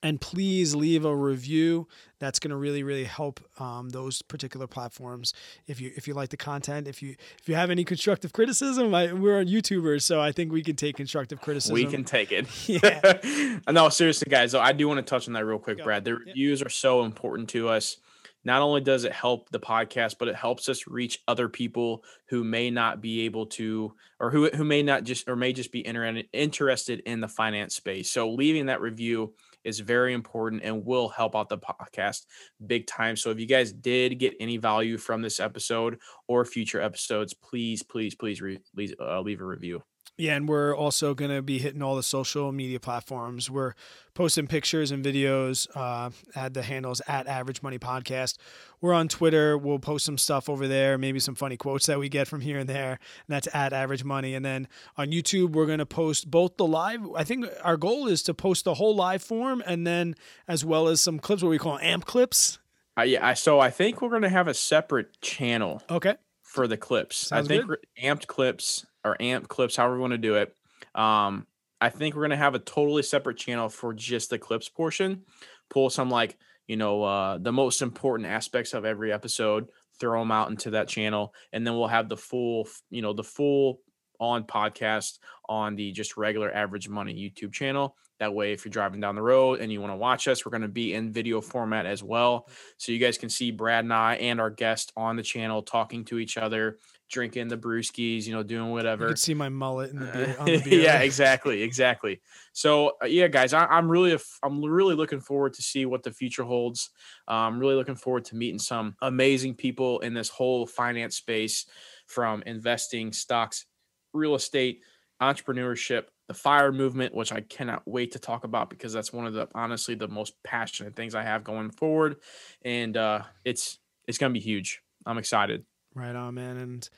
and 0.03 0.20
please 0.20 0.74
leave 0.74 1.05
a 1.05 1.14
review. 1.14 1.86
That's 2.20 2.38
going 2.38 2.51
to 2.51 2.57
really 2.57 2.82
really 2.82 3.05
help 3.05 3.40
um, 3.61 3.90
those 3.90 4.22
particular 4.22 4.66
platforms. 4.66 5.32
If 5.66 5.80
you 5.80 5.92
if 5.96 6.09
you 6.09 6.14
like 6.14 6.30
the 6.30 6.36
content 6.36 6.88
if 6.88 7.03
you 7.03 7.14
if 7.40 7.49
you 7.49 7.55
have 7.55 7.70
any 7.70 7.84
constructive 7.84 8.32
criticism 8.32 8.94
I, 8.94 9.12
we're 9.12 9.38
on 9.38 9.46
youtubers 9.46 10.03
so 10.03 10.20
i 10.20 10.32
think 10.32 10.53
we 10.53 10.62
can 10.62 10.76
take 10.76 10.96
constructive 10.96 11.40
criticism. 11.40 11.74
We 11.74 11.86
can 11.86 12.05
take 12.05 12.32
it. 12.32 12.46
Yeah. 12.68 13.59
No 13.70 13.88
seriously 13.88 14.28
guys 14.30 14.53
though 14.53 14.61
i 14.61 14.72
do 14.72 14.88
want 14.88 14.99
to 14.99 15.09
touch 15.09 15.26
on 15.28 15.34
that 15.34 15.44
real 15.44 15.59
quick 15.59 15.78
Go. 15.78 15.84
brad. 15.84 16.05
The 16.05 16.16
reviews 16.16 16.62
are 16.62 16.68
so 16.68 17.03
important 17.05 17.49
to 17.51 17.68
us. 17.68 17.99
Not 18.44 18.62
only 18.62 18.80
does 18.80 19.05
it 19.05 19.12
help 19.12 19.51
the 19.51 19.61
podcast, 19.61 20.16
but 20.18 20.28
it 20.28 20.36
helps 20.36 20.68
us 20.68 20.86
reach 20.86 21.22
other 21.26 21.49
people 21.49 22.05
who 22.28 22.44
may 22.44 22.70
not 22.70 23.01
be 23.01 23.22
able 23.22 23.46
to, 23.46 23.92
or 24.20 24.30
who, 24.30 24.49
who 24.51 24.64
may 24.64 24.82
not 24.82 25.05
just, 25.05 25.28
or 25.28 25.36
may 25.36 25.53
just 25.53 25.72
be 25.72 25.84
inter- 25.86 26.22
interested 26.32 27.01
in 27.01 27.20
the 27.20 27.28
finance 27.28 27.74
space. 27.74 28.11
So 28.11 28.30
leaving 28.30 28.66
that 28.66 28.80
review 28.80 29.34
is 29.68 29.80
very 29.80 30.14
important 30.14 30.62
and 30.64 30.84
will 30.84 31.08
help 31.08 31.36
out 31.36 31.48
the 31.48 31.58
podcast 31.58 32.26
big 32.66 32.86
time. 32.86 33.14
So 33.16 33.30
if 33.30 33.38
you 33.38 33.46
guys 33.46 33.72
did 33.72 34.18
get 34.18 34.34
any 34.40 34.56
value 34.56 34.98
from 34.98 35.22
this 35.22 35.38
episode 35.38 35.98
or 36.26 36.44
future 36.44 36.80
episodes, 36.80 37.34
please, 37.34 37.82
please, 37.82 38.14
please 38.14 38.40
re- 38.40 38.60
leave, 38.74 38.94
uh, 39.00 39.20
leave 39.20 39.40
a 39.40 39.44
review. 39.44 39.82
Yeah, 40.20 40.34
and 40.34 40.48
we're 40.48 40.76
also 40.76 41.14
going 41.14 41.30
to 41.30 41.42
be 41.42 41.60
hitting 41.60 41.80
all 41.80 41.94
the 41.94 42.02
social 42.02 42.50
media 42.50 42.80
platforms. 42.80 43.48
We're 43.48 43.74
posting 44.14 44.48
pictures 44.48 44.90
and 44.90 45.04
videos 45.04 45.68
uh, 45.76 46.10
at 46.34 46.54
the 46.54 46.62
handles 46.62 47.00
at 47.06 47.28
Average 47.28 47.62
Money 47.62 47.78
Podcast. 47.78 48.36
We're 48.80 48.94
on 48.94 49.06
Twitter. 49.06 49.56
We'll 49.56 49.78
post 49.78 50.04
some 50.04 50.18
stuff 50.18 50.48
over 50.48 50.66
there, 50.66 50.98
maybe 50.98 51.20
some 51.20 51.36
funny 51.36 51.56
quotes 51.56 51.86
that 51.86 52.00
we 52.00 52.08
get 52.08 52.26
from 52.26 52.40
here 52.40 52.58
and 52.58 52.68
there. 52.68 52.90
And 52.90 52.98
that's 53.28 53.46
at 53.54 53.72
Average 53.72 54.02
Money. 54.02 54.34
And 54.34 54.44
then 54.44 54.66
on 54.96 55.12
YouTube, 55.12 55.52
we're 55.52 55.66
going 55.66 55.78
to 55.78 55.86
post 55.86 56.28
both 56.28 56.56
the 56.56 56.66
live. 56.66 57.00
I 57.14 57.22
think 57.22 57.46
our 57.62 57.76
goal 57.76 58.08
is 58.08 58.24
to 58.24 58.34
post 58.34 58.64
the 58.64 58.74
whole 58.74 58.96
live 58.96 59.22
form 59.22 59.62
and 59.66 59.86
then 59.86 60.16
as 60.48 60.64
well 60.64 60.88
as 60.88 61.00
some 61.00 61.20
clips, 61.20 61.44
what 61.44 61.50
we 61.50 61.58
call 61.58 61.78
amp 61.78 62.06
clips. 62.06 62.58
Uh, 62.98 63.02
yeah, 63.02 63.24
I, 63.24 63.34
so 63.34 63.60
I 63.60 63.70
think 63.70 64.02
we're 64.02 64.08
going 64.08 64.22
to 64.22 64.28
have 64.28 64.48
a 64.48 64.54
separate 64.54 65.20
channel. 65.20 65.80
Okay. 65.88 66.16
For 66.42 66.66
the 66.66 66.78
clips, 66.78 67.28
Sounds 67.28 67.46
I 67.46 67.48
think 67.48 67.70
amped 68.02 68.26
clips 68.26 68.86
or 69.05 69.16
amp 69.20 69.49
clips, 69.49 69.76
however 69.76 69.94
we 69.94 70.01
want 70.01 70.12
to 70.12 70.18
do 70.18 70.36
it. 70.36 70.55
Um, 70.94 71.46
I 71.80 71.90
think 71.90 72.14
we're 72.14 72.22
gonna 72.22 72.36
have 72.36 72.55
a 72.55 72.61
totally 72.61 73.03
separate 73.03 73.36
channel 73.36 73.68
for 73.68 73.94
just 73.94 74.30
the 74.30 74.38
clips 74.38 74.68
portion. 74.68 75.22
Pull 75.70 75.90
some 75.90 76.11
like 76.11 76.36
you 76.66 76.76
know 76.76 77.03
uh, 77.03 77.38
the 77.38 77.53
most 77.53 77.82
important 77.82 78.28
aspects 78.28 78.74
of 78.74 78.84
every 78.84 79.12
episode, 79.12 79.68
throw 80.01 80.20
them 80.20 80.32
out 80.32 80.51
into 80.51 80.70
that 80.70 80.88
channel, 80.88 81.34
and 81.53 81.66
then 81.66 81.74
we'll 81.74 81.88
have 81.88 82.09
the 82.09 82.16
full 82.16 82.68
you 82.90 83.03
know 83.03 83.12
the 83.12 83.24
full 83.24 83.80
on 84.20 84.44
podcast 84.44 85.18
on 85.49 85.76
the 85.76 85.92
just 85.92 86.16
regular 86.16 86.53
average 86.53 86.88
money 86.88 87.14
YouTube 87.14 87.53
channel. 87.53 87.96
That 88.18 88.34
way, 88.34 88.53
if 88.53 88.64
you're 88.64 88.70
driving 88.70 89.01
down 89.01 89.14
the 89.14 89.22
road 89.22 89.61
and 89.61 89.70
you 89.70 89.80
want 89.80 89.92
to 89.92 89.96
watch 89.96 90.26
us, 90.26 90.44
we're 90.44 90.51
going 90.51 90.62
to 90.62 90.68
be 90.68 90.92
in 90.92 91.12
video 91.12 91.40
format 91.40 91.86
as 91.86 92.03
well. 92.03 92.49
So 92.76 92.90
you 92.90 92.99
guys 92.99 93.16
can 93.16 93.28
see 93.28 93.53
Brad 93.53 93.84
and 93.84 93.92
I 93.92 94.16
and 94.16 94.40
our 94.40 94.51
guest 94.51 94.92
on 94.96 95.14
the 95.14 95.22
channel 95.22 95.62
talking 95.62 96.05
to 96.07 96.18
each 96.18 96.36
other, 96.36 96.78
drinking 97.09 97.48
the 97.48 97.56
brewskis, 97.56 98.26
you 98.26 98.32
know, 98.32 98.42
doing 98.42 98.66
You 98.68 98.72
whatever. 98.72 99.06
can 99.09 99.16
see 99.16 99.34
my 99.34 99.48
mullet 99.48 99.90
in 99.90 99.98
the 100.00 100.06
beer. 100.06 100.36
On 100.38 100.46
the 100.46 100.59
beer. 100.64 100.80
yeah, 100.80 101.00
exactly, 101.00 101.62
exactly. 101.62 102.20
So 102.52 102.92
uh, 103.02 103.06
yeah, 103.06 103.28
guys, 103.28 103.52
I, 103.52 103.64
I'm 103.66 103.90
really, 103.90 104.16
I'm 104.42 104.62
really 104.64 104.94
looking 104.94 105.20
forward 105.20 105.54
to 105.54 105.62
see 105.62 105.86
what 105.86 106.02
the 106.02 106.12
future 106.12 106.44
holds. 106.44 106.90
Uh, 107.26 107.32
I'm 107.32 107.59
really 107.59 107.74
looking 107.74 107.94
forward 107.96 108.24
to 108.26 108.36
meeting 108.36 108.59
some 108.59 108.96
amazing 109.02 109.54
people 109.54 110.00
in 110.00 110.14
this 110.14 110.28
whole 110.28 110.66
finance 110.66 111.16
space, 111.16 111.66
from 112.06 112.42
investing, 112.46 113.12
stocks, 113.12 113.66
real 114.14 114.34
estate, 114.34 114.80
entrepreneurship, 115.20 116.04
the 116.28 116.34
fire 116.34 116.72
movement, 116.72 117.14
which 117.14 117.32
I 117.32 117.40
cannot 117.40 117.82
wait 117.86 118.12
to 118.12 118.18
talk 118.18 118.44
about 118.44 118.70
because 118.70 118.92
that's 118.92 119.12
one 119.12 119.26
of 119.26 119.34
the 119.34 119.48
honestly 119.54 119.94
the 119.94 120.09
most 120.09 120.34
passionate 120.44 120.94
things 120.96 121.14
I 121.14 121.22
have 121.22 121.44
going 121.44 121.70
forward, 121.70 122.16
and 122.62 122.96
uh, 122.96 123.22
it's 123.44 123.78
it's 124.06 124.18
gonna 124.18 124.32
be 124.34 124.40
huge. 124.40 124.80
I'm 125.06 125.18
excited. 125.18 125.64
Right 125.99 126.14
on, 126.14 126.34
man. 126.34 126.57
And 126.57 126.88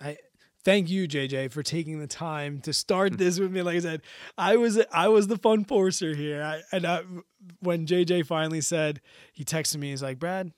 I 0.00 0.18
thank 0.64 0.90
you, 0.90 1.08
JJ, 1.08 1.50
for 1.50 1.62
taking 1.62 1.98
the 1.98 2.06
time 2.06 2.60
to 2.60 2.72
start 2.72 3.16
this 3.16 3.38
with 3.38 3.50
me. 3.50 3.62
Like 3.62 3.76
I 3.76 3.80
said, 3.80 4.02
I 4.36 4.56
was 4.56 4.78
I 4.92 5.08
was 5.08 5.26
the 5.26 5.38
fun 5.38 5.64
forcer 5.64 6.14
here. 6.14 6.42
I, 6.42 6.60
and 6.72 6.86
I, 6.86 7.02
when 7.60 7.86
JJ 7.86 8.26
finally 8.26 8.60
said, 8.60 9.00
he 9.32 9.44
texted 9.44 9.78
me. 9.78 9.90
He's 9.90 10.02
like, 10.02 10.18
Brad, 10.18 10.52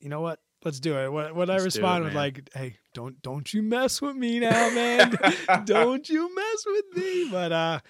you 0.00 0.08
know 0.08 0.20
what? 0.20 0.40
Let's 0.64 0.80
do 0.80 0.96
it. 0.98 1.10
What 1.12 1.34
what 1.34 1.50
I 1.50 1.54
Let's 1.54 1.62
do 1.62 1.66
it, 1.66 1.82
responded 1.82 2.04
with 2.06 2.14
like, 2.14 2.50
hey, 2.54 2.76
don't 2.94 3.20
don't 3.22 3.52
you 3.52 3.62
mess 3.62 4.00
with 4.00 4.16
me 4.16 4.40
now, 4.40 4.70
man. 4.70 5.16
don't 5.64 6.08
you 6.08 6.34
mess 6.34 6.64
with 6.66 6.96
me. 6.96 7.28
But 7.30 7.52
uh 7.52 7.80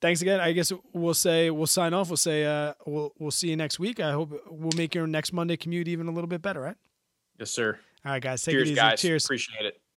thanks 0.00 0.22
again. 0.22 0.40
I 0.40 0.52
guess 0.52 0.72
we'll 0.92 1.14
say 1.14 1.50
we'll 1.50 1.66
sign 1.66 1.94
off. 1.94 2.08
We'll 2.08 2.16
say 2.16 2.44
uh 2.44 2.74
we'll 2.84 3.12
we'll 3.18 3.30
see 3.30 3.50
you 3.50 3.56
next 3.56 3.78
week. 3.78 4.00
I 4.00 4.12
hope 4.12 4.32
we'll 4.50 4.76
make 4.76 4.94
your 4.94 5.06
next 5.06 5.32
Monday 5.32 5.56
commute 5.56 5.88
even 5.88 6.08
a 6.08 6.10
little 6.10 6.28
bit 6.28 6.42
better, 6.42 6.60
right? 6.60 6.76
Yes, 7.38 7.50
sir. 7.50 7.78
All 8.06 8.12
right, 8.12 8.22
guys. 8.22 8.40
Take 8.42 8.52
it 8.52 8.58
Cheers, 8.58 8.68
easy. 8.68 8.74
guys. 8.76 9.00
Cheers. 9.00 9.24
Appreciate 9.24 9.66
it. 9.66 9.80